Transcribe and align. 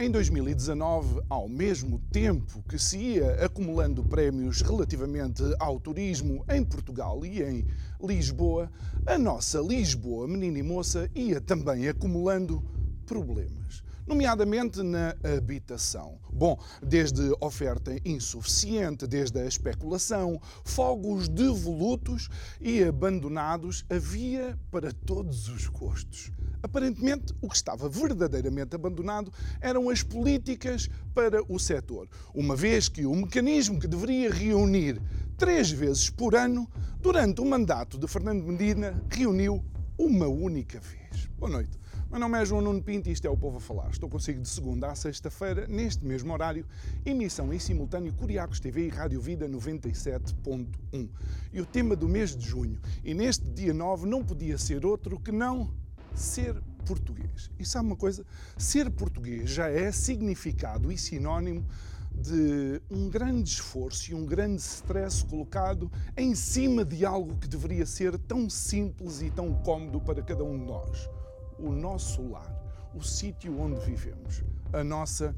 Em 0.00 0.12
2019, 0.12 1.22
ao 1.28 1.48
mesmo 1.48 1.98
tempo 2.12 2.62
que 2.68 2.78
se 2.78 2.96
ia 2.96 3.44
acumulando 3.44 4.04
prémios 4.04 4.62
relativamente 4.62 5.42
ao 5.58 5.80
turismo 5.80 6.44
em 6.48 6.64
Portugal 6.64 7.26
e 7.26 7.42
em 7.42 7.66
Lisboa, 8.00 8.70
a 9.04 9.18
nossa 9.18 9.58
Lisboa, 9.58 10.28
menina 10.28 10.60
e 10.60 10.62
moça, 10.62 11.10
ia 11.16 11.40
também 11.40 11.88
acumulando 11.88 12.62
problemas 13.06 13.82
nomeadamente 14.08 14.82
na 14.82 15.14
habitação. 15.36 16.18
Bom, 16.32 16.58
desde 16.82 17.30
oferta 17.40 17.94
insuficiente, 18.04 19.06
desde 19.06 19.38
a 19.38 19.46
especulação, 19.46 20.40
fogos 20.64 21.28
devolutos 21.28 22.30
e 22.58 22.82
abandonados, 22.82 23.84
havia 23.90 24.58
para 24.70 24.90
todos 24.92 25.48
os 25.48 25.66
gostos. 25.68 26.32
Aparentemente, 26.62 27.34
o 27.42 27.48
que 27.48 27.54
estava 27.54 27.88
verdadeiramente 27.88 28.74
abandonado 28.74 29.32
eram 29.60 29.90
as 29.90 30.02
políticas 30.02 30.88
para 31.14 31.42
o 31.52 31.58
setor, 31.58 32.08
uma 32.34 32.56
vez 32.56 32.88
que 32.88 33.04
o 33.04 33.14
mecanismo 33.14 33.78
que 33.78 33.86
deveria 33.86 34.32
reunir 34.32 35.00
três 35.36 35.70
vezes 35.70 36.08
por 36.08 36.34
ano, 36.34 36.68
durante 37.00 37.40
o 37.40 37.44
mandato 37.44 37.98
de 37.98 38.08
Fernando 38.08 38.42
Medina, 38.42 39.00
reuniu 39.10 39.62
uma 39.96 40.26
única 40.26 40.80
vez. 40.80 41.28
Boa 41.38 41.52
noite. 41.52 41.78
Meu 42.10 42.18
nome 42.18 42.40
é 42.40 42.44
João 42.46 42.62
Nuno 42.62 42.82
Pinto 42.82 43.10
e 43.10 43.12
isto 43.12 43.26
é 43.26 43.30
o 43.30 43.36
Povo 43.36 43.58
a 43.58 43.60
Falar. 43.60 43.90
Estou 43.90 44.08
consigo 44.08 44.40
de 44.40 44.48
segunda 44.48 44.90
a 44.90 44.94
sexta-feira, 44.94 45.66
neste 45.66 46.02
mesmo 46.06 46.32
horário, 46.32 46.64
emissão 47.04 47.52
em 47.52 47.58
simultâneo 47.58 48.14
Curiacos 48.14 48.60
TV 48.60 48.86
e 48.86 48.88
Rádio 48.88 49.20
Vida 49.20 49.46
97.1. 49.46 51.10
E 51.52 51.60
o 51.60 51.66
tema 51.66 51.94
do 51.94 52.08
mês 52.08 52.34
de 52.34 52.46
junho, 52.46 52.80
e 53.04 53.12
neste 53.12 53.44
dia 53.50 53.74
9, 53.74 54.06
não 54.06 54.24
podia 54.24 54.56
ser 54.56 54.86
outro 54.86 55.20
que 55.20 55.30
não 55.30 55.70
ser 56.14 56.58
português. 56.86 57.50
E 57.58 57.66
sabe 57.66 57.88
uma 57.88 57.96
coisa? 57.96 58.24
Ser 58.56 58.88
português 58.90 59.50
já 59.50 59.68
é 59.68 59.92
significado 59.92 60.90
e 60.90 60.96
sinónimo 60.96 61.62
de 62.10 62.80
um 62.90 63.10
grande 63.10 63.50
esforço 63.50 64.12
e 64.12 64.14
um 64.14 64.24
grande 64.24 64.62
stress 64.62 65.22
colocado 65.26 65.92
em 66.16 66.34
cima 66.34 66.86
de 66.86 67.04
algo 67.04 67.36
que 67.36 67.46
deveria 67.46 67.84
ser 67.84 68.18
tão 68.18 68.48
simples 68.48 69.20
e 69.20 69.30
tão 69.30 69.52
cômodo 69.56 70.00
para 70.00 70.22
cada 70.22 70.42
um 70.42 70.58
de 70.58 70.64
nós 70.64 71.17
o 71.58 71.70
nosso 71.72 72.22
lar, 72.30 72.50
o 72.94 73.02
sítio 73.02 73.58
onde 73.58 73.80
vivemos, 73.80 74.42
a 74.72 74.82
nossa 74.84 75.34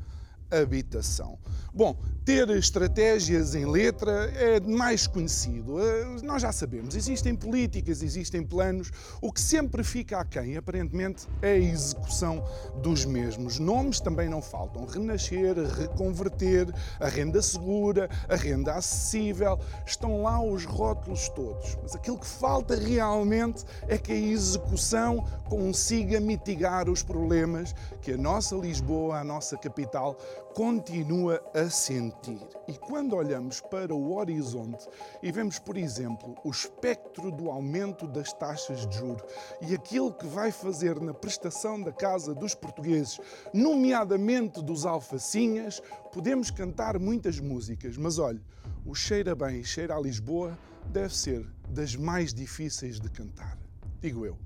habitação. 0.51 1.39
Bom, 1.73 1.97
ter 2.25 2.48
estratégias 2.51 3.55
em 3.55 3.65
letra 3.65 4.31
é 4.34 4.61
mais 4.61 5.06
conhecido. 5.06 5.81
Eh, 5.81 6.05
nós 6.23 6.43
já 6.43 6.51
sabemos, 6.53 6.97
existem 6.97 7.34
políticas, 7.34 8.03
existem 8.03 8.43
planos. 8.43 8.91
O 9.21 9.33
que 9.33 9.41
sempre 9.41 9.84
fica 9.84 10.19
aquém, 10.19 10.56
aparentemente, 10.56 11.28
é 11.41 11.53
a 11.53 11.56
execução 11.56 12.45
dos 12.83 13.05
mesmos. 13.05 13.59
Nomes 13.59 14.01
também 14.01 14.28
não 14.28 14.43
faltam. 14.43 14.84
Renascer, 14.84 15.56
reconverter, 15.56 16.67
a 16.98 17.09
renda 17.09 17.41
segura, 17.41 18.09
a 18.28 18.34
renda 18.34 18.75
acessível. 18.75 19.59
Estão 19.87 20.22
lá 20.22 20.43
os 20.43 20.65
rótulos 20.65 21.28
todos. 21.31 21.78
Mas 21.82 21.94
aquilo 21.94 22.19
que 22.19 22.27
falta 22.27 22.75
realmente 22.75 23.65
é 23.88 23.97
que 23.97 24.12
a 24.12 24.17
execução 24.17 25.25
consiga 25.49 26.21
mitigar 26.21 26.88
os 26.88 27.03
problemas 27.03 27.75
que 28.03 28.12
a 28.12 28.17
nossa 28.17 28.56
Lisboa, 28.56 29.19
a 29.19 29.25
nossa 29.25 29.56
capital, 29.56 30.17
continua 30.55 31.43
a 31.55 31.69
sentir. 31.71 32.47
E 32.66 32.77
quando 32.77 33.16
olhamos 33.16 33.61
para 33.61 33.94
o 33.94 34.16
horizonte 34.16 34.87
e 35.22 35.31
vemos, 35.31 35.59
por 35.59 35.77
exemplo, 35.77 36.34
o 36.44 36.50
espectro 36.50 37.31
do 37.31 37.50
aumento 37.50 38.06
das 38.06 38.33
taxas 38.33 38.87
de 38.87 38.97
juro 38.97 39.25
e 39.61 39.75
aquilo 39.75 40.12
que 40.12 40.27
vai 40.27 40.50
fazer 40.50 41.00
na 41.00 41.15
prestação 41.15 41.81
da 41.81 41.93
casa 41.93 42.34
dos 42.34 42.55
portugueses, 42.55 43.21
nomeadamente 43.53 44.62
dos 44.62 44.87
alfacinhas, 44.87 45.83
podemos 46.12 46.50
cantar 46.50 46.99
muitas 46.99 47.38
músicas, 47.38 47.97
mas 47.97 48.19
olhe, 48.19 48.41
o 48.84 48.94
Cheira 48.94 49.34
Bem, 49.34 49.62
Cheira 49.62 49.97
a 49.97 50.00
Lisboa 50.00 50.59
deve 50.87 51.15
ser 51.17 51.47
das 51.69 51.94
mais 51.94 52.34
difíceis 52.34 52.99
de 53.00 53.09
cantar. 53.11 53.59
Digo 54.00 54.25
eu, 54.25 54.37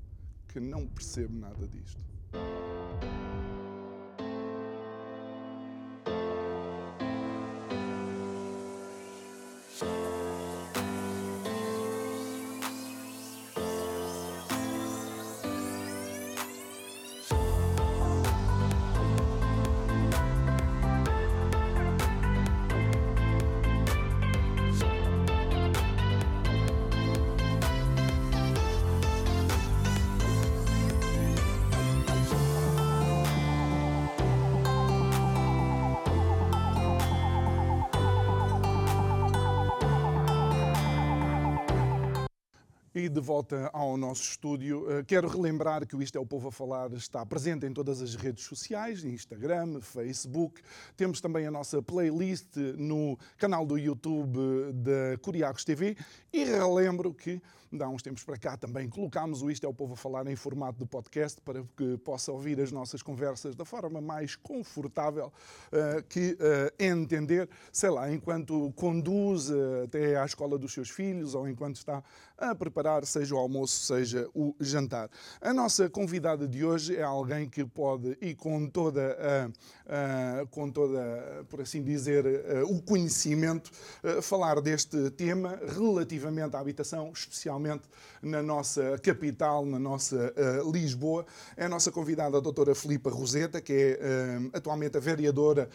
que 0.49 0.61
não 0.61 0.87
percebo 0.87 1.39
nada 1.39 1.67
disto. 1.67 2.01
E 43.05 43.09
de 43.11 43.21
volta 43.21 43.69
ao 43.75 43.99
nosso 43.99 44.23
estúdio, 44.23 44.91
eh, 44.91 45.05
quero 45.05 45.29
relembrar 45.29 45.87
que 45.87 45.95
o 45.95 46.03
Isto 46.03 46.17
é 46.17 46.21
o 46.23 46.25
Povo 46.25 46.49
a 46.49 46.51
Falar 46.51 46.91
está 46.95 47.27
presente 47.27 47.67
em 47.67 47.71
todas 47.71 48.01
as 48.01 48.15
redes 48.15 48.45
sociais, 48.45 49.05
Instagram, 49.05 49.79
Facebook. 49.83 50.63
Temos 50.97 51.21
também 51.21 51.47
a 51.47 51.51
nossa 51.51 51.83
playlist 51.83 52.57
no 52.79 53.19
canal 53.37 53.67
do 53.67 53.77
YouTube 53.77 54.39
da 54.73 55.19
Curiacos 55.21 55.67
TV. 55.67 55.99
E 56.33 56.45
relembro 56.45 57.13
que, 57.13 57.43
há 57.83 57.89
uns 57.89 58.03
tempos 58.03 58.23
para 58.23 58.37
cá, 58.37 58.57
também 58.57 58.89
colocámos 58.89 59.43
o 59.43 59.51
Isto 59.51 59.67
é 59.67 59.69
o 59.69 59.75
Povo 59.75 59.95
a 59.95 59.97
Falar 59.97 60.27
em 60.27 60.37
formato 60.37 60.79
de 60.79 60.87
podcast 60.87 61.41
para 61.41 61.65
que 61.77 61.97
possa 61.99 62.31
ouvir 62.31 62.61
as 62.61 62.71
nossas 62.71 63.03
conversas 63.03 63.55
da 63.57 63.65
forma 63.65 64.01
mais 64.01 64.37
confortável 64.37 65.33
uh, 65.73 66.03
que 66.09 66.33
uh, 66.35 66.83
entender, 66.83 67.49
sei 67.73 67.91
lá, 67.91 68.13
enquanto 68.13 68.73
conduz 68.77 69.51
até 69.85 70.17
à 70.17 70.25
escola 70.25 70.59
dos 70.59 70.73
seus 70.73 70.91
filhos 70.91 71.35
ou 71.35 71.49
enquanto 71.49 71.77
está 71.77 72.03
a 72.37 72.55
preparar, 72.55 73.05
seja 73.07 73.35
o 73.35 73.39
almoço, 73.39 73.87
seja 73.87 74.29
o 74.35 74.55
jantar. 74.61 75.09
A 75.41 75.53
nossa 75.53 75.89
convidada 75.89 76.47
de 76.47 76.65
hoje 76.65 76.97
é 76.97 77.03
alguém 77.03 77.49
que 77.49 77.65
pode, 77.65 78.17
e 78.21 78.35
com 78.35 78.69
toda, 78.69 79.17
a, 79.87 80.47
com 80.47 80.71
toda 80.71 81.45
por 81.49 81.61
assim 81.61 81.83
dizer, 81.83 82.25
o 82.69 82.83
conhecimento, 82.83 83.71
falar 84.21 84.61
deste 84.61 85.11
tema 85.13 85.61
relativamente 85.77 86.57
à 86.57 86.59
habitação, 86.59 87.13
especialmente 87.13 87.64
na 88.23 88.43
nossa 88.43 88.99
capital, 88.99 89.65
na 89.67 89.79
nossa 89.79 90.33
Lisboa. 90.73 91.27
É 91.57 91.67
a 91.67 91.69
nossa 91.69 91.91
convidada, 91.91 92.39
a 92.39 92.41
doutora 92.41 92.75
Filipa 92.75 93.11
Roseta, 93.11 93.61
que 93.61 93.99
é 94.01 94.39
atualmente 94.53 94.97
a 94.97 95.01
vereadora 95.01 95.69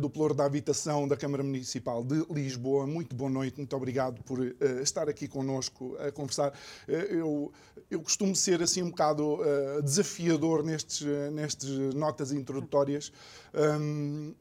do 0.00 0.10
Ploro 0.10 0.34
da 0.34 0.44
Habitação 0.44 1.08
da 1.08 1.16
Câmara 1.16 1.42
Municipal 1.42 2.04
de 2.04 2.24
Lisboa. 2.30 2.86
Muito 2.86 3.14
boa 3.16 3.30
noite, 3.30 3.56
muito 3.58 3.74
obrigado 3.74 4.22
por 4.22 4.38
estar 4.82 5.08
aqui 5.08 5.26
connosco 5.26 5.96
a 5.98 6.12
conversar. 6.12 6.52
Eu, 6.86 7.52
eu 7.90 8.00
costumo 8.00 8.34
ser 8.34 8.62
assim 8.62 8.82
um 8.82 8.90
bocado 8.90 9.40
uh, 9.40 9.82
desafiador 9.82 10.62
nestes, 10.62 11.06
nestes 11.32 11.70
notas 11.94 12.32
introdutórias. 12.32 13.12
Um, 13.54 14.34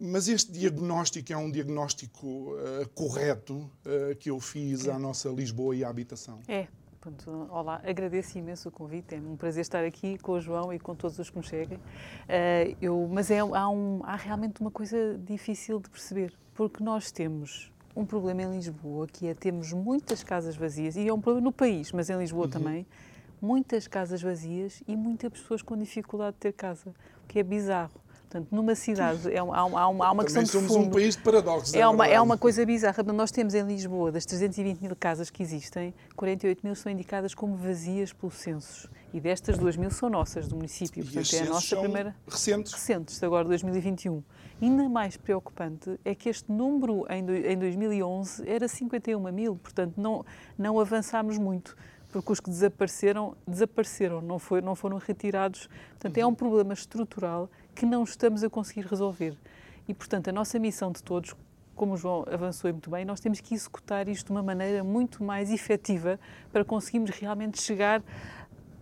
mas 0.00 0.28
este 0.28 0.50
diagnóstico 0.50 1.32
é 1.32 1.36
um 1.36 1.50
diagnóstico 1.50 2.26
uh, 2.26 2.88
correto 2.94 3.70
uh, 3.84 4.16
que 4.18 4.30
eu 4.30 4.40
fiz 4.40 4.88
à 4.88 4.98
nossa 4.98 5.28
Lisboa 5.28 5.76
e 5.76 5.84
à 5.84 5.88
habitação. 5.88 6.40
É. 6.48 6.66
Pronto, 7.00 7.48
olá, 7.50 7.80
agradeço 7.82 8.36
imenso 8.36 8.68
o 8.68 8.72
convite, 8.72 9.14
é 9.14 9.18
um 9.18 9.34
prazer 9.34 9.62
estar 9.62 9.82
aqui 9.82 10.18
com 10.18 10.32
o 10.32 10.40
João 10.40 10.70
e 10.70 10.78
com 10.78 10.94
todos 10.94 11.18
os 11.18 11.30
que 11.30 11.38
me 11.38 11.42
cheguem. 11.42 11.78
Uh, 11.78 12.76
eu, 12.80 13.08
mas 13.10 13.30
é, 13.30 13.38
há, 13.38 13.68
um, 13.70 14.00
há 14.02 14.16
realmente 14.16 14.60
uma 14.60 14.70
coisa 14.70 15.18
difícil 15.18 15.80
de 15.80 15.88
perceber, 15.88 16.34
porque 16.54 16.84
nós 16.84 17.10
temos 17.10 17.72
um 17.96 18.04
problema 18.04 18.42
em 18.42 18.52
Lisboa, 18.52 19.06
que 19.06 19.28
é 19.28 19.34
temos 19.34 19.72
muitas 19.72 20.22
casas 20.22 20.56
vazias, 20.56 20.94
e 20.96 21.08
é 21.08 21.12
um 21.12 21.20
problema 21.20 21.46
no 21.46 21.52
país, 21.52 21.90
mas 21.90 22.10
em 22.10 22.18
Lisboa 22.18 22.44
uhum. 22.44 22.50
também, 22.50 22.86
muitas 23.40 23.88
casas 23.88 24.20
vazias 24.20 24.82
e 24.86 24.94
muitas 24.94 25.30
pessoas 25.32 25.62
com 25.62 25.76
dificuldade 25.76 26.34
de 26.34 26.40
ter 26.40 26.52
casa, 26.52 26.94
o 27.24 27.26
que 27.26 27.38
é 27.38 27.42
bizarro. 27.42 27.99
Portanto, 28.30 28.46
numa 28.54 28.76
cidade 28.76 29.28
é 29.34 29.42
uma, 29.42 29.56
há, 29.56 29.64
uma, 29.66 29.80
há 29.80 29.88
uma, 29.88 30.06
há 30.06 30.12
uma 30.12 30.22
questão 30.22 30.46
somos 30.46 30.68
de 30.68 30.72
fundo. 30.74 30.86
um 30.86 30.90
país 30.92 31.16
de 31.16 31.22
paradoxos. 31.22 31.74
É 31.74 31.84
uma, 31.88 32.06
é 32.06 32.20
uma 32.20 32.38
coisa 32.38 32.64
bizarra. 32.64 33.02
Nós 33.02 33.32
temos 33.32 33.54
em 33.54 33.62
Lisboa, 33.64 34.12
das 34.12 34.24
320 34.24 34.80
mil 34.80 34.94
casas 34.94 35.30
que 35.30 35.42
existem, 35.42 35.92
48 36.14 36.60
mil 36.64 36.76
são 36.76 36.92
indicadas 36.92 37.34
como 37.34 37.56
vazias 37.56 38.12
pelo 38.12 38.30
censo. 38.30 38.88
E 39.12 39.18
destas, 39.18 39.58
2 39.58 39.76
mil 39.76 39.90
são 39.90 40.08
nossas, 40.08 40.46
do 40.46 40.54
município. 40.54 41.00
E 41.02 41.04
Portanto, 41.04 41.34
é 41.34 41.40
a 41.40 41.44
nossa 41.46 41.66
são 41.66 41.80
primeira 41.82 42.14
recentes. 42.28 42.72
recentes, 42.72 43.20
agora 43.24 43.48
2021. 43.48 44.22
Ainda 44.62 44.88
mais 44.88 45.16
preocupante 45.16 45.98
é 46.04 46.14
que 46.14 46.28
este 46.28 46.52
número 46.52 47.04
em, 47.10 47.24
do- 47.24 47.34
em 47.34 47.58
2011 47.58 48.48
era 48.48 48.68
51 48.68 49.18
mil, 49.32 49.56
portanto 49.56 49.94
não, 49.96 50.24
não 50.56 50.78
avançámos 50.78 51.36
muito, 51.36 51.74
porque 52.12 52.30
os 52.30 52.38
que 52.38 52.48
desapareceram, 52.50 53.34
desapareceram, 53.48 54.20
não, 54.20 54.38
foi, 54.38 54.60
não 54.60 54.76
foram 54.76 54.98
retirados. 54.98 55.68
Portanto, 55.98 56.16
é 56.18 56.24
um 56.26 56.34
problema 56.34 56.74
estrutural 56.74 57.50
que 57.74 57.86
não 57.86 58.04
estamos 58.04 58.42
a 58.44 58.50
conseguir 58.50 58.86
resolver. 58.86 59.36
E, 59.88 59.94
portanto, 59.94 60.28
a 60.28 60.32
nossa 60.32 60.58
missão 60.58 60.92
de 60.92 61.02
todos, 61.02 61.34
como 61.74 61.94
o 61.94 61.96
João 61.96 62.24
avançou 62.30 62.70
muito 62.72 62.90
bem, 62.90 63.04
nós 63.04 63.20
temos 63.20 63.40
que 63.40 63.54
executar 63.54 64.06
isto 64.08 64.26
de 64.26 64.32
uma 64.32 64.42
maneira 64.42 64.84
muito 64.84 65.24
mais 65.24 65.50
efetiva 65.50 66.18
para 66.52 66.64
conseguirmos 66.64 67.10
realmente 67.10 67.60
chegar 67.60 68.02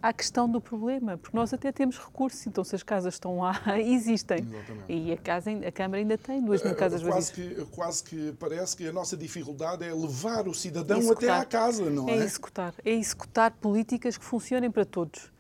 à 0.01 0.13
questão 0.13 0.49
do 0.49 0.61
problema, 0.61 1.17
porque 1.19 1.37
nós 1.37 1.53
até 1.53 1.73
temos 1.73 1.99
recursos, 1.99 2.47
então 2.47 2.63
se 2.63 2.73
as 2.75 2.85
casas 2.85 3.15
estão 3.15 3.39
lá, 3.39 3.61
existem. 3.79 4.39
Exatamente. 4.39 4.85
E 4.93 5.13
a, 5.13 5.17
casa, 5.17 5.51
a 5.51 5.73
Câmara 5.73 5.99
ainda 6.01 6.17
tem 6.17 6.41
duas 6.41 6.63
mil 6.63 6.75
casas 6.77 7.03
quase 7.03 7.33
vazias. 7.33 7.57
que, 7.59 7.65
quase 7.75 8.05
que 8.05 8.33
parece 8.39 8.77
que 8.77 8.87
a 8.87 8.93
nossa 8.93 9.17
dificuldade 9.17 9.85
é 9.85 9.93
levar 9.93 10.47
o 10.47 10.55
cidadão 10.55 10.99
Executar. 10.99 11.31
até 11.31 11.41
à 11.41 11.45
casa, 11.45 11.91
não 11.91 12.09
É 12.09 12.13
é? 12.13 12.17
executar, 12.19 12.75
é 12.85 12.91
executar 12.93 13.51
políticas 13.53 14.17
que 14.17 14.25
funcionem 14.25 14.71
para 14.71 14.85
todos, 14.85 15.33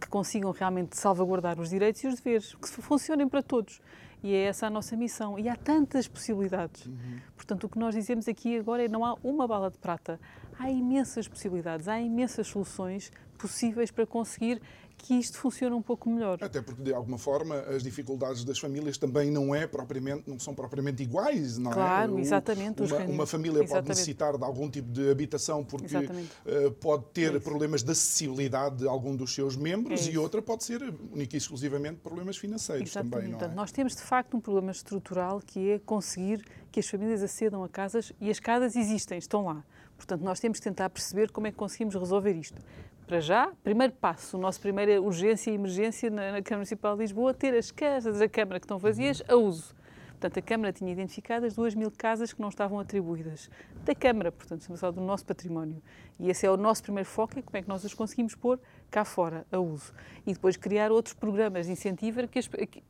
que 0.00 0.08
consigam 0.08 0.50
realmente 0.50 0.96
salvaguardar 0.96 1.60
os 1.60 1.70
direitos 1.70 2.02
e 2.02 2.06
os 2.06 2.16
deveres, 2.16 2.54
que 2.54 2.68
funcionem 2.68 3.28
para 3.28 3.42
todos. 3.42 3.80
E 4.22 4.34
é 4.34 4.44
essa 4.44 4.66
a 4.66 4.70
nossa 4.70 4.96
missão. 4.96 5.38
E 5.38 5.48
há 5.48 5.56
tantas 5.56 6.08
possibilidades. 6.08 6.86
Uhum. 6.86 7.18
Portanto, 7.36 7.64
o 7.64 7.68
que 7.68 7.78
nós 7.78 7.94
dizemos 7.94 8.26
aqui 8.28 8.58
agora 8.58 8.84
é 8.84 8.88
não 8.88 9.04
há 9.04 9.14
uma 9.22 9.46
bala 9.46 9.70
de 9.70 9.78
prata. 9.78 10.18
Há 10.58 10.70
imensas 10.70 11.28
possibilidades, 11.28 11.86
há 11.86 12.00
imensas 12.00 12.48
soluções 12.48 13.12
possíveis 13.38 13.92
para 13.92 14.04
conseguir 14.04 14.60
que 14.98 15.14
isto 15.14 15.38
funcione 15.38 15.74
um 15.74 15.80
pouco 15.80 16.10
melhor. 16.10 16.38
Até 16.42 16.60
porque, 16.60 16.82
de 16.82 16.92
alguma 16.92 17.16
forma, 17.16 17.60
as 17.60 17.82
dificuldades 17.82 18.44
das 18.44 18.58
famílias 18.58 18.98
também 18.98 19.30
não, 19.30 19.54
é 19.54 19.66
propriamente, 19.66 20.24
não 20.28 20.38
são 20.38 20.54
propriamente 20.54 21.02
iguais, 21.02 21.56
não 21.56 21.70
Claro, 21.70 22.12
é? 22.12 22.14
O- 22.16 22.18
exatamente, 22.18 22.82
Uma, 22.82 22.98
uma 23.04 23.26
família 23.26 23.58
pode 23.60 23.66
Exatamente. 23.70 23.88
necessitar 23.90 24.36
de 24.36 24.44
algum 24.44 24.68
tipo 24.68 24.90
de 24.90 25.08
habitação 25.10 25.64
porque 25.64 25.94
eh, 25.96 26.70
pode 26.80 27.04
ter 27.14 27.34
É 27.36 27.38
problemas 27.40 27.82
de 27.82 27.92
acessibilidade 27.92 28.76
de 28.78 28.88
algum 28.88 29.14
dos 29.14 29.32
seus 29.34 29.56
membros 29.56 30.06
É 30.06 30.10
e 30.10 30.18
outra 30.18 30.42
pode 30.42 30.64
ser 30.64 30.82
única 31.12 31.36
e 31.36 31.38
exclusivamente 31.38 32.00
problemas 32.00 32.36
financeiros 32.36 32.88
Exatamente. 32.90 33.12
também, 33.12 33.28
não 33.30 33.38
Portanto, 33.38 33.52
é? 33.52 33.56
nós 33.56 33.70
temos 33.72 33.94
de 33.94 34.02
facto 34.02 34.36
um 34.36 34.40
problema 34.40 34.72
estrutural 34.72 35.40
que 35.40 35.70
é 35.70 35.78
conseguir 35.78 36.44
que 36.72 36.80
as 36.80 36.88
famílias 36.88 37.22
acedam 37.22 37.62
a 37.62 37.68
casas 37.68 38.12
e 38.20 38.30
as 38.30 38.40
casas 38.40 38.74
existem, 38.76 39.16
estão 39.18 39.44
lá. 39.44 39.64
Portanto, 39.96 40.22
nós 40.22 40.38
temos 40.40 40.58
de 40.58 40.62
tentar 40.64 40.90
perceber 40.90 41.30
como 41.30 41.46
é 41.46 41.50
que 41.50 41.56
conseguimos 41.56 41.94
resolver 41.94 42.32
isto. 42.32 42.60
Para 43.08 43.20
já, 43.20 43.50
primeiro 43.64 43.94
passo, 43.94 44.36
a 44.36 44.38
nossa 44.38 44.60
primeira 44.60 45.00
urgência 45.00 45.50
e 45.50 45.54
emergência 45.54 46.10
na, 46.10 46.30
na 46.30 46.42
Câmara 46.42 46.58
Municipal 46.58 46.94
de 46.94 47.00
Lisboa, 47.00 47.32
ter 47.32 47.54
as 47.54 47.70
casas 47.70 48.18
da 48.18 48.28
Câmara 48.28 48.60
que 48.60 48.66
estão 48.66 48.78
vazias 48.78 49.22
a 49.26 49.34
uso. 49.34 49.74
Portanto, 50.10 50.38
a 50.38 50.42
Câmara 50.42 50.74
tinha 50.74 50.92
identificado 50.92 51.46
as 51.46 51.54
2 51.54 51.74
mil 51.74 51.90
casas 51.90 52.34
que 52.34 52.42
não 52.42 52.50
estavam 52.50 52.78
atribuídas. 52.78 53.48
Da 53.82 53.94
Câmara, 53.94 54.30
portanto, 54.30 54.60
estamos 54.60 54.78
a 54.78 54.80
falar 54.82 54.92
do 54.92 55.00
nosso 55.00 55.24
património. 55.24 55.82
E 56.20 56.28
esse 56.28 56.44
é 56.44 56.50
o 56.50 56.58
nosso 56.58 56.82
primeiro 56.82 57.08
foco, 57.08 57.38
é 57.38 57.40
como 57.40 57.56
é 57.56 57.62
que 57.62 57.68
nós 57.68 57.82
as 57.82 57.94
conseguimos 57.94 58.34
pôr 58.34 58.60
cá 58.90 59.04
fora, 59.04 59.46
a 59.52 59.58
uso. 59.58 59.92
E 60.26 60.32
depois 60.32 60.56
criar 60.56 60.90
outros 60.92 61.14
programas 61.14 61.66
de 61.66 61.72
incentivo 61.72 62.20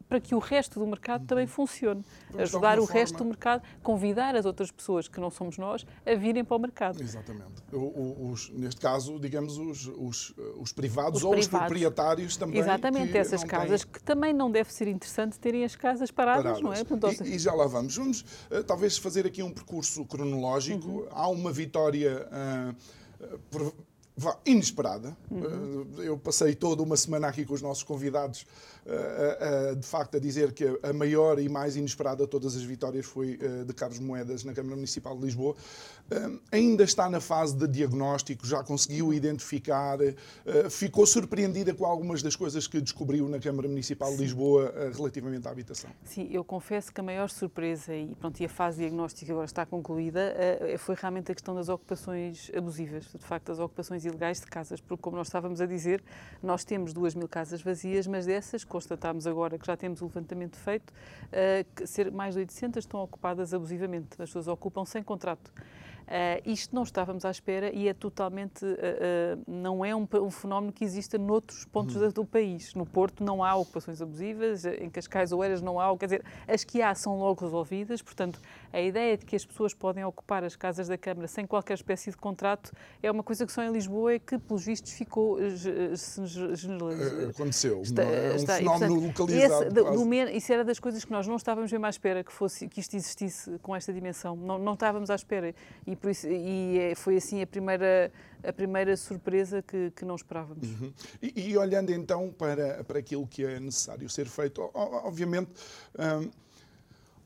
para 0.09 0.21
que, 0.21 0.35
o 0.35 0.39
resto 0.39 0.81
do 0.81 0.87
mercado 0.87 1.25
também 1.27 1.47
funcione. 1.47 2.03
Vamos, 2.31 2.37
de 2.37 2.43
Ajudar 2.43 2.79
o 2.79 2.81
alguma 2.83 2.93
resto 2.99 3.13
do 3.15 3.19
forma- 3.19 3.31
mercado, 3.31 3.63
convidar 3.83 4.35
as 4.35 4.45
outras 4.45 4.71
pessoas 4.73 5.07
que 5.09 5.21
não 5.21 5.31
somos 5.31 5.57
nós 5.59 5.87
a 6.05 6.15
virem 6.15 6.45
para 6.45 6.57
o 6.57 6.61
mercado. 6.61 7.01
Exatamente. 7.01 7.63
O- 7.73 8.31
os- 8.31 8.51
neste 8.51 8.81
caso, 8.81 9.19
digamos, 9.21 9.57
os, 9.59 9.87
os, 9.97 10.35
os 10.57 10.73
privados 10.73 11.19
Os 11.19 11.25
ou 11.25 11.31
os 11.37 11.47
privados. 11.47 11.67
proprietários 11.69 12.37
também. 12.37 12.59
Exatamente, 12.61 13.17
essas 13.17 13.45
casas 13.45 13.83
têm 13.85 13.93
que 13.93 14.03
também 14.03 14.33
não 14.33 14.51
deve 14.51 14.73
ser 14.73 14.89
interessante 14.89 15.39
terem 15.39 15.65
as 15.65 15.77
casas 15.77 16.11
paradas, 16.11 16.61
não 16.61 16.73
é? 16.73 16.83
paradas. 16.85 16.89
Portanto, 16.89 17.25
E, 17.27 17.35
e 17.37 17.39
já 17.39 17.53
lá 17.55 17.67
vamos. 17.67 17.97
Vamos 17.97 18.25
eh, 18.51 18.63
talvez 18.63 18.99
fazer 18.99 19.27
aqui 19.27 19.43
um 19.43 19.51
percurso 19.53 20.05
cronológico. 20.05 20.89
Uhum. 20.89 21.07
Há 21.11 21.29
uma 21.29 21.53
vitória 21.53 22.27
vá, 23.51 23.71
inesperada. 24.45 25.17
Uhum. 25.31 25.87
Eh, 25.99 26.09
eu 26.09 26.19
passei 26.19 26.55
toda 26.55 26.83
uma 26.83 26.97
semana 26.97 27.29
aqui 27.29 27.45
com 27.45 27.55
os 27.55 27.63
nossos 27.63 27.83
convidados, 27.83 28.47
ah, 28.87 29.75
de 29.75 29.87
facto, 29.87 30.17
a 30.17 30.21
dizer 30.21 30.53
que 30.53 30.65
a 30.83 30.93
maior 30.93 31.39
e 31.39 31.49
mais 31.49 31.77
inesperada 31.77 32.25
de 32.25 32.31
todas 32.31 32.57
as 32.57 32.63
vitórias 32.63 33.05
foi 33.07 33.39
ah, 33.41 33.65
de 33.65 33.75
Carlos 33.75 33.99
Moedas 33.99 34.45
na 34.45 34.53
Câmara 34.53 34.77
Municipal 34.77 35.17
de 35.17 35.25
Lisboa. 35.25 35.55
Ainda 36.51 36.85
está 36.85 37.11
na 37.11 37.21
fase 37.21 37.55
de 37.55 37.69
diagnóstico, 37.69 38.47
já 38.47 38.65
conseguiu 38.65 39.13
identificar, 39.13 39.99
ficou 40.71 41.05
surpreendida 41.05 41.75
com 41.75 41.85
algumas 41.85 42.23
das 42.23 42.35
coisas 42.35 42.67
que 42.67 42.81
descobriu 42.81 43.29
na 43.29 43.39
Câmara 43.39 43.69
Municipal 43.69 44.11
de 44.13 44.17
Lisboa 44.17 44.73
relativamente 44.97 45.47
à 45.47 45.51
habitação. 45.51 45.91
Sim, 46.05 46.27
eu 46.31 46.43
confesso 46.43 46.91
que 46.91 47.01
a 47.01 47.05
maior 47.05 47.29
surpresa, 47.29 47.95
e, 47.95 48.15
pronto, 48.15 48.41
e 48.41 48.47
a 48.47 48.49
fase 48.49 48.79
diagnóstica 48.79 49.31
agora 49.31 49.45
está 49.45 49.67
concluída, 49.67 50.35
eh, 50.37 50.77
foi 50.79 50.95
realmente 50.95 51.31
a 51.31 51.35
questão 51.35 51.55
das 51.55 51.69
ocupações 51.69 52.51
abusivas, 52.57 53.05
de 53.05 53.25
facto, 53.25 53.53
as 53.53 53.59
ocupações 53.59 54.05
ilegais 54.09 54.41
de 54.41 54.47
casas, 54.47 54.81
porque, 54.81 55.03
como 55.03 55.17
nós 55.17 55.29
estávamos 55.29 55.61
a 55.61 55.67
dizer, 55.67 56.03
nós 56.43 56.65
temos 56.65 56.93
duas 56.93 57.15
mil 57.15 57.29
casas 57.29 57.63
vazias, 57.63 58.07
mas 58.07 58.27
dessas, 58.27 58.65
constatámos 58.65 59.27
agora 59.27 59.59
que 59.59 59.67
já 59.67 59.77
temos 59.77 60.03
o 60.03 60.07
levantamento 60.07 60.57
feito, 60.57 60.93
eh, 61.31 61.65
que 61.75 62.11
mais 62.11 62.35
de 62.35 62.41
800 62.41 62.85
estão 62.85 63.01
ocupadas 63.01 63.55
abusivamente, 63.55 64.09
as 64.13 64.17
pessoas 64.17 64.49
ocupam 64.49 64.85
sem 64.85 65.03
contrato. 65.03 65.53
Uh, 66.09 66.41
isto 66.51 66.75
não 66.75 66.85
estávamos 66.85 67.27
à 67.27 67.31
espera 67.31 67.71
e 67.71 67.87
é 67.87 67.93
totalmente, 67.93 68.65
uh, 68.65 68.69
uh, 68.71 69.43
não 69.47 69.85
é 69.85 69.95
um, 69.95 70.09
um, 70.15 70.31
fenómeno 70.31 70.73
que 70.73 70.83
exista 70.83 71.19
noutros 71.19 71.67
pontos 71.67 71.97
Uhum. 71.97 72.09
do 72.11 72.25
país. 72.25 72.73
No 72.75 72.87
Porto 72.87 73.23
não 73.23 73.45
há 73.45 73.55
ocupações 73.55 74.01
abusivas, 74.01 74.65
em 74.65 74.89
Cascais 74.89 75.33
ou 75.33 75.45
Eiras 75.45 75.61
não 75.61 75.79
há, 75.79 75.95
quer 75.99 76.07
dizer, 76.07 76.25
as 76.47 76.65
que 76.65 76.81
há 76.81 76.95
são 76.95 77.19
logo 77.19 77.45
resolvidas, 77.45 78.01
portanto, 78.01 78.41
a 78.73 78.81
ideia 78.81 79.19
de 79.19 79.27
que 79.27 79.37
as 79.37 79.45
pessoas 79.45 79.75
podem 79.75 80.03
ocupar 80.03 80.43
as 80.45 80.57
casas 80.57 80.89
da 80.89 80.97
Câmara 80.97 81.29
sem 81.29 81.47
qualquer 81.47 81.75
espécie 81.75 82.11
de 82.11 82.17
contrato 82.17 82.73
é 83.03 83.11
uma 83.11 83.23
coisa 83.23 83.45
que 83.45 83.53
só 83.53 83.63
em 83.63 83.71
Lisboa 83.71 84.15
é 84.15 84.19
que, 84.19 84.39
pelos 84.39 84.65
vistos, 84.65 84.93
ficou 84.93 85.39
eh, 85.39 85.51
generalizada. 86.55 87.29
Aconteceu, 87.31 87.83
Está- 87.83 88.03
é 88.03 88.33
um 88.33 88.37
está- 88.37 88.55
e, 88.55 88.59
fenómeno 88.61 88.95
portanto, 88.95 89.07
localizado. 89.21 89.63
esse, 89.65 89.71
do- 89.75 90.05
do 90.05 90.15
isso 90.15 90.53
era 90.53 90.65
das 90.65 90.79
coisas 90.81 91.05
que 91.05 91.13
nós 91.13 91.27
não 91.27 91.37
estávamos 91.37 91.71
mesmo 91.71 91.85
à 91.85 91.91
espera 91.91 92.25
que, 92.25 92.33
fosse, 92.33 92.67
que 92.69 92.81
isto 92.81 92.97
existisse 92.97 93.59
com 93.61 93.77
esta 93.77 93.93
dimensão. 93.93 94.35
Não, 94.37 94.59
não 94.59 94.73
estávamos 94.75 95.11
à 95.11 95.15
espera. 95.15 95.55
E, 95.87 95.98
por 96.01 96.11
isso, 96.11 96.27
e 96.29 96.79
é- 96.79 96.95
foi 96.95 97.17
assim 97.17 97.43
a 97.43 97.47
primeira, 97.47 98.13
a 98.43 98.53
primeira 98.53 98.97
surpresa 98.97 99.63
que, 99.63 99.91
que 99.91 100.05
não 100.05 100.15
esperávamos. 100.17 100.69
Uhum. 100.69 100.93
E, 101.23 101.51
e 101.51 101.57
olhando 101.59 101.91
então 101.93 102.31
para, 102.31 102.83
para 102.85 102.99
aquilo 102.99 103.27
que 103.27 103.45
é 103.45 103.59
necessário 103.61 104.09
ser 104.09 104.27
feito, 104.27 104.71
obviamente. 104.75 105.51
hum, 105.99 106.31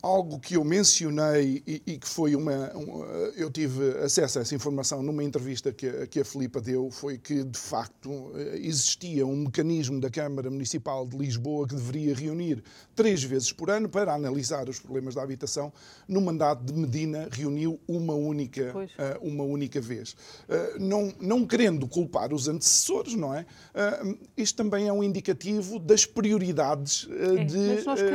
Algo 0.02 0.40
que 0.40 0.54
eu 0.56 0.64
mencionei 0.64 1.62
e, 1.64 1.80
e 1.86 1.96
que 1.96 2.08
foi 2.08 2.34
uma. 2.34 2.76
um, 2.76 3.04
eu 3.36 3.48
tive 3.48 3.98
acesso 4.02 4.40
a 4.40 4.42
essa 4.42 4.52
informação 4.52 5.00
numa 5.00 5.22
entrevista 5.22 5.72
que, 5.72 5.86
a- 5.86 6.06
que 6.08 6.18
a 6.18 6.24
Filipa 6.24 6.60
deu, 6.60 6.90
foi 6.90 7.16
que, 7.18 7.44
de 7.44 7.56
facto, 7.58 8.32
eh, 8.34 8.58
existia 8.62 9.24
um 9.24 9.36
mecanismo 9.36 10.00
da 10.00 10.10
Câmara 10.10 10.50
Municipal 10.50 11.06
de 11.06 11.16
Lisboa 11.16 11.68
que 11.68 11.76
deveria 11.76 12.16
reunir 12.16 12.64
três 12.96 13.22
vezes 13.22 13.52
por 13.52 13.70
ano 13.70 13.88
para 13.88 14.12
analisar 14.12 14.68
os 14.68 14.80
problemas 14.80 15.14
da 15.14 15.22
habitação. 15.22 15.72
No 16.08 16.20
mandato 16.20 16.64
de 16.64 16.72
Medina, 16.72 17.28
reuniu 17.30 17.78
uma 17.86 18.14
única, 18.14 18.74
eh, 18.98 19.18
uma 19.22 19.44
única 19.44 19.80
vez. 19.80 20.16
Eh, 20.48 20.78
não, 20.80 21.14
não 21.20 21.46
querendo 21.46 21.86
culpar 21.86 22.32
os 22.32 22.48
antecessores, 22.48 23.14
não 23.14 23.32
é? 23.32 23.46
Eh, 23.72 24.16
isto 24.36 24.56
também 24.56 24.88
é 24.88 24.92
um 24.92 25.04
indicativo 25.04 25.78
das 25.78 26.04
prioridades 26.04 27.06
eh, 27.08 27.40
É, 27.42 27.44
de, 27.44 27.58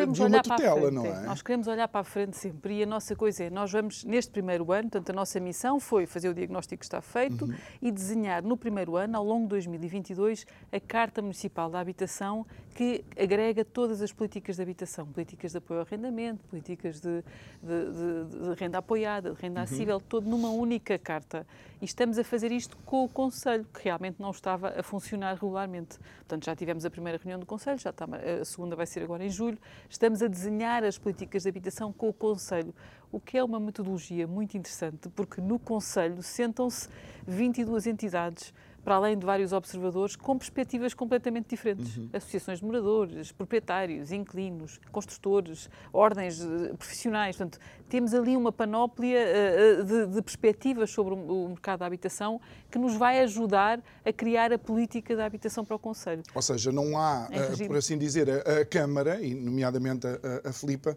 eh, 0.02 0.06
de 0.06 0.22
uma 0.22 0.42
tutela, 0.42 0.92
não 0.92 1.06
é. 1.06 1.10
é? 1.10 1.20
Nós 1.28 1.42
queremos 1.42 1.66
olhar 1.68 1.77
para 1.86 2.00
a 2.00 2.04
frente 2.06 2.38
sempre 2.38 2.76
e 2.76 2.84
a 2.84 2.86
nossa 2.86 3.14
coisa 3.14 3.44
é, 3.44 3.50
nós 3.50 3.70
vamos, 3.70 4.06
neste 4.06 4.32
primeiro 4.32 4.72
ano, 4.72 4.84
portanto, 4.90 5.10
a 5.10 5.14
nossa 5.14 5.38
missão 5.38 5.82
foi 5.82 6.06
fazer 6.06 6.30
o 6.30 6.34
diagnóstico 6.34 6.80
que 6.80 6.86
está 6.86 7.02
feito 7.02 7.44
Uhum. 7.44 7.54
e 7.82 7.92
desenhar 7.92 8.42
no 8.42 8.56
primeiro 8.56 8.96
ano, 8.96 9.18
ao 9.18 9.24
longo 9.26 9.44
de 9.44 9.50
2022, 9.50 10.48
a 10.72 10.80
Carta 10.80 11.22
Municipal 11.22 11.70
da 11.70 11.82
Habitação 11.82 12.46
que 12.74 13.04
agrega 13.20 13.66
todas 13.66 14.02
as 14.04 14.14
políticas 14.14 14.56
de 14.58 14.62
habitação, 14.62 15.06
políticas 15.08 15.52
de 15.52 15.58
apoio 15.58 15.80
ao 15.80 15.86
arrendamento, 15.86 16.44
políticas 16.48 17.02
de, 17.02 17.24
de- 17.62 17.92
de- 17.92 18.54
de 18.54 18.60
renda 18.60 18.78
apoiada, 18.78 19.34
de 19.34 19.42
renda 19.42 19.60
Uhum. 19.60 19.64
acessível, 19.64 20.00
todo 20.00 20.30
numa 20.30 20.50
única 20.52 20.98
carta. 21.00 21.46
E 21.82 21.86
estamos 21.86 22.20
a 22.20 22.24
fazer 22.24 22.52
isto 22.52 22.78
com 22.86 23.04
o 23.04 23.10
Conselho, 23.10 23.66
que 23.74 23.84
realmente 23.84 24.18
não 24.22 24.30
estava 24.30 24.80
a 24.80 24.84
funcionar 24.84 25.34
regularmente. 25.34 25.98
Portanto, 26.20 26.46
já 26.46 26.56
tivemos 26.56 26.86
a 26.86 26.90
primeira 26.92 27.18
reunião 27.18 27.40
do 27.40 27.46
Conselho, 27.48 27.80
já 27.80 27.90
está, 27.90 28.06
a 28.42 28.46
segunda 28.46 28.76
vai 28.76 28.86
ser 28.86 29.02
agora 29.04 29.26
em 29.26 29.30
julho. 29.30 29.58
Estamos 29.90 30.22
a 30.22 30.28
desenhar 30.28 30.84
as 30.84 31.00
políticas 31.00 31.44
de 31.44 31.50
habitação 31.50 31.67
com 31.94 32.10
o 32.10 32.14
Conselho, 32.14 32.74
o 33.12 33.20
que 33.20 33.38
é 33.38 33.44
uma 33.44 33.60
metodologia 33.60 34.28
muito 34.28 34.58
interessante, 34.58 35.10
porque 35.10 35.42
no 35.42 35.58
Conselho 35.58 36.22
sentam-se 36.22 36.90
22 37.26 37.88
entidades 37.88 38.54
para 38.88 38.96
além 38.96 39.20
de 39.20 39.26
vários 39.26 39.52
observadores, 39.52 40.16
com 40.16 40.38
perspectivas 40.38 40.94
completamente 40.94 41.50
diferentes. 41.50 41.98
Uhum. 41.98 42.10
Associações 42.14 42.60
de 42.60 42.66
moradores, 42.66 43.34
proprietários, 43.34 44.14
inquilinos, 44.14 44.80
construtores, 44.94 45.70
ordens 45.92 46.40
eh, 46.42 46.74
profissionais. 46.78 47.36
Portanto, 47.36 47.60
temos 47.90 48.14
ali 48.14 48.38
uma 48.38 48.50
panóplia 48.50 49.20
uh, 49.20 49.84
de, 49.84 50.08
de, 50.08 50.22
perspectivas 50.22 50.90
sobre 50.90 51.16
o, 51.16 51.50
mercado 51.50 51.80
da 51.80 51.86
habitação 51.86 52.40
que 52.72 52.78
nos 52.78 52.96
vai 52.96 53.20
ajudar 53.22 53.82
a 54.06 54.14
criar 54.14 54.54
a 54.54 54.58
política 54.58 55.18
da 55.18 55.26
habitação 55.26 55.66
para 55.66 55.76
o 55.76 55.80
Conselho. 55.80 56.24
Ou 56.34 56.42
seja, 56.42 56.72
não 56.72 56.98
há, 56.98 57.28
uh, 57.28 57.68
por 57.68 57.76
assim 57.76 57.98
dizer, 57.98 58.30
a, 58.30 58.62
a, 58.62 58.66
Câmara, 58.66 59.22
e 59.22 59.34
nomeadamente 59.36 60.08
a, 60.08 60.50
a 60.50 60.54
Filipa, 60.54 60.96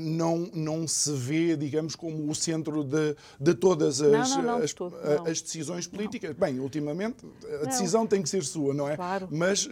não, 0.00 0.48
não 0.54 0.86
se 0.86 1.12
vê, 1.12 1.56
digamos, 1.56 1.96
como 1.96 2.30
o 2.30 2.34
centro 2.34 2.84
de, 2.84 3.16
de 3.40 3.54
todas 3.54 4.00
as, 4.00 4.30
não, 4.30 4.42
não, 4.42 4.56
as, 4.58 4.72
todo, 4.72 4.96
as, 5.26 5.40
decisões 5.40 5.86
políticas. 5.86 6.34
Bem, 6.36 6.60
ultimamente 6.60 7.07
a 7.62 7.66
decisão 7.66 8.06
tem 8.06 8.22
que 8.22 8.28
ser 8.28 8.44
sua, 8.44 8.74
não 8.74 8.88
é? 8.88 8.96
Claro. 8.96 9.28
Mas 9.30 9.66
uh, 9.66 9.70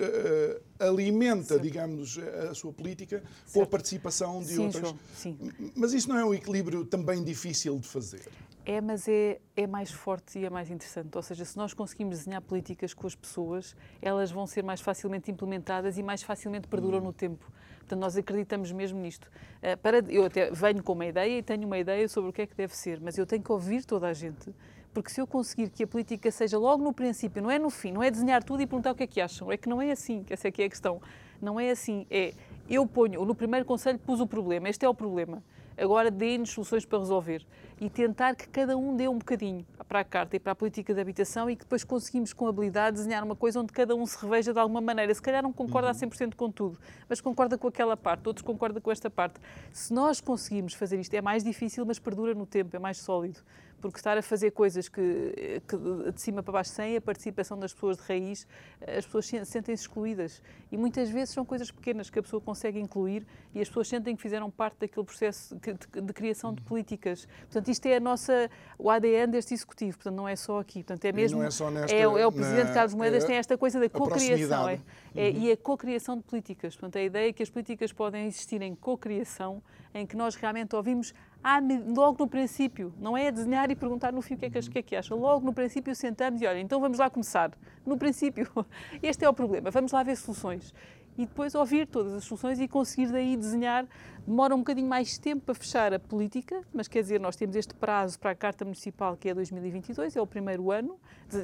alimenta, 0.78 1.44
certo. 1.44 1.62
digamos, 1.62 2.18
a 2.50 2.54
sua 2.54 2.72
política 2.72 3.18
certo. 3.18 3.52
com 3.52 3.62
a 3.62 3.66
participação 3.66 4.40
de 4.40 4.48
sim, 4.48 4.58
outras. 4.58 4.94
Sim. 5.14 5.38
Mas 5.74 5.92
isso 5.92 6.08
não 6.08 6.18
é 6.18 6.24
um 6.24 6.34
equilíbrio 6.34 6.84
também 6.84 7.22
difícil 7.22 7.78
de 7.78 7.88
fazer? 7.88 8.28
É, 8.64 8.80
mas 8.80 9.06
é, 9.06 9.38
é 9.56 9.64
mais 9.64 9.92
forte 9.92 10.40
e 10.40 10.44
é 10.44 10.50
mais 10.50 10.70
interessante. 10.70 11.14
Ou 11.14 11.22
seja, 11.22 11.44
se 11.44 11.56
nós 11.56 11.72
conseguimos 11.72 12.18
desenhar 12.18 12.42
políticas 12.42 12.92
com 12.92 13.06
as 13.06 13.14
pessoas, 13.14 13.76
elas 14.02 14.32
vão 14.32 14.44
ser 14.44 14.64
mais 14.64 14.80
facilmente 14.80 15.30
implementadas 15.30 15.96
e 15.96 16.02
mais 16.02 16.24
facilmente 16.24 16.66
perduram 16.66 16.98
hum. 16.98 17.04
no 17.04 17.12
tempo. 17.12 17.48
Portanto, 17.78 18.00
nós 18.00 18.16
acreditamos 18.16 18.72
mesmo 18.72 18.98
nisto. 18.98 19.30
Uh, 19.62 19.76
para, 19.80 19.98
eu 20.08 20.24
até 20.24 20.50
venho 20.50 20.82
com 20.82 20.94
uma 20.94 21.06
ideia 21.06 21.38
e 21.38 21.42
tenho 21.44 21.64
uma 21.64 21.78
ideia 21.78 22.08
sobre 22.08 22.30
o 22.30 22.32
que 22.32 22.42
é 22.42 22.46
que 22.46 22.56
deve 22.56 22.76
ser, 22.76 23.00
mas 23.00 23.16
eu 23.16 23.24
tenho 23.24 23.42
que 23.42 23.52
ouvir 23.52 23.84
toda 23.84 24.08
a 24.08 24.12
gente 24.12 24.52
porque 24.96 25.10
se 25.10 25.20
eu 25.20 25.26
conseguir 25.26 25.68
que 25.68 25.84
a 25.84 25.86
política 25.86 26.30
seja 26.30 26.56
logo 26.56 26.82
no 26.82 26.90
princípio, 26.90 27.42
não 27.42 27.50
é 27.50 27.58
no 27.58 27.68
fim, 27.68 27.92
não 27.92 28.02
é 28.02 28.10
desenhar 28.10 28.42
tudo 28.42 28.62
e 28.62 28.66
perguntar 28.66 28.92
o 28.92 28.94
que 28.94 29.02
é 29.02 29.06
que 29.06 29.20
acham, 29.20 29.52
é 29.52 29.56
que 29.58 29.68
não 29.68 29.82
é 29.82 29.90
assim, 29.90 30.24
que 30.24 30.32
essa 30.32 30.48
é 30.48 30.50
que 30.50 30.62
é 30.62 30.64
a 30.64 30.70
questão. 30.70 31.02
Não 31.38 31.60
é 31.60 31.68
assim, 31.68 32.06
é 32.10 32.32
eu 32.66 32.86
ponho, 32.86 33.22
no 33.22 33.34
primeiro 33.34 33.66
conselho 33.66 33.98
pus 33.98 34.20
o 34.20 34.26
problema, 34.26 34.70
este 34.70 34.86
é 34.86 34.88
o 34.88 34.94
problema. 34.94 35.42
Agora 35.76 36.10
deem-nos 36.10 36.48
soluções 36.48 36.86
para 36.86 36.98
resolver 36.98 37.44
e 37.78 37.90
tentar 37.90 38.34
que 38.34 38.48
cada 38.48 38.74
um 38.74 38.96
dê 38.96 39.06
um 39.06 39.18
bocadinho 39.18 39.66
para 39.86 40.00
a 40.00 40.04
carta 40.04 40.34
e 40.34 40.40
para 40.40 40.52
a 40.52 40.54
política 40.54 40.94
de 40.94 40.98
habitação 40.98 41.50
e 41.50 41.56
que 41.56 41.64
depois 41.64 41.84
conseguimos 41.84 42.32
com 42.32 42.48
habilidade 42.48 42.96
desenhar 42.96 43.22
uma 43.22 43.36
coisa 43.36 43.60
onde 43.60 43.74
cada 43.74 43.94
um 43.94 44.06
se 44.06 44.16
reveja 44.18 44.54
de 44.54 44.58
alguma 44.58 44.80
maneira. 44.80 45.12
Se 45.12 45.20
calhar 45.20 45.42
não 45.42 45.52
concorda 45.52 45.88
uhum. 45.88 45.94
a 45.94 46.06
100% 46.08 46.34
com 46.34 46.50
tudo, 46.50 46.78
mas 47.06 47.20
concorda 47.20 47.58
com 47.58 47.68
aquela 47.68 47.98
parte, 47.98 48.26
outros 48.26 48.42
concordam 48.42 48.80
com 48.80 48.90
esta 48.90 49.10
parte. 49.10 49.38
Se 49.74 49.92
nós 49.92 50.22
conseguirmos 50.22 50.72
fazer 50.72 50.98
isto, 50.98 51.12
é 51.12 51.20
mais 51.20 51.44
difícil, 51.44 51.84
mas 51.84 51.98
perdura 51.98 52.34
no 52.34 52.46
tempo, 52.46 52.74
é 52.74 52.78
mais 52.78 52.96
sólido 52.96 53.40
porque 53.80 53.98
estar 53.98 54.16
a 54.16 54.22
fazer 54.22 54.50
coisas 54.52 54.88
que, 54.88 55.60
que, 55.66 56.12
de 56.12 56.20
cima 56.20 56.42
para 56.42 56.52
baixo 56.52 56.70
sem 56.70 56.96
a 56.96 57.00
participação 57.00 57.58
das 57.58 57.72
pessoas 57.72 57.96
de 57.96 58.02
raiz, 58.04 58.46
as 58.86 59.04
pessoas 59.04 59.26
sentem-se 59.26 59.82
excluídas. 59.82 60.42
E 60.70 60.76
muitas 60.76 61.08
vezes 61.10 61.34
são 61.34 61.44
coisas 61.44 61.70
pequenas 61.70 62.10
que 62.10 62.18
a 62.18 62.22
pessoa 62.22 62.40
consegue 62.40 62.78
incluir 62.78 63.26
e 63.54 63.60
as 63.60 63.68
pessoas 63.68 63.88
sentem 63.88 64.16
que 64.16 64.22
fizeram 64.22 64.50
parte 64.50 64.78
daquele 64.80 65.04
processo 65.04 65.56
de, 65.56 66.02
de 66.02 66.12
criação 66.12 66.52
de 66.52 66.62
políticas. 66.62 67.26
Portanto, 67.42 67.68
isto 67.68 67.86
é 67.86 67.96
a 67.96 68.00
nossa, 68.00 68.50
o 68.78 68.90
ADN 68.90 69.32
deste 69.32 69.54
executivo, 69.54 69.96
portanto, 69.98 70.16
não 70.16 70.28
é 70.28 70.36
só 70.36 70.58
aqui. 70.58 70.82
Portanto, 70.82 71.04
é 71.04 71.12
mesmo. 71.12 71.42
É, 71.42 71.50
só 71.50 71.70
nesta, 71.70 71.94
é, 71.94 72.00
é, 72.00 72.26
o 72.26 72.32
Presidente 72.32 72.68
na, 72.68 72.74
Carlos 72.74 72.94
Moedas 72.94 73.24
é, 73.24 73.26
tem 73.26 73.36
esta 73.36 73.56
coisa 73.56 73.78
da 73.78 73.88
cocriação. 73.88 74.68
É, 74.68 74.80
é, 75.14 75.30
uhum. 75.30 75.38
E 75.38 75.52
a 75.52 75.56
cocriação 75.56 76.16
de 76.16 76.22
políticas. 76.24 76.74
Portanto, 76.74 76.96
a 76.96 77.02
ideia 77.02 77.28
é 77.28 77.32
que 77.32 77.42
as 77.42 77.50
políticas 77.50 77.92
podem 77.92 78.26
existir 78.26 78.60
em 78.62 78.74
cocriação, 78.74 79.62
em 79.96 80.06
que 80.06 80.16
nós 80.16 80.34
realmente 80.34 80.76
ouvimos 80.76 81.14
ah, 81.42 81.58
logo 81.94 82.24
no 82.24 82.28
princípio, 82.28 82.92
não 82.98 83.16
é 83.16 83.30
desenhar 83.30 83.70
e 83.70 83.76
perguntar 83.76 84.12
no 84.12 84.20
fim 84.20 84.34
o 84.34 84.36
que 84.36 84.46
é 84.46 84.50
que, 84.50 84.70
que, 84.70 84.78
é 84.78 84.82
que 84.82 84.96
acha. 84.96 85.14
Logo 85.14 85.44
no 85.44 85.52
princípio 85.52 85.94
sentamos 85.94 86.42
e 86.42 86.46
olha, 86.46 86.60
então 86.60 86.80
vamos 86.80 86.98
lá 86.98 87.08
começar. 87.08 87.52
No 87.84 87.96
princípio, 87.96 88.48
este 89.02 89.24
é 89.24 89.28
o 89.28 89.32
problema, 89.32 89.70
vamos 89.70 89.92
lá 89.92 90.02
ver 90.02 90.16
soluções. 90.16 90.74
E 91.18 91.24
depois 91.26 91.54
ouvir 91.54 91.86
todas 91.86 92.12
as 92.14 92.24
soluções 92.24 92.60
e 92.60 92.68
conseguir 92.68 93.10
daí 93.10 93.36
desenhar 93.36 93.86
demora 94.26 94.54
um 94.54 94.58
bocadinho 94.58 94.88
mais 94.88 95.16
tempo 95.18 95.44
para 95.44 95.54
fechar 95.54 95.94
a 95.94 96.00
política, 96.00 96.60
mas 96.74 96.88
quer 96.88 97.00
dizer, 97.00 97.20
nós 97.20 97.36
temos 97.36 97.54
este 97.54 97.72
prazo 97.74 98.18
para 98.18 98.32
a 98.32 98.34
Carta 98.34 98.64
Municipal, 98.64 99.16
que 99.16 99.28
é 99.28 99.34
2022, 99.34 100.16
é 100.16 100.20
o 100.20 100.26
primeiro 100.26 100.72
ano, 100.72 100.98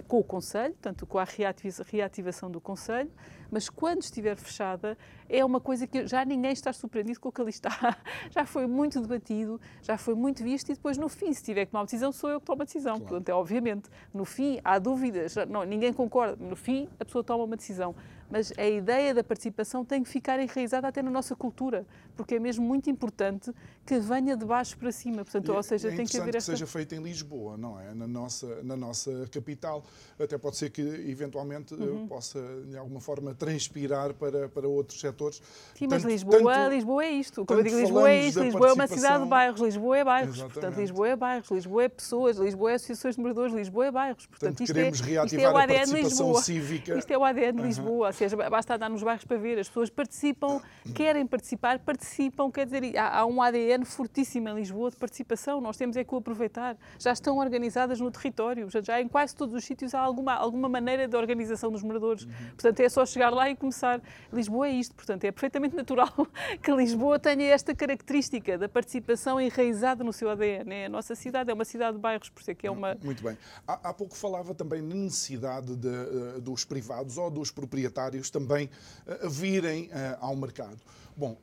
com 0.09 0.19
o 0.19 0.25
Conselho, 0.25 0.75
portanto, 0.75 1.07
com 1.07 1.19
a 1.19 1.25
reativação 1.25 2.51
do 2.51 2.61
Conselho, 2.61 3.11
mas 3.53 3.69
quando 3.69 4.03
estiver 4.03 4.37
fechada, 4.37 4.99
é 5.29 5.45
uma 5.45 5.61
coisa 5.61 5.87
que 5.87 6.07
já 6.09 6.25
ninguém 6.25 6.53
está 6.53 6.73
surpreendido 6.73 7.21
com 7.21 7.29
o 7.29 7.33
que 7.33 7.41
ali 7.41 7.51
está. 7.51 7.71
Já 8.31 8.45
foi 8.47 8.67
muito 8.67 9.01
debatido, 9.01 9.61
já 9.83 9.99
foi 9.99 10.15
muito 10.15 10.43
visto 10.43 10.71
e 10.71 10.75
depois, 10.75 10.97
no 10.97 11.09
fim, 11.09 11.33
se 11.33 11.43
tiver 11.43 11.67
que 11.67 11.71
tomar 11.71 11.81
uma 11.81 11.87
decisão, 11.87 12.11
sou 12.11 12.31
eu 12.31 12.41
que 12.41 12.47
tomo 12.47 12.63
a 12.63 12.65
decisão. 12.65 12.95
Claro. 12.95 13.09
Portanto, 13.09 13.29
é 13.29 13.35
obviamente, 13.35 13.91
no 14.13 14.25
fim, 14.25 14.59
há 14.65 14.79
dúvidas, 14.79 15.35
não, 15.49 15.65
ninguém 15.65 15.93
concorda, 15.93 16.37
no 16.43 16.57
fim, 16.57 16.89
a 16.99 17.05
pessoa 17.05 17.23
toma 17.23 17.45
uma 17.45 17.57
decisão. 17.57 17.95
Mas 18.33 18.51
a 18.57 18.67
ideia 18.67 19.13
da 19.13 19.23
participação 19.23 19.85
tem 19.85 20.03
que 20.03 20.09
ficar 20.09 20.41
enraizada 20.41 20.89
até 20.89 21.03
na 21.03 21.11
nossa 21.11 21.37
cultura, 21.37 21.87
porque 22.17 22.37
é 22.37 22.41
mesmo 22.41 22.65
muito 22.65 22.89
importante 22.89 23.53
que 23.85 23.99
venha 23.99 24.35
de 24.35 24.47
baixo 24.47 24.79
para 24.79 24.91
cima. 24.91 25.23
Portanto, 25.23 25.53
é, 25.53 25.55
ou 25.55 25.63
seja, 25.63 25.89
é 25.89 25.95
tem 25.95 26.07
que 26.07 26.17
haver 26.17 26.37
esta... 26.37 26.51
que 26.51 26.59
seja 26.59 26.67
feita 26.67 26.97
em 26.97 27.03
Lisboa, 27.03 27.59
não 27.59 27.79
é? 27.79 27.93
Na 27.93 28.09
nossa, 28.09 28.63
na 28.63 28.75
nossa 28.75 29.29
capital. 29.31 29.85
Até 30.19 30.39
pode 30.39 30.57
ser 30.57 30.71
que, 30.71 30.81
eventualmente, 30.81 31.75
uhum. 31.75 32.07
possa, 32.07 32.41
de 32.67 32.79
alguma 32.79 33.01
forma, 33.01 33.35
transpirar 33.35 34.15
para, 34.15 34.49
para 34.49 34.67
outros 34.67 34.99
setores. 34.99 35.43
Sim, 35.75 35.87
mas 35.91 36.01
tanto, 36.01 36.11
Lisboa, 36.11 36.55
tanto, 36.55 36.75
Lisboa 36.75 37.05
é 37.05 37.11
isto. 37.11 37.45
Como 37.45 37.61
eu 37.61 37.65
digo, 37.65 37.77
Lisboa 37.77 38.11
é 38.11 38.25
isto. 38.29 38.43
Lisboa 38.43 38.69
é 38.69 38.73
uma 38.73 38.87
cidade 38.87 39.25
de 39.25 39.29
bairros. 39.29 39.61
Lisboa 39.61 39.99
é 39.99 40.05
bairros. 40.05 40.37
Exatamente. 40.37 40.55
Portanto, 40.55 40.81
Lisboa 40.81 41.09
é 41.09 41.17
bairros. 41.17 41.51
Lisboa 41.51 41.85
é 41.85 41.89
pessoas. 41.91 42.37
Lisboa 42.39 42.73
é 42.73 42.75
associações 42.77 43.17
de 43.17 43.21
moradores. 43.21 43.55
Lisboa 43.55 43.87
é 43.87 43.91
bairros. 43.91 44.25
Portanto, 44.25 44.57
Portanto 44.57 44.95
isto, 44.95 45.07
é, 45.07 45.25
isto 45.27 45.39
é 45.39 45.51
o 45.51 45.57
ADN 45.59 45.85
de 45.85 46.03
Lisboa. 46.03 46.43
Cívica. 46.43 46.97
Isto 46.97 47.11
é 47.11 47.19
o 47.19 47.25
ADN 47.25 47.53
de 47.53 47.63
Lisboa. 47.63 48.07
Ou 48.07 48.13
seja, 48.29 48.37
basta 48.51 48.75
andar 48.75 48.89
nos 48.89 49.03
bairros 49.03 49.25
para 49.25 49.37
ver. 49.37 49.59
As 49.59 49.69
pessoas 49.69 49.91
participam, 49.91 50.61
querem 50.95 51.27
participar, 51.27 51.79
participam. 51.79 52.51
Quer 52.51 52.67
dizer, 52.67 52.97
há, 52.97 53.21
há 53.21 53.27
um 53.27 53.43
ADN 53.43 53.85
fortíssimo 53.85 54.49
em 54.49 54.55
Lisboa 54.55 54.91
de 54.91 54.97
participação. 54.97 55.61
Nós 55.61 55.77
temos 55.77 55.97
é 55.97 56.05
que 56.05 56.15
o 56.15 56.19
aproveitar. 56.19 56.77
Já 56.99 57.13
estão 57.13 57.39
organizadas 57.39 58.01
no 58.01 58.11
território. 58.11 58.69
Já, 58.71 58.81
já 58.81 59.01
em 59.01 59.09
quase 59.09 59.35
todos 59.35 59.55
os 59.55 59.65
sítios 59.65 59.95
há 59.95 60.01
alguma, 60.01 60.35
alguma 60.35 60.69
maneira 60.69 61.09
de 61.09 61.17
organização 61.17 61.71
dos 61.71 61.83
moradores. 61.83 62.25
Uhum. 62.25 62.33
Portanto, 62.51 62.81
é 62.81 62.89
só 62.89 63.05
chegar 63.05 63.31
lá 63.31 63.51
e 63.51 63.57
começar. 63.57 64.01
Lisboa 64.33 64.69
é 64.69 64.73
isto. 64.73 64.95
Portanto, 64.95 65.25
é 65.25 65.33
perfeitamente 65.33 65.75
natural 65.75 66.13
que 66.63 66.71
Lisboa 66.73 67.19
tenha 67.19 67.47
esta 67.47 67.75
característica 67.75 68.57
da 68.57 68.69
participação 68.69 69.41
enraizada 69.41 70.05
no 70.05 70.13
seu 70.13 70.31
ADN. 70.31 70.73
É 70.73 70.87
a 70.87 70.89
nossa 70.89 71.15
cidade, 71.15 71.51
é 71.51 71.55
uma 71.55 71.65
cidade 71.65 71.97
de 71.97 72.01
bairros, 72.01 72.29
por 72.29 72.41
isso 72.41 72.51
é 72.51 72.55
que 72.55 72.67
é 72.67 72.71
uma... 72.71 72.97
Muito 73.03 73.23
bem. 73.23 73.37
Há, 73.67 73.91
há 73.91 73.95
pouco 73.95 74.15
falava 74.15 74.55
também 74.55 74.81
na 74.81 74.95
necessidade 74.95 75.75
de, 75.77 75.89
uh, 75.89 76.41
dos 76.41 76.65
privados 76.65 77.19
ou 77.19 77.31
dos 77.31 77.51
proprietários 77.51 78.12
também 78.31 78.69
uh, 79.07 79.29
virem 79.29 79.87
uh, 79.87 80.19
ao 80.21 80.37
mercado. 80.37 80.79
Bom, 81.15 81.37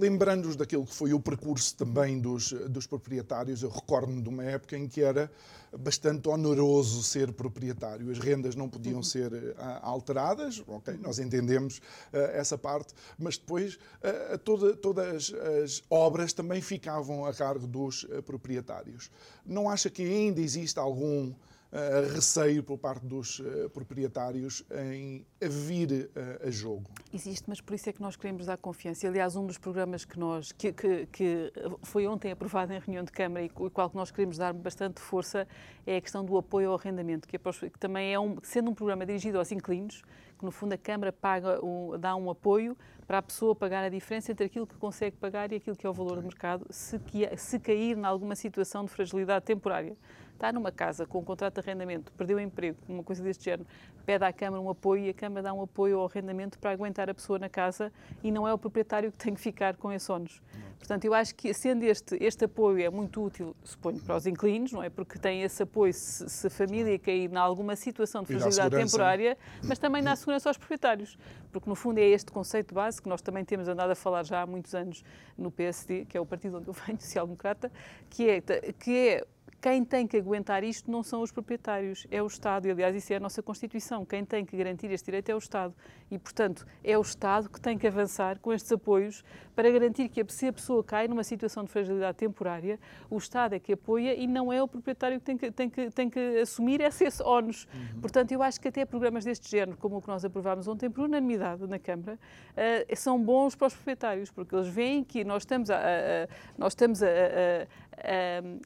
lembrando-nos 0.00 0.56
daquilo 0.56 0.86
que 0.86 0.94
foi 0.94 1.12
o 1.12 1.20
percurso 1.20 1.76
também 1.76 2.18
dos, 2.18 2.52
dos 2.52 2.86
proprietários, 2.86 3.62
eu 3.62 3.68
recordo-me 3.68 4.22
de 4.22 4.28
uma 4.28 4.42
época 4.42 4.74
em 4.76 4.88
que 4.88 5.02
era 5.02 5.30
bastante 5.78 6.28
oneroso 6.28 7.02
ser 7.02 7.30
proprietário. 7.32 8.10
As 8.10 8.18
rendas 8.18 8.54
não 8.54 8.70
podiam 8.70 9.02
ser 9.02 9.32
uh, 9.32 9.54
alteradas, 9.82 10.62
ok, 10.66 10.98
nós 11.02 11.18
entendemos 11.18 11.78
uh, 11.78 12.16
essa 12.32 12.56
parte, 12.56 12.94
mas 13.18 13.36
depois 13.36 13.74
uh, 13.74 14.38
toda, 14.38 14.74
todas 14.74 15.32
as 15.62 15.82
obras 15.90 16.32
também 16.32 16.62
ficavam 16.62 17.26
a 17.26 17.34
cargo 17.34 17.66
dos 17.66 18.06
proprietários. 18.24 19.10
Não 19.44 19.68
acha 19.68 19.90
que 19.90 20.02
ainda 20.02 20.40
existe 20.40 20.78
algum 20.78 21.34
uh, 21.76 22.14
receio 22.14 22.62
por 22.62 22.78
parte 22.78 23.04
dos 23.04 23.38
uh, 23.40 23.68
proprietários 23.70 24.64
em 24.70 25.26
vir 25.40 26.10
uh, 26.16 26.46
a 26.46 26.50
jogo. 26.50 26.90
Existe, 27.12 27.44
mas 27.46 27.60
por 27.60 27.74
isso 27.74 27.90
é 27.90 27.92
que 27.92 28.00
nós 28.00 28.16
queremos 28.16 28.46
dar 28.46 28.56
confiança. 28.56 29.06
Aliás, 29.06 29.36
um 29.36 29.46
dos 29.46 29.58
programas 29.58 30.04
que 30.04 30.18
nós 30.18 30.52
que, 30.52 30.72
que, 30.72 31.06
que 31.06 31.52
foi 31.82 32.06
ontem 32.06 32.32
aprovado 32.32 32.72
em 32.72 32.78
reunião 32.78 33.04
de 33.04 33.12
Câmara 33.12 33.44
e 33.44 33.50
o 33.54 33.70
qual 33.70 33.90
nós 33.94 34.10
queremos 34.10 34.38
dar 34.38 34.52
bastante 34.52 35.00
força 35.00 35.46
é 35.86 35.96
a 35.96 36.00
questão 36.00 36.24
do 36.24 36.36
apoio 36.36 36.70
ao 36.70 36.76
arrendamento, 36.76 37.28
que, 37.28 37.36
é, 37.36 37.38
que 37.38 37.78
também 37.78 38.12
é 38.12 38.18
um, 38.18 38.36
sendo 38.42 38.70
um 38.70 38.74
programa 38.74 39.04
dirigido 39.04 39.38
aos 39.38 39.52
inquilinos, 39.52 40.02
que 40.38 40.44
no 40.44 40.50
fundo 40.50 40.72
a 40.72 40.78
Câmara 40.78 41.12
paga 41.12 41.64
um, 41.64 41.98
dá 41.98 42.16
um 42.16 42.30
apoio 42.30 42.76
para 43.06 43.18
a 43.18 43.22
pessoa 43.22 43.54
pagar 43.54 43.84
a 43.84 43.88
diferença 43.88 44.32
entre 44.32 44.46
aquilo 44.46 44.66
que 44.66 44.76
consegue 44.76 45.16
pagar 45.16 45.52
e 45.52 45.56
aquilo 45.56 45.76
que 45.76 45.86
é 45.86 45.90
o 45.90 45.92
valor 45.92 46.12
okay. 46.12 46.22
do 46.22 46.26
mercado, 46.26 46.66
se, 46.70 47.00
se 47.36 47.60
cair 47.60 47.96
em 47.96 48.04
alguma 48.04 48.34
situação 48.34 48.84
de 48.84 48.90
fragilidade 48.90 49.44
temporária 49.44 49.96
está 50.36 50.52
numa 50.52 50.70
casa 50.70 51.06
com 51.06 51.18
um 51.18 51.24
contrato 51.24 51.54
de 51.54 51.60
arrendamento, 51.60 52.12
perdeu 52.12 52.36
o 52.36 52.40
emprego, 52.40 52.76
uma 52.88 53.02
coisa 53.02 53.22
deste 53.22 53.44
género, 53.44 53.66
pede 54.04 54.24
à 54.24 54.32
Câmara 54.32 54.62
um 54.62 54.70
apoio 54.70 55.06
e 55.06 55.08
a 55.08 55.14
Câmara 55.14 55.42
dá 55.42 55.52
um 55.52 55.62
apoio 55.62 55.98
ao 55.98 56.06
arrendamento 56.06 56.58
para 56.58 56.70
aguentar 56.70 57.10
a 57.10 57.14
pessoa 57.14 57.38
na 57.38 57.48
casa 57.48 57.92
e 58.22 58.30
não 58.30 58.46
é 58.46 58.52
o 58.52 58.58
proprietário 58.58 59.10
que 59.10 59.18
tem 59.18 59.34
que 59.34 59.40
ficar 59.40 59.76
com 59.76 59.90
esse 59.90 60.10
ónus. 60.12 60.40
Portanto, 60.78 61.04
eu 61.04 61.14
acho 61.14 61.34
que 61.34 61.52
sendo 61.52 61.82
este, 61.82 62.16
este 62.22 62.44
apoio 62.44 62.84
é 62.84 62.90
muito 62.90 63.24
útil, 63.24 63.56
suponho, 63.64 63.98
para 64.00 64.14
os 64.14 64.26
inquilinos, 64.26 64.72
não 64.72 64.82
é? 64.82 64.90
Porque 64.90 65.18
tem 65.18 65.42
esse 65.42 65.62
apoio 65.62 65.92
se, 65.92 66.28
se 66.28 66.46
a 66.46 66.50
família 66.50 66.98
cair 66.98 67.30
em 67.30 67.36
alguma 67.36 67.74
situação 67.74 68.22
de 68.22 68.28
fragilidade 68.28 68.76
temporária, 68.76 69.36
mas 69.64 69.78
também 69.78 70.02
dá 70.02 70.14
segurança 70.14 70.48
aos 70.48 70.56
proprietários. 70.56 71.18
Porque, 71.50 71.68
no 71.68 71.74
fundo, 71.74 71.98
é 71.98 72.04
este 72.04 72.30
conceito 72.30 72.74
base 72.74 73.00
que 73.00 73.08
nós 73.08 73.22
também 73.22 73.44
temos 73.44 73.66
andado 73.66 73.90
a 73.90 73.94
falar 73.94 74.22
já 74.22 74.42
há 74.42 74.46
muitos 74.46 74.74
anos 74.74 75.02
no 75.36 75.50
PSD, 75.50 76.04
que 76.04 76.16
é 76.16 76.20
o 76.20 76.26
partido 76.26 76.58
onde 76.58 76.68
eu 76.68 76.74
venho, 76.74 77.00
social-democrata, 77.02 77.72
que 78.10 78.28
é, 78.28 78.40
que 78.78 79.08
é 79.08 79.26
quem 79.66 79.84
tem 79.84 80.06
que 80.06 80.16
aguentar 80.16 80.62
isto 80.62 80.88
não 80.88 81.02
são 81.02 81.22
os 81.22 81.32
proprietários, 81.32 82.06
é 82.08 82.22
o 82.22 82.26
Estado. 82.28 82.68
E, 82.68 82.70
aliás, 82.70 82.94
isso 82.94 83.12
é 83.12 83.16
a 83.16 83.18
nossa 83.18 83.42
Constituição. 83.42 84.06
Quem 84.06 84.24
tem 84.24 84.44
que 84.44 84.56
garantir 84.56 84.92
este 84.92 85.06
direito 85.06 85.28
é 85.28 85.34
o 85.34 85.38
Estado. 85.38 85.74
E, 86.08 86.16
portanto, 86.16 86.64
é 86.84 86.96
o 86.96 87.00
Estado 87.00 87.50
que 87.50 87.60
tem 87.60 87.76
que 87.76 87.84
avançar 87.84 88.38
com 88.38 88.52
estes 88.52 88.70
apoios 88.70 89.24
para 89.56 89.70
garantir 89.70 90.10
que, 90.10 90.22
se 90.28 90.46
a 90.46 90.52
pessoa 90.52 90.84
cai 90.84 91.08
numa 91.08 91.24
situação 91.24 91.64
de 91.64 91.70
fragilidade 91.70 92.18
temporária, 92.18 92.78
o 93.08 93.16
Estado 93.16 93.54
é 93.54 93.58
que 93.58 93.72
apoia 93.72 94.14
e 94.14 94.26
não 94.26 94.52
é 94.52 94.62
o 94.62 94.68
proprietário 94.68 95.18
que 95.18 95.24
tem 95.24 95.36
que, 95.38 95.50
tem 95.50 95.70
que, 95.70 95.90
tem 95.90 96.10
que 96.10 96.20
assumir 96.38 96.82
esse, 96.82 97.04
esse 97.04 97.22
ónus. 97.22 97.66
Uhum. 97.72 98.00
Portanto, 98.02 98.32
eu 98.32 98.42
acho 98.42 98.60
que 98.60 98.68
até 98.68 98.84
programas 98.84 99.24
deste 99.24 99.50
género, 99.50 99.78
como 99.78 99.96
o 99.96 100.02
que 100.02 100.08
nós 100.08 100.26
aprovámos 100.26 100.68
ontem 100.68 100.90
por 100.90 101.06
unanimidade 101.06 101.66
na 101.66 101.78
Câmara, 101.78 102.18
uh, 102.52 102.96
são 102.96 103.18
bons 103.20 103.54
para 103.54 103.68
os 103.68 103.74
proprietários, 103.74 104.30
porque 104.30 104.54
eles 104.54 104.68
veem 104.68 105.02
que 105.02 105.24
nós 105.24 105.42
estamos 105.42 105.70
a, 105.70 105.76
a, 105.76 105.78
a 105.78 106.28
nós 106.58 106.72
estamos 106.72 107.02
a, 107.02 107.08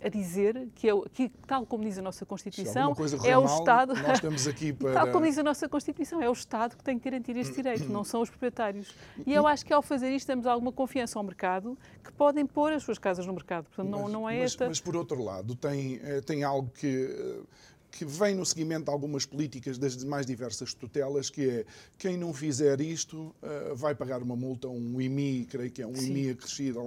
a, 0.03 0.09
dizer 0.09 0.69
que, 0.75 0.91
é, 0.91 0.93
que, 1.13 1.29
tal 1.47 1.65
como 1.65 1.85
diz 1.85 1.99
a 1.99 2.03
nossa 2.03 2.27
Constituição, 2.27 2.95
é 3.25 3.39
o 3.39 3.45
mal, 3.45 3.59
Estado. 3.59 3.95
Nós 3.95 4.15
estamos 4.15 4.47
aqui 4.49 4.73
para... 4.75 4.93
tal 4.93 5.13
como 5.13 5.25
diz 5.25 5.39
a 5.39 5.43
nossa 5.43 5.69
Constituição, 5.69 6.21
é 6.21 6.29
o 6.29 6.33
Estado 6.33 6.77
que 6.77 6.83
tem 6.83 6.99
que 6.99 7.09
garantir 7.09 7.37
este 7.37 7.55
direito, 7.55 7.89
não 7.89 8.03
são 8.03 8.21
os 8.23 8.31
proprietários. 8.31 8.95
E 9.25 9.33
eu 9.33 9.47
acho 9.47 9.65
que 9.65 9.73
ao 9.73 9.83
fazer 9.83 10.11
isto 10.11 10.27
temos 10.27 10.47
alguma 10.47 10.73
confiança 10.81 11.19
ao 11.19 11.23
mercado 11.23 11.77
que 12.03 12.11
podem 12.13 12.47
pôr 12.47 12.73
as 12.73 12.83
suas 12.83 12.99
casas 12.99 13.27
no 13.27 13.35
mercado. 13.35 13.65
Portanto, 13.67 13.91
não, 13.91 14.05
mas, 14.05 14.13
não 14.13 14.31
é 14.31 14.39
mas, 14.39 14.53
esta. 14.53 14.67
Mas 14.67 14.81
por 14.81 14.97
outro 14.97 15.23
lado, 15.23 15.55
tem, 15.55 16.01
eh, 16.03 16.23
tem 16.23 16.43
algo 16.43 16.71
que 16.71 16.87
eh, 16.87 17.43
que 17.91 18.05
vem 18.05 18.37
no 18.37 18.47
seguimento 18.47 18.85
de 18.85 18.91
algumas 18.91 19.27
políticas 19.27 19.77
das 19.77 20.05
mais 20.05 20.25
diversas 20.25 20.73
tutelas, 20.73 21.29
que 21.29 21.51
é 21.51 21.65
quem 21.99 22.17
não 22.17 22.33
fizer 22.33 22.81
isto 22.81 23.35
uh, 23.43 23.75
vai 23.75 23.97
pagar 23.97 24.23
uma 24.23 24.37
multa, 24.37 24.69
um 24.69 25.01
IMI, 25.01 25.45
creio 25.45 25.73
que 25.73 25.83
é 25.83 25.87
um 25.87 25.97
Sim. 25.97 26.11
IMI 26.11 26.31
acrescido. 26.31 26.81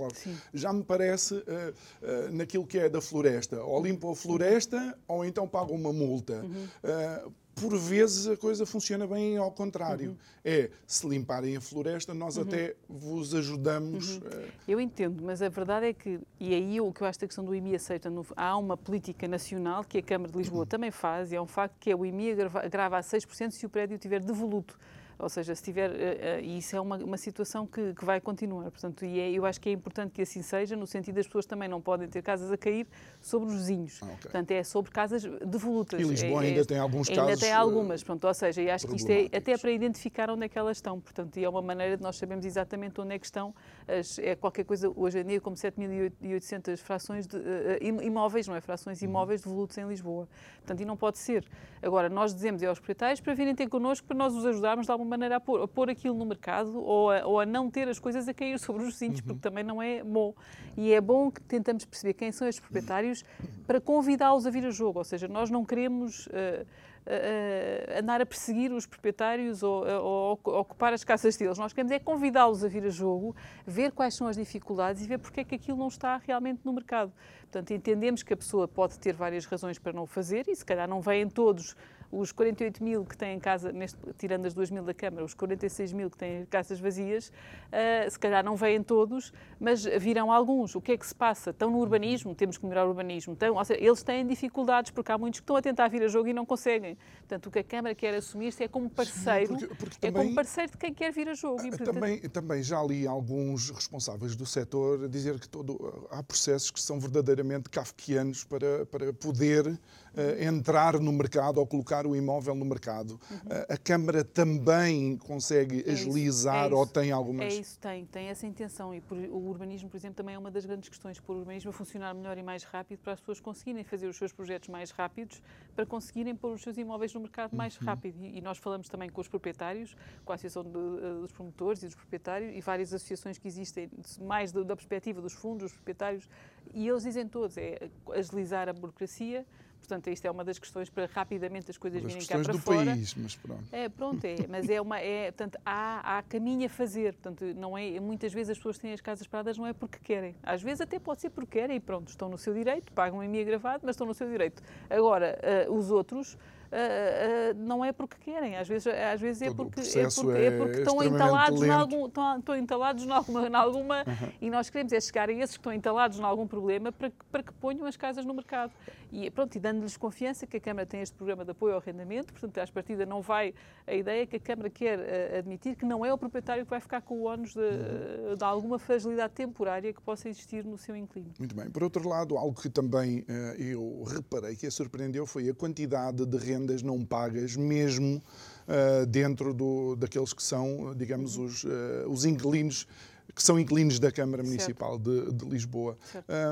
Já 0.53 0.71
me 0.71 0.81
parece 0.81 1.33
uh, 1.33 1.41
uh, 1.41 2.31
naquilo 2.31 2.65
que 2.65 2.79
é 2.79 2.87
da 2.87 3.01
floresta. 3.01 3.61
Ou 3.61 3.83
limpa 3.83 4.09
a 4.09 4.15
floresta 4.15 4.97
ou 5.05 5.25
então 5.25 5.45
paga 5.45 5.73
uma 5.73 5.91
multa. 5.91 6.41
Uhum 6.41 7.33
por 7.55 7.77
vezes 7.77 8.27
a 8.27 8.35
coisa 8.35 8.65
funciona 8.65 9.05
bem 9.05 9.37
ao 9.37 9.51
contrário. 9.51 10.11
Uhum. 10.11 10.17
É, 10.43 10.69
se 10.85 11.07
limparem 11.07 11.55
a 11.55 11.61
floresta, 11.61 12.13
nós 12.13 12.37
uhum. 12.37 12.43
até 12.43 12.75
vos 12.89 13.33
ajudamos. 13.33 14.17
Uhum. 14.17 14.21
Eu 14.67 14.81
entendo, 14.81 15.23
mas 15.23 15.41
a 15.41 15.49
verdade 15.49 15.87
é 15.87 15.93
que, 15.93 16.19
e 16.39 16.53
aí 16.53 16.81
o 16.81 16.91
que 16.91 17.01
eu 17.01 17.07
acho 17.07 17.19
da 17.19 17.27
questão 17.27 17.45
do 17.45 17.53
IMI 17.53 17.75
aceita, 17.75 18.09
no, 18.09 18.25
há 18.35 18.57
uma 18.57 18.75
política 18.75 19.27
nacional 19.27 19.83
que 19.83 19.99
a 19.99 20.01
Câmara 20.01 20.31
de 20.31 20.37
Lisboa 20.37 20.65
também 20.67 20.91
faz, 20.91 21.31
e 21.31 21.35
é 21.35 21.41
um 21.41 21.47
facto 21.47 21.75
que 21.79 21.91
é 21.91 21.95
o 21.95 22.05
IMI 22.05 22.31
agrava 22.63 22.97
a 22.97 23.01
6% 23.01 23.51
se 23.51 23.65
o 23.65 23.69
prédio 23.69 23.97
tiver 23.97 24.19
devoluto. 24.21 24.77
Ou 25.17 25.29
seja, 25.29 25.55
se 25.55 25.63
tiver. 25.63 25.89
Uh, 25.89 25.93
uh, 25.93 26.39
e 26.41 26.57
isso 26.57 26.75
é 26.75 26.81
uma, 26.81 26.97
uma 26.97 27.17
situação 27.17 27.65
que, 27.65 27.93
que 27.93 28.05
vai 28.05 28.19
continuar. 28.19 28.69
Portanto, 28.71 29.05
e 29.05 29.19
é, 29.19 29.31
eu 29.31 29.45
acho 29.45 29.59
que 29.59 29.69
é 29.69 29.71
importante 29.71 30.11
que 30.11 30.21
assim 30.21 30.41
seja, 30.41 30.75
no 30.75 30.87
sentido 30.87 31.15
das 31.15 31.25
pessoas 31.25 31.45
também 31.45 31.69
não 31.69 31.81
podem 31.81 32.07
ter 32.07 32.21
casas 32.21 32.51
a 32.51 32.57
cair 32.57 32.87
sobre 33.21 33.49
os 33.49 33.55
vizinhos. 33.55 33.99
Ah, 34.01 34.05
okay. 34.05 34.17
Portanto, 34.21 34.51
é 34.51 34.63
sobre 34.63 34.91
casas 34.91 35.23
devolutas. 35.23 35.99
E 35.99 36.03
Lisboa 36.03 36.43
é, 36.43 36.47
ainda 36.47 36.61
é, 36.61 36.65
tem 36.65 36.77
alguns 36.77 37.09
ainda 37.09 37.21
casos. 37.21 37.43
Ainda 37.43 37.45
tem 37.45 37.53
algumas. 37.53 38.03
Pronto, 38.03 38.27
ou 38.27 38.33
seja, 38.33 38.61
e 38.61 38.69
acho 38.69 38.87
que 38.87 38.95
isto 38.95 39.09
é 39.09 39.25
até 39.35 39.57
para 39.57 39.71
identificar 39.71 40.29
onde 40.29 40.45
é 40.45 40.49
que 40.49 40.57
elas 40.57 40.77
estão. 40.77 40.99
Portanto, 40.99 41.37
e 41.37 41.43
é 41.43 41.49
uma 41.49 41.61
maneira 41.61 41.97
de 41.97 42.03
nós 42.03 42.15
sabermos 42.15 42.45
exatamente 42.45 42.99
onde 42.99 43.13
é 43.13 43.19
que 43.19 43.25
estão. 43.25 43.53
As, 43.87 44.19
é 44.19 44.35
qualquer 44.35 44.63
coisa, 44.63 44.91
hoje 44.95 45.19
em 45.19 45.25
dia, 45.25 45.41
como 45.41 45.55
7.800 45.55 46.77
frações 46.77 47.27
de 47.27 47.37
uh, 47.37 48.01
imóveis, 48.01 48.47
não 48.47 48.55
é? 48.55 48.61
Frações 48.61 49.01
uhum. 49.01 49.09
imóveis 49.09 49.41
devolutos 49.41 49.77
em 49.77 49.87
Lisboa. 49.87 50.27
Portanto, 50.57 50.81
e 50.81 50.85
não 50.85 50.95
pode 50.95 51.17
ser. 51.17 51.45
Agora, 51.81 52.09
nós 52.09 52.33
dizemos 52.33 52.63
é 52.63 52.67
aos 52.67 52.79
proprietários 52.79 53.19
para 53.19 53.33
virem 53.33 53.53
ter 53.53 53.67
connosco 53.67 54.07
para 54.07 54.17
nós 54.17 54.33
os 54.33 54.45
ajudarmos 54.45 54.85
de 54.85 54.91
alguma 54.91 55.09
maneira 55.09 55.35
a 55.35 55.39
pôr, 55.39 55.61
a 55.61 55.67
pôr 55.67 55.89
aquilo 55.89 56.15
no 56.15 56.25
mercado 56.25 56.77
ou 56.81 57.11
a, 57.11 57.25
ou 57.25 57.39
a, 57.39 57.45
não 57.45 57.69
ter 57.69 57.87
as 57.87 57.99
coisas 57.99 58.27
a 58.27 58.33
cair 58.33 58.57
sobre 58.59 58.83
os 58.83 58.93
vizinhos, 58.93 59.19
uhum. 59.19 59.25
porque 59.27 59.41
também 59.41 59.63
não 59.63 59.81
é 59.81 60.03
bom. 60.03 60.33
E 60.77 60.93
é 60.93 61.01
bom 61.01 61.29
que 61.29 61.41
tentamos 61.41 61.85
perceber 61.85 62.13
quem 62.13 62.31
são 62.31 62.47
estes 62.47 62.61
proprietários 62.61 63.23
para 63.67 63.81
convidá-los 63.81 64.45
a 64.45 64.49
vir 64.49 64.65
a 64.65 64.71
jogo. 64.71 64.99
Ou 64.99 65.05
seja, 65.05 65.27
nós 65.27 65.49
não 65.49 65.65
queremos. 65.65 66.27
Uh, 66.27 66.65
uh, 67.05 67.99
andar 67.99 68.21
a 68.21 68.25
perseguir 68.25 68.71
os 68.71 68.85
proprietários 68.85 69.63
ou, 69.63 69.85
ou, 69.85 70.39
ocupar 70.43 70.93
as 70.93 71.03
casas 71.03 71.35
deles. 71.37 71.57
Nós 71.57 71.73
queremos 71.73 71.91
é 71.91 71.99
convidá-los 71.99 72.63
a 72.63 72.67
vir 72.67 72.85
a 72.85 72.89
jogo, 72.89 73.35
ver 73.65 73.91
quais 73.91 74.15
são 74.15 74.27
as 74.27 74.35
dificuldades 74.35 75.03
e 75.03 75.07
ver 75.07 75.17
porque 75.19 75.41
é 75.41 75.43
que 75.43 75.55
aquilo 75.55 75.77
não 75.77 75.87
está 75.87 76.17
realmente 76.17 76.61
no 76.63 76.73
mercado. 76.73 77.11
Portanto, 77.41 77.71
entendemos 77.71 78.23
que 78.23 78.33
a 78.33 78.37
pessoa 78.37 78.67
pode 78.67 78.97
ter 78.99 79.13
várias 79.13 79.45
razões 79.45 79.77
para 79.77 79.93
não 79.93 80.03
o 80.03 80.07
fazer 80.07 80.47
e 80.47 80.55
se 80.55 80.65
calhar 80.65 80.87
não 80.87 81.01
vêm 81.01 81.29
todos 81.29 81.75
os 82.13 82.31
48 82.31 82.83
mil 82.83 83.05
que 83.05 83.17
têm 83.17 83.39
casa, 83.39 83.71
neste, 83.71 83.97
tirando 84.17 84.45
as 84.45 84.53
2 84.53 84.69
mil 84.71 84.83
da 84.83 84.93
Câmara, 84.93 85.25
os 85.25 85.33
46 85.33 85.93
mil 85.93 86.09
que 86.09 86.17
têm 86.17 86.45
casas 86.45 86.79
vazias, 86.79 87.29
uh, 87.29 88.09
se 88.09 88.19
calhar 88.19 88.43
não 88.43 88.55
vêm 88.55 88.83
todos, 88.83 89.33
mas 89.59 89.83
virão 89.83 90.31
alguns. 90.31 90.75
O 90.75 90.81
que 90.81 90.91
é 90.91 90.97
que 90.97 91.05
se 91.05 91.15
passa? 91.15 91.49
Estão 91.49 91.71
no 91.71 91.79
urbanismo, 91.79 92.35
temos 92.35 92.57
que 92.57 92.65
melhorar 92.65 92.85
o 92.85 92.89
urbanismo. 92.89 93.33
Estão, 93.33 93.63
seja, 93.63 93.83
eles 93.83 94.03
têm 94.03 94.25
dificuldades, 94.25 94.91
porque 94.91 95.11
há 95.11 95.17
muitos 95.17 95.39
que 95.39 95.43
estão 95.43 95.55
a 95.55 95.61
tentar 95.61 95.87
vir 95.87 96.03
a 96.03 96.07
jogo 96.07 96.27
e 96.27 96.33
não 96.33 96.45
conseguem. 96.45 96.97
Portanto, 97.19 97.47
o 97.47 97.51
que 97.51 97.59
a 97.59 97.63
Câmara 97.63 97.95
quer 97.95 98.13
assumir-se 98.13 98.63
é 98.63 98.67
como 98.67 98.89
parceiro, 98.89 99.59
Sim, 99.59 99.67
porque, 99.67 99.75
porque 99.75 99.97
também, 99.99 100.21
é 100.21 100.23
como 100.25 100.35
parceiro 100.35 100.71
de 100.71 100.77
quem 100.77 100.93
quer 100.93 101.11
vir 101.11 101.29
a 101.29 101.33
jogo. 101.33 101.61
E, 101.65 101.69
portanto, 101.69 101.93
também, 101.93 102.19
também 102.29 102.63
já 102.63 102.81
li 102.83 103.07
alguns 103.07 103.69
responsáveis 103.69 104.35
do 104.35 104.45
setor 104.45 105.07
dizer 105.09 105.39
que 105.39 105.49
todo, 105.49 106.07
há 106.11 106.21
processos 106.21 106.69
que 106.69 106.81
são 106.81 106.99
verdadeiramente 106.99 107.69
kafkianos 107.69 108.43
para, 108.43 108.85
para 108.85 109.13
poder 109.13 109.79
uh, 110.13 110.43
entrar 110.43 110.99
no 110.99 111.11
mercado 111.11 111.59
ou 111.59 111.67
colocar 111.67 112.05
o 112.05 112.15
imóvel 112.15 112.55
no 112.55 112.65
mercado. 112.65 113.19
Uhum. 113.29 113.39
A 113.69 113.77
Câmara 113.77 114.23
também 114.23 115.17
consegue 115.17 115.83
é 115.85 115.91
agilizar 115.91 116.71
é 116.71 116.75
ou 116.75 116.85
tem 116.85 117.11
algumas. 117.11 117.53
É 117.53 117.57
isso, 117.57 117.79
tem, 117.79 118.05
tem 118.05 118.27
essa 118.27 118.45
intenção. 118.45 118.93
E 118.93 119.01
por, 119.01 119.17
o 119.17 119.49
urbanismo, 119.49 119.89
por 119.89 119.97
exemplo, 119.97 120.15
também 120.15 120.35
é 120.35 120.37
uma 120.37 120.51
das 120.51 120.65
grandes 120.65 120.89
questões. 120.89 121.19
Por 121.19 121.35
o 121.35 121.39
urbanismo 121.39 121.69
a 121.69 121.73
funcionar 121.73 122.13
melhor 122.13 122.37
e 122.37 122.43
mais 122.43 122.63
rápido 122.63 122.99
para 122.99 123.13
as 123.13 123.19
pessoas 123.19 123.39
conseguirem 123.39 123.83
fazer 123.83 124.07
os 124.07 124.15
seus 124.15 124.31
projetos 124.31 124.69
mais 124.69 124.91
rápidos, 124.91 125.41
para 125.75 125.85
conseguirem 125.85 126.35
pôr 126.35 126.53
os 126.53 126.61
seus 126.61 126.77
imóveis 126.77 127.13
no 127.13 127.19
mercado 127.19 127.55
mais 127.55 127.77
uhum. 127.77 127.85
rápido. 127.85 128.15
E, 128.23 128.37
e, 128.37 128.41
nós 128.41 128.57
falamos 128.57 128.87
também 128.89 129.09
com 129.09 129.21
os 129.21 129.27
proprietários, 129.27 129.95
com 130.23 130.31
a 130.31 130.35
Associação 130.35 130.63
de, 130.63 130.77
uh, 130.77 131.21
dos 131.21 131.31
Promotores 131.31 131.83
e 131.83 131.85
dos 131.85 131.95
Proprietários 131.95 132.55
e 132.55 132.61
várias 132.61 132.93
associações 132.93 133.37
que 133.37 133.47
existem, 133.47 133.89
mais 134.21 134.51
da, 134.51 134.63
da 134.63 134.75
perspectiva 134.75 135.21
dos 135.21 135.33
fundos, 135.33 135.63
dos 135.63 135.73
proprietários, 135.73 136.29
e 136.73 136.87
eles 136.87 137.03
dizem 137.03 137.27
todos: 137.27 137.57
é 137.57 137.89
agilizar 138.11 138.69
a 138.69 138.73
burocracia 138.73 139.45
Portanto, 139.83 140.09
isto 140.09 140.25
é 140.25 140.31
uma 140.31 140.45
das 140.45 140.57
questões 140.57 140.89
para 140.89 141.09
rapidamente 141.13 141.69
as 141.69 141.77
coisas 141.77 142.01
virem 142.01 142.25
cá 142.25 142.39
para 142.39 142.53
do 142.53 142.59
fora. 142.59 142.85
país, 142.85 143.13
mas 143.15 143.35
pronto. 143.35 143.63
É, 143.71 143.89
pronto, 143.89 144.23
é, 144.25 144.35
mas 144.47 144.69
é 144.69 144.79
uma, 144.79 144.97
é, 144.99 145.29
portanto, 145.31 145.59
há, 145.65 146.17
há 146.17 146.23
caminho 146.23 146.65
a 146.65 146.69
fazer, 146.69 147.13
portanto, 147.13 147.45
não 147.55 147.77
é, 147.77 147.99
muitas 147.99 148.33
vezes 148.33 148.51
as 148.51 148.57
pessoas 148.57 148.77
têm 148.77 148.93
as 148.93 149.01
casas 149.01 149.27
paradas 149.27 149.57
não 149.57 149.67
é 149.67 149.73
porque 149.73 149.99
querem, 150.01 150.35
às 150.41 150.61
vezes 150.61 150.79
até 150.81 150.97
pode 150.99 151.19
ser 151.19 151.29
porque 151.29 151.59
querem 151.59 151.75
e 151.75 151.79
pronto, 151.79 152.07
estão 152.07 152.29
no 152.29 152.37
seu 152.37 152.53
direito, 152.53 152.91
pagam 152.93 153.21
em 153.21 153.27
mim 153.27 153.43
gravado, 153.43 153.81
mas 153.83 153.95
estão 153.95 154.07
no 154.07 154.13
seu 154.13 154.29
direito. 154.29 154.63
Agora, 154.89 155.37
uh, 155.67 155.73
os 155.73 155.91
outros 155.91 156.37
uh, 156.73 157.53
não 157.57 157.85
é 157.85 157.91
porque 157.91 158.17
querem, 158.19 158.57
às 158.57 158.67
vezes, 158.67 158.87
às 158.87 159.21
vezes 159.21 159.41
é, 159.41 159.53
porque, 159.53 159.81
é, 159.81 160.09
porque, 160.09 160.37
é, 160.37 160.57
porque 160.57 160.77
estão 160.79 161.03
entalados 161.03 161.61
em 161.61 161.69
algum, 161.69 162.07
estão, 162.07 162.39
estão 162.39 162.55
entalados 162.55 163.05
em 163.05 163.11
alguma, 163.11 163.47
em 163.47 163.55
alguma 163.55 163.97
uhum. 163.99 164.31
e 164.41 164.49
nós 164.49 164.69
queremos 164.69 164.91
é 164.93 164.99
chegar 164.99 165.29
a 165.29 165.31
esses 165.31 165.55
que 165.55 165.59
estão 165.59 165.73
entalados 165.73 166.19
em 166.19 166.23
algum 166.23 166.47
problema 166.47 166.91
para 166.91 167.09
que, 167.09 167.25
para 167.31 167.43
que 167.43 167.53
ponham 167.53 167.85
as 167.85 167.95
casas 167.95 168.25
no 168.25 168.33
mercado. 168.33 168.71
E 169.13 169.29
pronto, 169.29 169.55
e 169.55 169.59
dando-lhes 169.59 169.95
confiança 169.95 170.47
que 170.47 170.57
a 170.57 170.59
Câmara 170.59 170.87
tem 170.87 171.01
este 171.01 171.15
programa 171.15 171.45
de 171.45 171.51
apoio 171.51 171.75
ao 171.75 171.79
arrendamento, 171.79 172.33
portanto, 172.33 172.57
às 172.57 172.71
partida 172.71 173.05
não 173.05 173.21
vai 173.21 173.53
a 173.85 173.93
ideia 173.93 174.25
que 174.25 174.37
a 174.37 174.39
Câmara 174.39 174.71
quer 174.71 174.97
uh, 174.97 175.37
admitir 175.37 175.75
que 175.75 175.85
não 175.85 176.03
é 176.03 176.11
o 176.11 176.17
proprietário 176.17 176.63
que 176.63 176.69
vai 176.69 176.79
ficar 176.79 177.01
com 177.01 177.19
o 177.19 177.25
ónus 177.25 177.53
de, 177.53 177.59
uhum. 177.59 178.35
de 178.35 178.43
alguma 178.43 178.79
fragilidade 178.79 179.33
temporária 179.33 179.93
que 179.93 180.01
possa 180.01 180.27
existir 180.27 180.65
no 180.65 180.77
seu 180.77 180.95
inquilino. 180.95 181.33
Muito 181.37 181.55
bem. 181.55 181.69
Por 181.69 181.83
outro 181.83 182.07
lado, 182.09 182.35
algo 182.37 182.59
que 182.59 182.69
também 182.69 183.19
uh, 183.19 183.61
eu 183.61 184.03
reparei 184.03 184.55
que 184.55 184.65
a 184.65 184.71
surpreendeu 184.71 185.27
foi 185.27 185.47
a 185.47 185.53
quantidade 185.53 186.25
de 186.25 186.37
renda 186.37 186.63
rendas 186.63 186.81
não 186.81 187.03
pagas, 187.05 187.55
mesmo 187.55 188.21
uh, 188.67 189.05
dentro 189.05 189.53
do, 189.53 189.95
daqueles 189.95 190.33
que 190.33 190.41
são, 190.41 190.93
digamos, 190.95 191.37
os, 191.37 191.63
uh, 191.63 191.69
os 192.07 192.25
inquilinos, 192.25 192.87
que 193.35 193.43
são 193.43 193.59
inquilinos 193.59 193.99
da 193.99 194.11
Câmara 194.11 194.43
Municipal 194.43 194.97
de, 194.97 195.31
de, 195.31 195.45
Lisboa. 195.45 195.97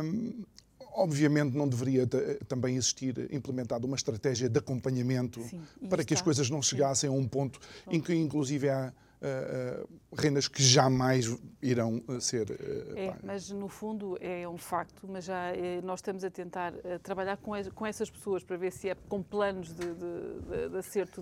Um, 0.04 0.44
obviamente 0.94 1.56
não 1.56 1.68
deveria 1.68 2.08
também 2.48 2.76
existir 2.76 3.28
implementada 3.34 3.86
uma 3.86 3.96
estratégia 3.96 4.50
de 4.50 4.60
acompanhamento 4.60 5.42
Sim, 5.44 5.62
para 5.90 6.04
que 6.04 6.14
as 6.14 6.22
coisas 6.22 6.50
não 6.50 6.62
chegassem 6.62 7.10
Sim. 7.10 7.16
a 7.16 7.20
um 7.20 7.28
ponto 7.28 7.60
em 7.90 8.00
que 8.00 8.14
inclusive 8.14 8.70
há 8.70 8.92
uh, 9.22 9.90
rendas 10.14 10.48
que 10.48 10.62
jamais 10.62 11.38
irão 11.62 12.04
eh, 12.10 12.20
ser 12.20 12.50
uh, 12.50 12.98
é, 12.98 13.16
mas 13.24 13.50
no 13.52 13.68
fundo 13.68 14.18
é 14.20 14.48
um 14.48 14.58
facto, 14.58 15.08
mas 15.08 15.26
já 15.26 15.52
nós 15.84 16.00
estamos 16.00 16.24
a 16.24 16.30
tentar 16.30 16.74
trabalhar 17.04 17.38
com, 17.38 17.52
com 17.74 17.86
essas 17.86 18.10
pessoas 18.10 18.44
para 18.44 18.58
ver 18.58 18.72
se 18.72 18.90
é 18.90 18.96
com 19.08 19.22
planos 19.22 19.70
de, 19.74 19.86
de, 19.86 19.94
de, 19.94 20.70
de 20.70 20.78
acerto, 20.78 21.22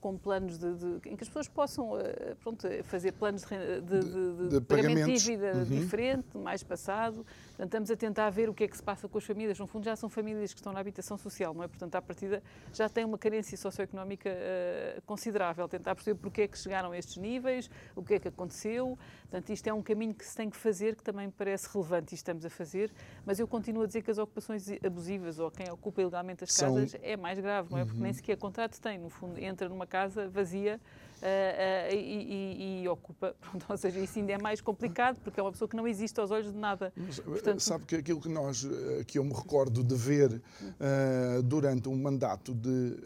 com 0.00 0.16
planos 0.16 0.58
de, 0.58 0.66
em 1.06 1.16
que 1.16 1.22
as 1.22 1.28
pessoas 1.28 1.48
possam 1.48 1.92
pronto, 2.40 2.66
fazer 2.84 3.12
planos 3.12 3.42
de, 3.42 4.48
de, 4.48 4.60
pagamento 4.60 5.06
de 5.06 5.18
dívida 5.18 5.52
uhum. 5.54 5.64
diferente, 5.64 6.36
mais 6.36 6.62
passado. 6.62 7.24
Portanto, 7.62 7.66
estamos 7.66 7.90
a 7.90 7.96
tentar 7.96 8.30
ver 8.30 8.48
o 8.48 8.54
que 8.54 8.64
é 8.64 8.68
que 8.68 8.76
se 8.76 8.82
passa 8.82 9.08
com 9.08 9.18
as 9.18 9.24
famílias. 9.24 9.58
No 9.58 9.66
fundo, 9.66 9.84
já 9.84 9.94
são 9.94 10.08
famílias 10.08 10.52
que 10.52 10.58
estão 10.58 10.72
na 10.72 10.80
habitação 10.80 11.16
social, 11.16 11.54
não 11.54 11.62
é? 11.62 11.68
Portanto, 11.68 11.94
à 11.94 12.02
partida 12.02 12.42
já 12.72 12.88
têm 12.88 13.04
uma 13.04 13.18
carência 13.18 13.56
socioeconómica 13.56 14.30
uh, 14.30 15.02
considerável. 15.02 15.68
Tentar 15.68 15.94
perceber 15.94 16.18
porque 16.18 16.42
é 16.42 16.48
que 16.48 16.58
chegaram 16.58 16.92
a 16.92 16.98
estes 16.98 17.16
níveis, 17.16 17.70
o 17.94 18.02
que 18.02 18.11
é 18.14 18.18
que 18.18 18.28
aconteceu. 18.28 18.98
Portanto, 19.22 19.50
isto 19.50 19.66
é 19.66 19.72
um 19.72 19.82
caminho 19.82 20.14
que 20.14 20.24
se 20.24 20.36
tem 20.36 20.50
que 20.50 20.56
fazer, 20.56 20.94
que 20.94 21.02
também 21.02 21.26
me 21.26 21.32
parece 21.32 21.68
relevante 21.72 22.14
e 22.14 22.16
estamos 22.16 22.44
a 22.44 22.50
fazer, 22.50 22.92
mas 23.24 23.38
eu 23.38 23.46
continuo 23.46 23.82
a 23.82 23.86
dizer 23.86 24.02
que 24.02 24.10
as 24.10 24.18
ocupações 24.18 24.66
abusivas 24.84 25.38
ou 25.38 25.50
quem 25.50 25.70
ocupa 25.70 26.02
ilegalmente 26.02 26.44
as 26.44 26.54
casas 26.54 26.90
São... 26.90 27.00
é 27.02 27.16
mais 27.16 27.38
grave, 27.38 27.70
não 27.70 27.78
é? 27.78 27.84
Porque 27.84 27.98
uhum. 27.98 28.04
nem 28.04 28.12
sequer 28.12 28.36
contrato 28.36 28.78
tem, 28.80 28.98
no 28.98 29.08
fundo, 29.08 29.38
entra 29.38 29.68
numa 29.68 29.86
casa 29.86 30.28
vazia 30.28 30.78
uh, 31.22 31.24
uh, 31.24 31.94
e, 31.94 31.96
e, 31.96 32.82
e, 32.82 32.88
ocupa. 32.88 33.34
Pronto, 33.40 33.64
ou 33.68 33.76
seja, 33.76 33.98
isso 34.00 34.18
ainda 34.18 34.32
é 34.32 34.38
mais 34.38 34.60
complicado 34.60 35.18
porque 35.22 35.40
é 35.40 35.42
uma 35.42 35.52
pessoa 35.52 35.68
que 35.68 35.76
não 35.76 35.88
existe 35.88 36.20
aos 36.20 36.30
olhos 36.30 36.52
de 36.52 36.58
nada. 36.58 36.92
Mas, 36.96 37.20
Portanto, 37.20 37.60
sabe 37.60 37.84
que 37.86 37.96
aquilo 37.96 38.20
que 38.20 38.28
nós, 38.28 38.66
que 39.06 39.18
eu 39.18 39.24
me 39.24 39.32
recordo 39.32 39.82
de 39.82 39.94
ver 39.94 40.32
uh, 40.32 41.42
durante 41.42 41.88
um 41.88 41.96
mandato 41.96 42.54
de 42.54 42.96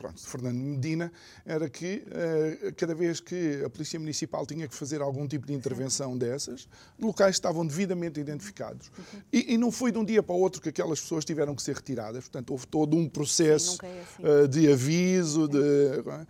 pronto, 0.00 0.16
de 0.16 0.26
Fernando 0.26 0.56
Medina 0.56 1.12
era 1.44 1.68
que 1.68 2.02
uh, 2.06 2.74
cada 2.74 2.94
vez 2.94 3.20
que 3.20 3.62
a 3.62 3.68
Polícia 3.68 4.00
Municipal 4.00 4.46
tinha 4.46 4.66
que 4.66 4.74
fazer 4.74 5.02
algum 5.02 5.28
tipo 5.28 5.46
de 5.46 5.52
intervenção 5.52 6.14
Sim. 6.14 6.18
dessas, 6.18 6.68
locais 6.98 7.36
estavam 7.36 7.66
devidamente 7.66 8.18
identificados. 8.18 8.90
Uhum. 8.96 9.20
E, 9.30 9.54
e, 9.54 9.58
não 9.58 9.70
foi 9.70 9.92
de 9.92 9.98
um 9.98 10.04
dia 10.04 10.22
para 10.22 10.34
o 10.34 10.38
outro 10.38 10.62
que 10.62 10.70
aquelas 10.70 11.00
pessoas 11.00 11.22
tiveram 11.22 11.54
que 11.54 11.62
ser 11.62 11.76
retiradas. 11.76 12.24
Portanto, 12.24 12.50
houve 12.50 12.66
todo 12.66 12.96
um 12.96 13.06
processo 13.06 13.72
Sim, 13.72 13.86
é 13.86 14.00
assim. 14.00 14.44
uh, 14.44 14.48
de 14.48 14.72
aviso. 14.72 15.46
De, 15.46 15.58
uh, 15.58 16.26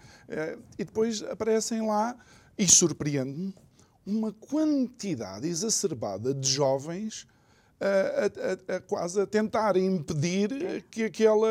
e 0.76 0.84
depois 0.84 1.22
aparecem 1.22 1.86
lá, 1.86 2.16
e 2.58 2.66
surpreende-me, 2.66 3.54
uma 4.04 4.32
quantidade 4.32 5.46
exacerbada 5.46 6.34
de 6.34 6.48
jovens 6.50 7.26
a, 7.80 8.72
a, 8.72 8.76
a, 8.76 8.80
quase 8.80 9.20
a 9.20 9.26
tentar 9.26 9.76
impedir 9.76 10.84
que 10.90 11.04
aquela, 11.04 11.48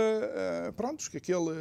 pronto, 0.75 1.09
que 1.09 1.17
aquela 1.17 1.53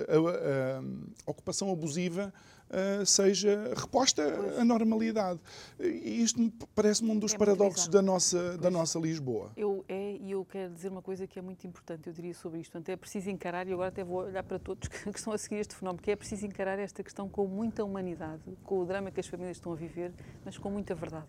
ocupação 1.27 1.71
abusiva 1.73 2.33
Uh, 2.69 3.05
seja 3.07 3.73
reposta 3.75 4.23
à 4.61 4.63
normalidade. 4.63 5.41
E 5.81 6.23
isto 6.23 6.53
parece-me 6.75 7.11
um 7.11 7.19
dos 7.19 7.33
é 7.33 7.39
paradoxos 7.39 7.89
da 7.89 8.03
nossa, 8.03 8.59
da 8.59 8.71
nossa 8.71 8.99
Lisboa. 8.99 9.51
Eu, 9.57 9.83
é, 9.89 10.17
e 10.17 10.33
eu 10.33 10.45
quero 10.45 10.75
dizer 10.75 10.91
uma 10.91 11.01
coisa 11.01 11.27
que 11.27 11.39
é 11.39 11.43
muito 11.43 11.67
importante, 11.67 12.09
eu 12.09 12.13
diria 12.13 12.35
sobre 12.35 12.61
isto. 12.61 12.73
Portanto, 12.73 12.91
é 12.91 12.97
preciso 12.97 13.31
encarar, 13.31 13.67
e 13.67 13.73
agora 13.73 13.89
até 13.89 14.05
vou 14.05 14.19
olhar 14.19 14.43
para 14.43 14.59
todos 14.59 14.87
que, 14.87 14.99
que 15.11 15.19
estão 15.19 15.33
a 15.33 15.39
seguir 15.39 15.61
este 15.61 15.75
fenómeno, 15.75 16.03
que 16.03 16.11
é 16.11 16.17
preciso 16.17 16.45
encarar 16.45 16.79
esta 16.79 17.03
questão 17.03 17.27
com 17.27 17.47
muita 17.47 17.83
humanidade, 17.83 18.43
com 18.65 18.81
o 18.81 18.85
drama 18.85 19.11
que 19.11 19.21
as 19.21 19.27
famílias 19.27 19.57
estão 19.57 19.73
a 19.73 19.77
viver, 19.77 20.13
mas 20.45 20.59
com 20.59 20.69
muita 20.69 20.95
verdade. 20.95 21.27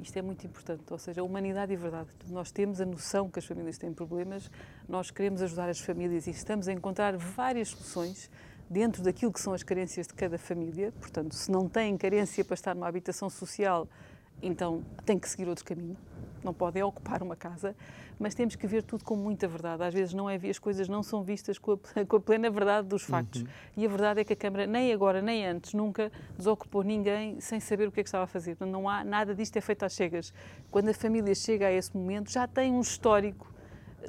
Isto 0.00 0.18
é 0.18 0.22
muito 0.22 0.46
importante, 0.46 0.82
ou 0.90 0.98
seja, 0.98 1.20
a 1.20 1.24
humanidade 1.24 1.72
e 1.72 1.76
verdade. 1.76 2.08
Nós 2.28 2.50
temos 2.50 2.80
a 2.80 2.86
noção 2.86 3.30
que 3.30 3.38
as 3.38 3.44
famílias 3.44 3.78
têm 3.78 3.92
problemas, 3.92 4.50
nós 4.88 5.10
queremos 5.10 5.40
ajudar 5.42 5.68
as 5.68 5.80
famílias 5.80 6.26
e 6.26 6.30
estamos 6.30 6.68
a 6.68 6.72
encontrar 6.72 7.16
várias 7.16 7.68
soluções 7.68 8.30
dentro 8.68 9.02
daquilo 9.02 9.32
que 9.32 9.40
são 9.40 9.52
as 9.52 9.62
carências 9.62 10.06
de 10.06 10.14
cada 10.14 10.38
família. 10.38 10.92
Portanto, 11.00 11.34
se 11.34 11.50
não 11.50 11.68
têm 11.68 11.96
carência 11.96 12.44
para 12.44 12.54
estar 12.54 12.74
numa 12.74 12.88
habitação 12.88 13.30
social, 13.30 13.88
então 14.42 14.82
tem 15.04 15.18
que 15.18 15.28
seguir 15.28 15.48
outro 15.48 15.64
caminho. 15.64 15.96
Não 16.42 16.52
podem 16.52 16.82
ocupar 16.82 17.22
uma 17.22 17.36
casa 17.36 17.74
mas 18.18 18.34
temos 18.34 18.56
que 18.56 18.66
ver 18.66 18.82
tudo 18.82 19.04
com 19.04 19.16
muita 19.16 19.46
verdade. 19.48 19.82
Às 19.82 19.94
vezes 19.94 20.14
não 20.14 20.28
é, 20.28 20.36
as 20.36 20.58
coisas 20.58 20.88
não 20.88 21.02
são 21.02 21.22
vistas 21.22 21.58
com 21.58 21.72
a, 21.72 21.76
com 22.06 22.16
a 22.16 22.20
plena 22.20 22.50
verdade 22.50 22.88
dos 22.88 23.02
factos. 23.02 23.42
Uhum. 23.42 23.48
E 23.76 23.86
a 23.86 23.88
verdade 23.88 24.20
é 24.20 24.24
que 24.24 24.32
a 24.32 24.36
Câmara, 24.36 24.66
nem 24.66 24.92
agora 24.92 25.20
nem 25.20 25.46
antes, 25.46 25.74
nunca 25.74 26.10
desocupou 26.36 26.82
ninguém 26.82 27.40
sem 27.40 27.60
saber 27.60 27.88
o 27.88 27.92
que 27.92 28.00
é 28.00 28.02
que 28.02 28.08
estava 28.08 28.24
a 28.24 28.28
fazer. 28.28 28.56
Não 28.60 28.88
há 28.88 29.04
nada 29.04 29.34
disto 29.34 29.56
é 29.56 29.60
feito 29.60 29.84
às 29.84 29.92
cegas. 29.92 30.32
Quando 30.70 30.88
a 30.88 30.94
família 30.94 31.34
chega 31.34 31.66
a 31.66 31.72
esse 31.72 31.96
momento, 31.96 32.30
já 32.30 32.46
tem 32.46 32.72
um 32.72 32.80
histórico 32.80 33.52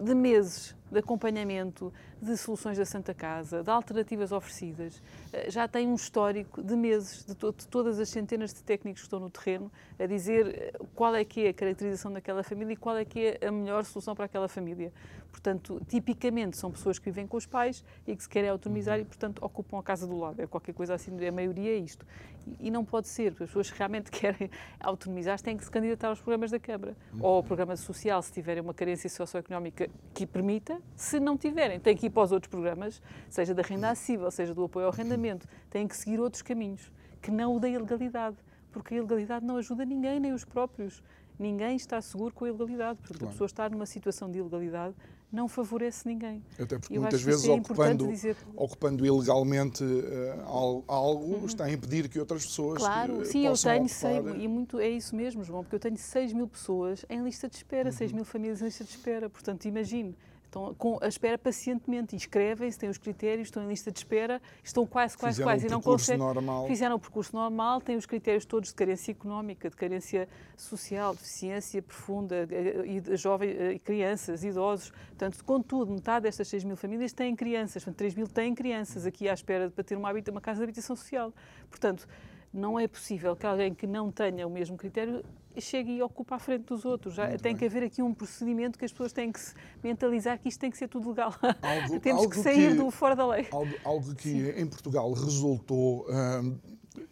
de 0.02 0.14
meses 0.14 0.76
de 0.92 1.00
acompanhamento, 1.00 1.92
de 2.22 2.38
soluções 2.38 2.78
da 2.78 2.86
Santa 2.86 3.14
Casa, 3.14 3.64
de 3.64 3.70
alternativas 3.70 4.32
oferecidas. 4.32 5.02
Eh, 5.34 5.50
já 5.50 5.68
tem 5.68 5.88
um 5.88 5.96
histórico 5.96 6.64
de 6.64 6.76
meses 6.76 7.26
de, 7.26 7.36
to 7.36 7.52
de, 7.52 7.68
todas 7.68 8.00
as 8.00 8.10
centenas 8.10 8.54
de 8.54 8.64
técnicos 8.64 9.02
que 9.02 9.06
estão 9.08 9.20
no 9.20 9.30
terreno 9.30 9.72
a 10.00 10.06
dizer 10.06 10.48
eh, 10.48 10.74
qual 10.94 11.16
é 11.16 11.26
que 11.26 11.46
é 11.46 11.50
a 11.50 11.54
caracterização 11.54 12.12
daquela 12.12 12.44
família 12.44 12.74
e 12.74 12.78
qual 12.78 12.98
é 12.98 13.06
que 13.06 13.38
é 13.40 13.48
a 13.48 13.52
melhor 13.52 13.84
solução 13.84 14.16
para 14.16 14.26
aquela 14.26 14.48
família. 14.48 14.92
Portanto, 15.32 15.82
tipicamente 15.90 16.56
são 16.56 16.72
pessoas 16.72 16.98
que 16.98 17.06
vivem 17.06 17.28
com 17.28 17.36
os 17.36 17.46
pais 17.46 17.84
e 18.08 18.16
que 18.16 18.24
se 18.24 18.30
querem 18.30 18.50
autonomizar 18.50 19.00
e, 19.00 19.04
portanto, 19.04 19.44
ocupam 19.44 19.78
a 19.78 19.84
casa 19.84 20.08
do 20.08 20.18
lado. 20.18 20.42
É 20.42 20.48
qualquer 20.48 20.74
coisa 20.74 20.94
assim, 20.94 21.12
a 21.26 21.32
maioria 21.32 21.72
é 21.72 21.78
isto. 21.78 22.06
E, 22.48 22.68
e 22.68 22.72
não 22.72 22.86
pode 22.86 23.10
ser, 23.10 23.34
as 23.34 23.38
pessoas 23.38 23.70
que 23.70 23.78
realmente 23.78 24.10
querem 24.12 24.50
autonomizar 24.80 25.40
têm 25.42 25.58
que 25.58 25.66
se 25.66 25.70
candidatar 25.70 26.08
aos 26.08 26.20
programas 26.22 26.52
da 26.52 26.60
Câmara 26.60 26.96
ou 27.20 27.36
ao 27.36 27.44
programa 27.44 27.76
social, 27.76 28.22
se 28.22 28.32
tiverem 28.32 28.64
uma 28.64 28.74
carência 28.74 29.10
socioeconómica 29.10 29.90
que 30.14 30.26
permita. 30.26 30.75
Se 30.96 31.20
não 31.20 31.38
tiverem, 31.38 31.80
têm 31.80 31.96
que 31.96 32.08
ir 32.08 32.10
para 32.10 32.24
os 32.24 32.32
outros 32.32 32.50
programas, 32.50 33.02
seja 33.30 33.54
da 33.54 33.62
renda 33.62 33.90
acessível, 33.90 34.30
seja 34.32 34.54
do 34.54 34.64
apoio 34.64 34.88
ao 34.88 34.92
arrendamento, 34.92 35.48
têm 35.70 35.88
que 35.88 35.96
seguir 35.96 36.20
outros 36.20 36.42
caminhos, 36.42 36.92
que 37.22 37.32
não 37.32 37.56
o 37.56 37.60
da 37.60 37.68
ilegalidade, 37.68 38.38
porque 38.72 38.94
a 38.94 38.98
ilegalidade 38.98 39.46
não 39.46 39.58
ajuda 39.58 39.86
ninguém, 39.86 40.20
nem 40.20 40.34
os 40.34 40.44
próprios. 40.44 41.02
Ninguém 41.38 41.76
está 41.76 42.02
seguro 42.02 42.34
com 42.34 42.46
a 42.46 42.50
ilegalidade. 42.50 43.00
Portanto, 43.00 43.20
claro. 43.20 43.30
a 43.30 43.32
pessoa 43.32 43.46
estar 43.46 43.70
numa 43.70 43.86
situação 43.86 44.32
de 44.32 44.40
ilegalidade 44.40 44.96
não 45.32 45.48
favorece 45.48 46.08
ninguém. 46.08 46.42
Até 46.58 46.80
porque 46.80 46.98
muitas 46.98 47.22
vezes 47.22 47.48
é 47.48 47.52
ocupando, 47.52 48.08
dizer... 48.08 48.38
ocupando 48.56 49.06
ilegalmente 49.06 49.84
uh, 49.84 50.84
algo 50.88 51.36
uhum. 51.36 51.46
está 51.46 51.66
a 51.66 51.72
impedir 51.72 52.08
que 52.08 52.20
outras 52.20 52.46
pessoas 52.46 52.78
Claro, 52.78 53.20
uh, 53.20 53.26
sim, 53.26 53.46
eu 53.46 53.54
tenho, 53.54 53.90
sei, 53.90 54.18
e 54.38 54.48
muito 54.48 54.80
é 54.80 54.90
isso 54.90 55.16
mesmo, 55.16 55.44
João, 55.44 55.64
porque 55.64 55.76
eu 55.76 55.80
tenho 55.80 55.98
6 55.98 56.32
mil 56.32 56.48
pessoas 56.48 57.06
em 57.10 57.22
lista 57.22 57.50
de 57.50 57.58
espera, 57.58 57.90
uhum. 57.90 57.96
6 57.96 58.12
mil 58.14 58.26
famílias 58.26 58.62
em 58.62 58.66
lista 58.66 58.84
de 58.84 58.92
espera. 58.92 59.30
Portanto, 59.30 59.66
imagine, 59.66 60.16
estão 60.56 60.74
com 60.76 60.98
a 61.02 61.08
espera 61.08 61.38
pacientemente, 61.38 62.16
inscrevem-se, 62.16 62.80
têm 62.80 62.90
os 62.90 62.98
critérios, 62.98 63.48
estão 63.48 63.64
em 63.64 63.68
lista 63.68 63.92
de 63.92 64.00
espera, 64.00 64.42
estão 64.64 64.86
quase, 64.86 65.18
quase, 65.18 65.38
Fizeram 65.38 65.52
quase 65.52 65.68
e 65.68 65.70
não 65.70 65.82
conseguem. 65.82 66.20
Normal. 66.20 66.68
Fizeram 66.68 66.96
o 66.96 67.00
percurso 67.00 67.36
normal, 67.36 67.82
têm 67.82 67.98
os 67.98 68.06
critérios 68.06 68.46
todos 68.46 68.70
de 68.70 68.76
carência 68.76 69.12
económica, 69.12 69.70
de 69.70 69.76
carência 69.76 70.30
social, 70.56 71.14
deficiência 71.14 71.82
profunda, 71.82 72.48
eh, 72.50 72.84
eh, 72.86 73.12
e 73.14 73.18
jovens, 73.18 73.56
eh, 73.60 73.80
crianças, 73.80 74.44
idosos. 74.44 74.92
Portanto, 75.10 75.44
contudo, 75.44 75.92
metade 75.92 76.24
destas 76.24 76.48
6 76.48 76.64
mil 76.64 76.78
famílias 76.78 77.12
têm 77.12 77.36
crianças, 77.36 77.84
portanto, 77.84 77.98
3 77.98 78.16
mil 78.16 78.28
têm 78.28 78.56
crianças 78.56 79.06
aqui 79.06 79.28
à 79.28 79.34
espera 79.34 79.70
para 79.70 79.84
ter 79.84 79.98
uma, 79.98 80.12
uma 80.12 80.42
casa 80.42 80.60
de 80.60 80.64
habitação 80.64 80.96
social. 80.96 81.34
Portanto, 81.70 82.08
não 82.56 82.80
é 82.80 82.88
possível 82.88 83.36
que 83.36 83.46
alguém 83.46 83.74
que 83.74 83.86
não 83.86 84.10
tenha 84.12 84.48
o 84.48 84.50
mesmo 84.50 84.78
critério 84.78 85.24
chegue 85.60 85.92
e 85.92 86.02
ocupe 86.02 86.34
à 86.34 86.40
frente 86.40 86.64
dos 86.66 86.86
outros. 86.86 87.16
Já 87.16 87.28
tem 87.28 87.38
bem. 87.38 87.56
que 87.58 87.66
haver 87.66 87.84
aqui 87.84 88.02
um 88.02 88.14
procedimento 88.14 88.78
que 88.78 88.86
as 88.86 88.92
pessoas 88.92 89.14
têm 89.14 89.32
que 89.32 89.40
se 89.40 89.54
mentalizar 89.84 90.40
que 90.40 90.50
isto 90.50 90.60
tem 90.60 90.72
que 90.72 90.78
ser 90.78 90.88
tudo 90.88 91.10
legal. 91.10 91.34
Algo, 91.62 92.00
Temos 92.02 92.24
algo 92.24 92.34
que 92.34 92.40
sair 92.40 92.72
que, 92.72 92.76
do 92.76 92.90
fora 92.92 93.16
da 93.16 93.28
lei. 93.28 93.48
Algo, 93.52 93.74
algo 93.84 94.16
que 94.16 94.30
Sim. 94.30 94.50
em 94.56 94.68
Portugal 94.68 95.12
resultou. 95.14 96.06
Hum, 96.10 96.58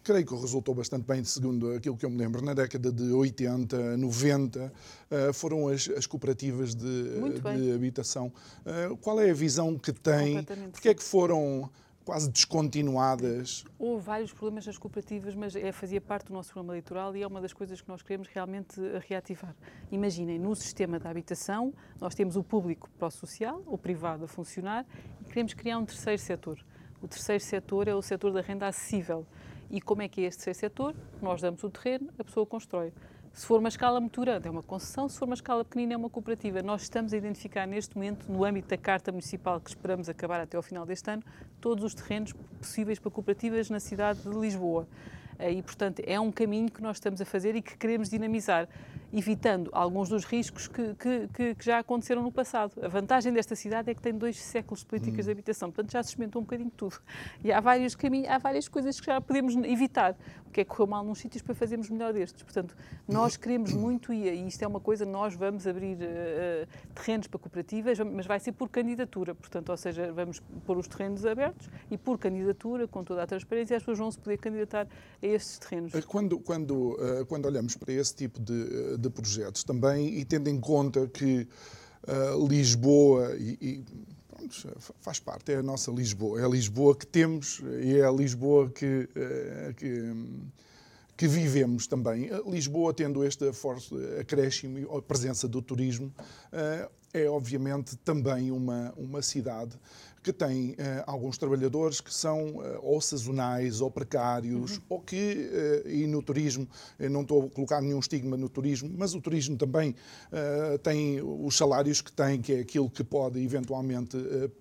creio 0.01 0.25
que 0.25 0.33
resultou 0.33 0.73
bastante 0.73 1.05
bem, 1.05 1.23
segundo 1.23 1.71
aquilo 1.73 1.97
que 1.97 2.05
eu 2.05 2.09
me 2.09 2.17
lembro, 2.17 2.41
na 2.41 2.53
década 2.53 2.91
de 2.91 3.11
80, 3.11 3.97
90, 3.97 4.71
uh, 5.11 5.33
foram 5.33 5.67
as, 5.67 5.89
as 5.89 6.05
cooperativas 6.05 6.73
de, 6.73 6.85
de 7.57 7.71
habitação. 7.73 8.31
Uh, 8.65 8.95
qual 8.97 9.19
é 9.19 9.29
a 9.29 9.33
visão 9.33 9.77
que 9.77 9.91
tem? 9.91 10.43
Porque 10.71 10.89
é 10.89 10.93
que 10.93 11.03
foram 11.03 11.69
quase 12.03 12.29
descontinuadas. 12.29 13.63
Houve 13.79 14.03
vários 14.03 14.31
problemas 14.31 14.65
nas 14.65 14.77
cooperativas, 14.77 15.35
mas 15.35 15.55
é, 15.55 15.71
fazia 15.71 16.01
parte 16.01 16.27
do 16.27 16.33
nosso 16.33 16.49
programa 16.51 16.73
eleitoral 16.73 17.15
e 17.15 17.23
é 17.23 17.27
uma 17.27 17.41
das 17.41 17.53
coisas 17.53 17.81
que 17.81 17.87
nós 17.87 18.01
queremos 18.01 18.27
realmente 18.27 18.79
reativar. 19.07 19.55
Imaginem, 19.91 20.37
no 20.37 20.55
sistema 20.55 20.99
da 20.99 21.09
habitação, 21.09 21.73
nós 21.99 22.13
temos 22.13 22.35
o 22.35 22.43
público 22.43 22.89
para 22.97 23.07
o 23.07 23.11
social, 23.11 23.61
o 23.65 23.77
privado 23.77 24.25
a 24.25 24.27
funcionar 24.27 24.85
e 25.21 25.25
queremos 25.25 25.53
criar 25.53 25.77
um 25.77 25.85
terceiro 25.85 26.21
setor. 26.21 26.63
O 27.01 27.07
terceiro 27.07 27.43
setor 27.43 27.87
é 27.87 27.95
o 27.95 28.01
setor 28.01 28.31
da 28.31 28.41
renda 28.41 28.67
acessível. 28.67 29.25
E 29.69 29.81
como 29.81 30.01
é 30.01 30.07
que 30.07 30.21
é 30.21 30.25
este 30.25 30.45
terceiro 30.45 30.59
setor? 30.59 30.95
Nós 31.21 31.41
damos 31.41 31.63
o 31.63 31.69
terreno, 31.69 32.09
a 32.17 32.23
pessoa 32.23 32.45
constrói. 32.45 32.93
Se 33.33 33.47
for 33.47 33.57
uma 33.59 33.67
escala 33.67 33.99
muito 33.99 34.21
grande, 34.21 34.47
é 34.47 34.51
uma 34.51 34.61
concessão, 34.61 35.09
se 35.09 35.17
for 35.17 35.25
uma 35.25 35.33
escala 35.33 35.65
pequenina, 35.65 35.95
é 35.95 35.97
uma 35.97 36.09
cooperativa. 36.09 36.61
Nós 36.61 36.83
estamos 36.83 37.13
a 37.13 37.17
identificar 37.17 37.65
neste 37.65 37.95
momento, 37.95 38.31
no 38.31 38.45
âmbito 38.45 38.67
da 38.67 38.77
Carta 38.77 39.11
Municipal, 39.11 39.59
que 39.59 39.71
esperamos 39.71 40.07
acabar 40.07 40.39
até 40.39 40.55
ao 40.55 40.61
final 40.61 40.85
deste 40.85 41.09
ano, 41.09 41.23
todos 41.59 41.83
os 41.83 41.95
terrenos 41.95 42.31
possíveis 42.31 42.99
para 42.99 43.09
cooperativas 43.09 43.71
na 43.71 43.79
cidade 43.79 44.21
de 44.21 44.29
Lisboa. 44.29 44.87
Eh, 45.39 45.53
e, 45.53 45.63
portanto, 45.63 46.03
é 46.05 46.19
um 46.19 46.31
caminho 46.31 46.69
que 46.69 46.79
nós 46.79 46.97
estamos 46.97 47.19
a 47.21 47.25
fazer 47.25 47.55
e 47.55 47.61
que 47.63 47.75
queremos 47.75 48.07
dinamizar 48.07 48.69
evitando 49.13 49.69
alguns 49.71 50.09
dos 50.09 50.25
riscos 50.25 50.67
que, 50.67 50.95
que, 50.95 51.27
que, 51.53 51.63
já 51.63 51.77
aconteceram 51.77 52.23
no 52.23 52.31
passado. 52.31 52.73
A 52.83 52.87
vantagem 52.87 53.31
desta 53.31 53.55
cidade 53.55 53.91
é 53.91 53.93
que 53.93 54.01
tem 54.01 54.11
dois 54.11 54.37
séculos 54.37 54.79
de 54.79 54.87
políticas 54.87 55.25
hum. 55.25 55.27
de 55.27 55.31
habitação, 55.31 55.71
portanto 55.71 55.91
já 55.91 56.01
se 56.01 56.09
experimentou 56.09 56.41
um 56.41 56.45
bocadinho 56.45 56.71
tudo. 56.71 56.99
E 57.43 57.51
há 57.51 57.59
vários 57.59 57.93
caminhos, 57.93 58.27
há 58.27 58.39
várias 58.39 58.67
coisas 58.67 58.99
que 58.99 59.05
já 59.05 59.21
podemos 59.21 59.55
evitar. 59.55 60.17
O 60.47 60.51
que 60.53 60.61
é 60.61 60.63
que 60.63 60.69
correu 60.69 60.87
mal 60.87 61.03
nos 61.03 61.19
sítios 61.19 61.43
para 61.43 61.53
fazermos 61.53 61.89
melhor 61.89 62.13
destes. 62.13 62.41
Portanto, 62.43 62.75
nós 63.07 63.37
queremos 63.37 63.73
muito, 63.73 64.11
e 64.11 64.47
isto 64.47 64.63
é 64.63 64.67
uma 64.67 64.79
coisa, 64.79 65.05
nós 65.05 65.35
vamos 65.35 65.67
abrir 65.67 65.97
uh, 65.97 66.67
terrenos 66.95 67.27
para 67.27 67.39
cooperativas, 67.39 67.99
mas 67.99 68.25
vai 68.25 68.39
ser 68.39 68.51
por 68.51 68.69
candidatura, 68.69 69.35
portanto, 69.35 69.69
ou 69.69 69.77
seja, 69.77 70.11
vamos 70.11 70.41
pôr 70.65 70.77
os 70.77 70.87
terrenos 70.87 71.25
abertos 71.25 71.69
e 71.91 71.97
por 71.97 72.17
candidatura, 72.17 72.87
com 72.87 73.03
toda 73.03 73.23
a 73.23 73.27
transparência, 73.27 73.77
as 73.77 73.83
pessoas 73.83 73.99
vão 73.99 74.11
se 74.11 74.17
poder 74.17 74.37
candidatar 74.37 74.87
a 75.21 75.25
estes 75.25 75.59
terrenos. 75.59 75.93
Quando, 76.05 76.39
quando, 76.39 76.93
uh, 76.93 77.25
quando 77.27 77.45
olhamos 77.45 77.75
para 77.75 77.93
esse 77.93 78.15
tipo 78.15 78.39
de, 78.39 78.97
de 79.03 79.09
projetos 79.09 79.63
também 79.63 80.17
e 80.17 80.25
tendo 80.25 80.49
em 80.49 80.59
conta 80.59 81.07
que 81.07 81.47
uh, 82.07 82.47
Lisboa 82.47 83.35
e, 83.37 83.57
e 83.61 83.85
faz 84.99 85.19
parte, 85.19 85.51
é 85.53 85.57
a 85.57 85.63
nossa 85.63 85.91
Lisboa. 85.91 86.39
É 86.41 86.45
a 86.45 86.47
Lisboa 86.47 86.95
que 86.95 87.07
temos 87.07 87.61
e 87.81 87.97
é 87.97 88.05
a 88.05 88.11
Lisboa 88.11 88.69
que, 88.69 89.07
que, 89.77 90.13
que 91.15 91.27
vivemos 91.27 91.87
também. 91.87 92.29
Lisboa, 92.45 92.93
tendo 92.93 93.23
este 93.23 93.53
forte 93.53 93.95
acréscimo 94.19 94.79
e 94.79 94.83
a 94.83 95.01
presença 95.01 95.47
do 95.47 95.61
turismo, 95.61 96.13
é 97.13 97.29
obviamente 97.29 97.95
também 97.97 98.51
uma, 98.51 98.93
uma 98.97 99.21
cidade 99.21 99.79
que 100.23 100.31
tem 100.31 100.71
uh, 100.71 100.75
alguns 101.05 101.37
trabalhadores 101.37 101.99
que 101.99 102.13
são 102.13 102.55
uh, 102.55 102.79
ou 102.81 103.01
sazonais 103.01 103.81
ou 103.81 103.91
precários, 103.91 104.77
uhum. 104.77 104.83
ou 104.89 105.01
que, 105.01 105.51
uh, 105.85 105.89
e 105.89 106.07
no 106.07 106.23
turismo, 106.23 106.67
não 106.97 107.21
estou 107.21 107.45
a 107.45 107.49
colocar 107.49 107.81
nenhum 107.81 107.99
estigma 107.99 108.37
no 108.37 108.47
turismo, 108.47 108.89
mas 108.97 109.13
o 109.13 109.19
turismo 109.19 109.57
também 109.57 109.95
tem 110.81 111.21
os 111.21 111.57
salários 111.57 112.01
que 112.01 112.11
tem, 112.11 112.41
que 112.41 112.53
é 112.53 112.59
aquilo 112.59 112.89
que 112.89 113.03
pode 113.03 113.39
eventualmente 113.43 114.17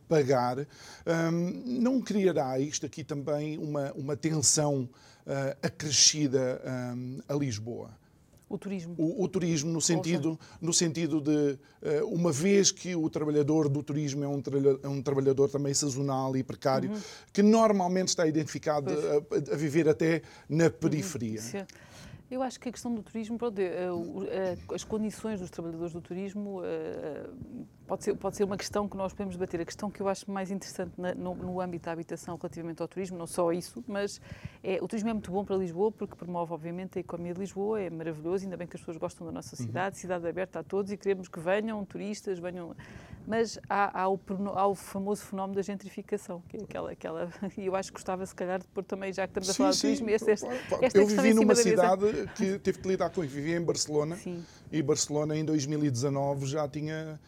pagar. 0.09 0.59
Um, 1.07 1.81
não 1.81 2.01
criará 2.01 2.59
isto 2.59 2.87
aqui 2.87 3.05
também 3.05 3.59
uma, 3.59 3.93
uma 3.93 4.17
tensão 4.17 4.89
acrescida 5.63 6.61
um, 6.97 7.21
a 7.29 7.35
Lisboa? 7.35 8.02
O 8.53 8.59
turismo. 8.59 8.95
O, 8.99 9.25
o 9.25 9.29
turismo, 9.29 9.73
no 9.73 9.81
sentido, 9.81 10.39
no 10.61 10.75
sentido 10.75 11.23
de, 11.23 11.59
uh, 12.03 12.07
uma 12.07 12.31
vez 12.31 12.71
que 12.71 12.95
o 12.95 13.09
trabalhador 13.09 13.67
do 13.67 13.83
turismo 13.83 14.23
é 14.23 14.29
um, 14.29 14.43
tra 14.43 14.59
é 14.83 14.89
um 14.89 15.01
trabalhador 15.01 15.49
também 15.49 15.73
sazonal 15.73 16.37
e 16.37 16.43
precário, 16.43 16.91
uhum. 16.91 17.01
que 17.33 17.43
normalmente 17.43 18.09
está 18.09 18.27
identificado 18.27 18.93
a, 18.93 19.55
a, 19.55 19.57
viver 19.57 19.89
até 19.89 20.21
na 20.47 20.69
periferia. 20.69 21.41
Uhum. 21.41 21.65
Eu 22.31 22.43
acho 22.43 22.61
que 22.61 22.69
a 22.69 22.73
questão 22.73 22.95
do 22.95 23.03
turismo, 23.03 23.39
pronto, 23.39 23.59
eh, 23.59 23.89
eh, 24.29 24.59
as 24.75 24.85
condições 24.85 25.41
dos 25.41 25.51
trabalhadores 25.51 25.95
do 25.95 26.01
turismo 26.01 26.63
pode 27.93 28.05
ser, 28.05 28.15
pode 28.17 28.37
ser 28.37 28.45
uma 28.45 28.57
questão 28.57 28.89
que 28.89 28.97
nós 28.97 29.13
podemos 29.13 29.35
debater. 29.35 29.61
A 29.61 29.65
questão 29.67 29.91
que 29.91 30.01
eu 30.01 30.09
acho 30.09 30.31
mais 30.31 30.51
interessante 30.51 30.93
na, 30.97 31.15
no, 31.15 31.35
no, 31.35 31.61
âmbito 31.61 31.85
da 31.85 31.93
habitação 31.93 32.37
relativamente 32.37 32.81
ao 32.81 32.89
turismo, 32.89 33.19
não 33.19 33.27
só 33.27 33.53
isso, 33.53 33.85
mas 33.87 34.19
é, 34.65 34.79
o 34.81 34.89
turismo 34.89 35.11
é 35.11 35.13
muito 35.13 35.31
bom 35.31 35.45
para 35.45 35.57
Lisboa 35.57 35.93
porque 35.93 36.17
promove, 36.17 36.55
obviamente, 36.55 36.99
a 36.99 37.01
economia 37.01 37.35
de 37.35 37.41
Lisboa, 37.41 37.81
é 37.81 37.91
maravilhoso, 37.91 38.45
ainda 38.45 38.57
bem 38.57 38.67
que 38.67 38.77
as 38.77 38.81
pessoas 38.81 38.97
gostam 38.97 39.27
da 39.27 39.33
nossa 39.33 39.55
uhum. 39.55 39.67
cidade, 39.67 39.97
uhum. 39.97 40.01
cidade 40.01 40.27
aberta 40.27 40.61
a 40.61 40.63
todos 40.63 40.91
e 40.91 40.97
queremos 40.97 41.29
que 41.29 41.39
venham 41.39 41.85
turistas, 41.85 42.39
venham. 42.39 42.75
Mas 43.27 43.59
há, 43.69 44.03
há, 44.03 44.09
o, 44.09 44.19
há 44.55 44.67
o 44.67 44.75
famoso 44.75 45.23
fenómeno 45.23 45.57
da 45.57 45.63
gentrificação, 45.63 46.43
que 46.49 46.57
é 46.57 46.63
aquela. 46.63 46.93
aquela 46.93 47.31
e 47.59 47.67
eu 47.67 47.77
acho 47.77 47.91
que 47.91 47.97
gostava, 47.97 48.25
se 48.25 48.35
calhar, 48.35 48.59
de 48.59 48.69
pôr 48.69 48.85
também, 48.85 49.13
já 49.13 49.27
que 49.27 49.39
estamos 49.39 49.51
a 49.51 49.55
falar 49.55 49.73
sim, 49.75 49.93
de 49.93 49.99
turismo, 49.99 50.11
esta, 50.11 50.31
esta, 50.31 50.49
esta 50.81 50.99
Eu 50.99 51.07
vivi 51.07 51.35
numa 51.35 51.55
cidade 51.55 52.07
que 52.37 52.59
teve 52.59 52.79
que 52.79 52.89
lidar 52.89 53.11
com 53.11 53.23
isso, 53.23 53.35
vivi 53.35 53.53
em 53.53 53.61
Barcelona 53.63 54.17
sim. 54.17 54.43
e 54.73 54.83
Barcelona 54.83 55.37
em 55.37 55.45
2019 55.45 56.47
já 56.47 56.67
tinha 56.67 57.21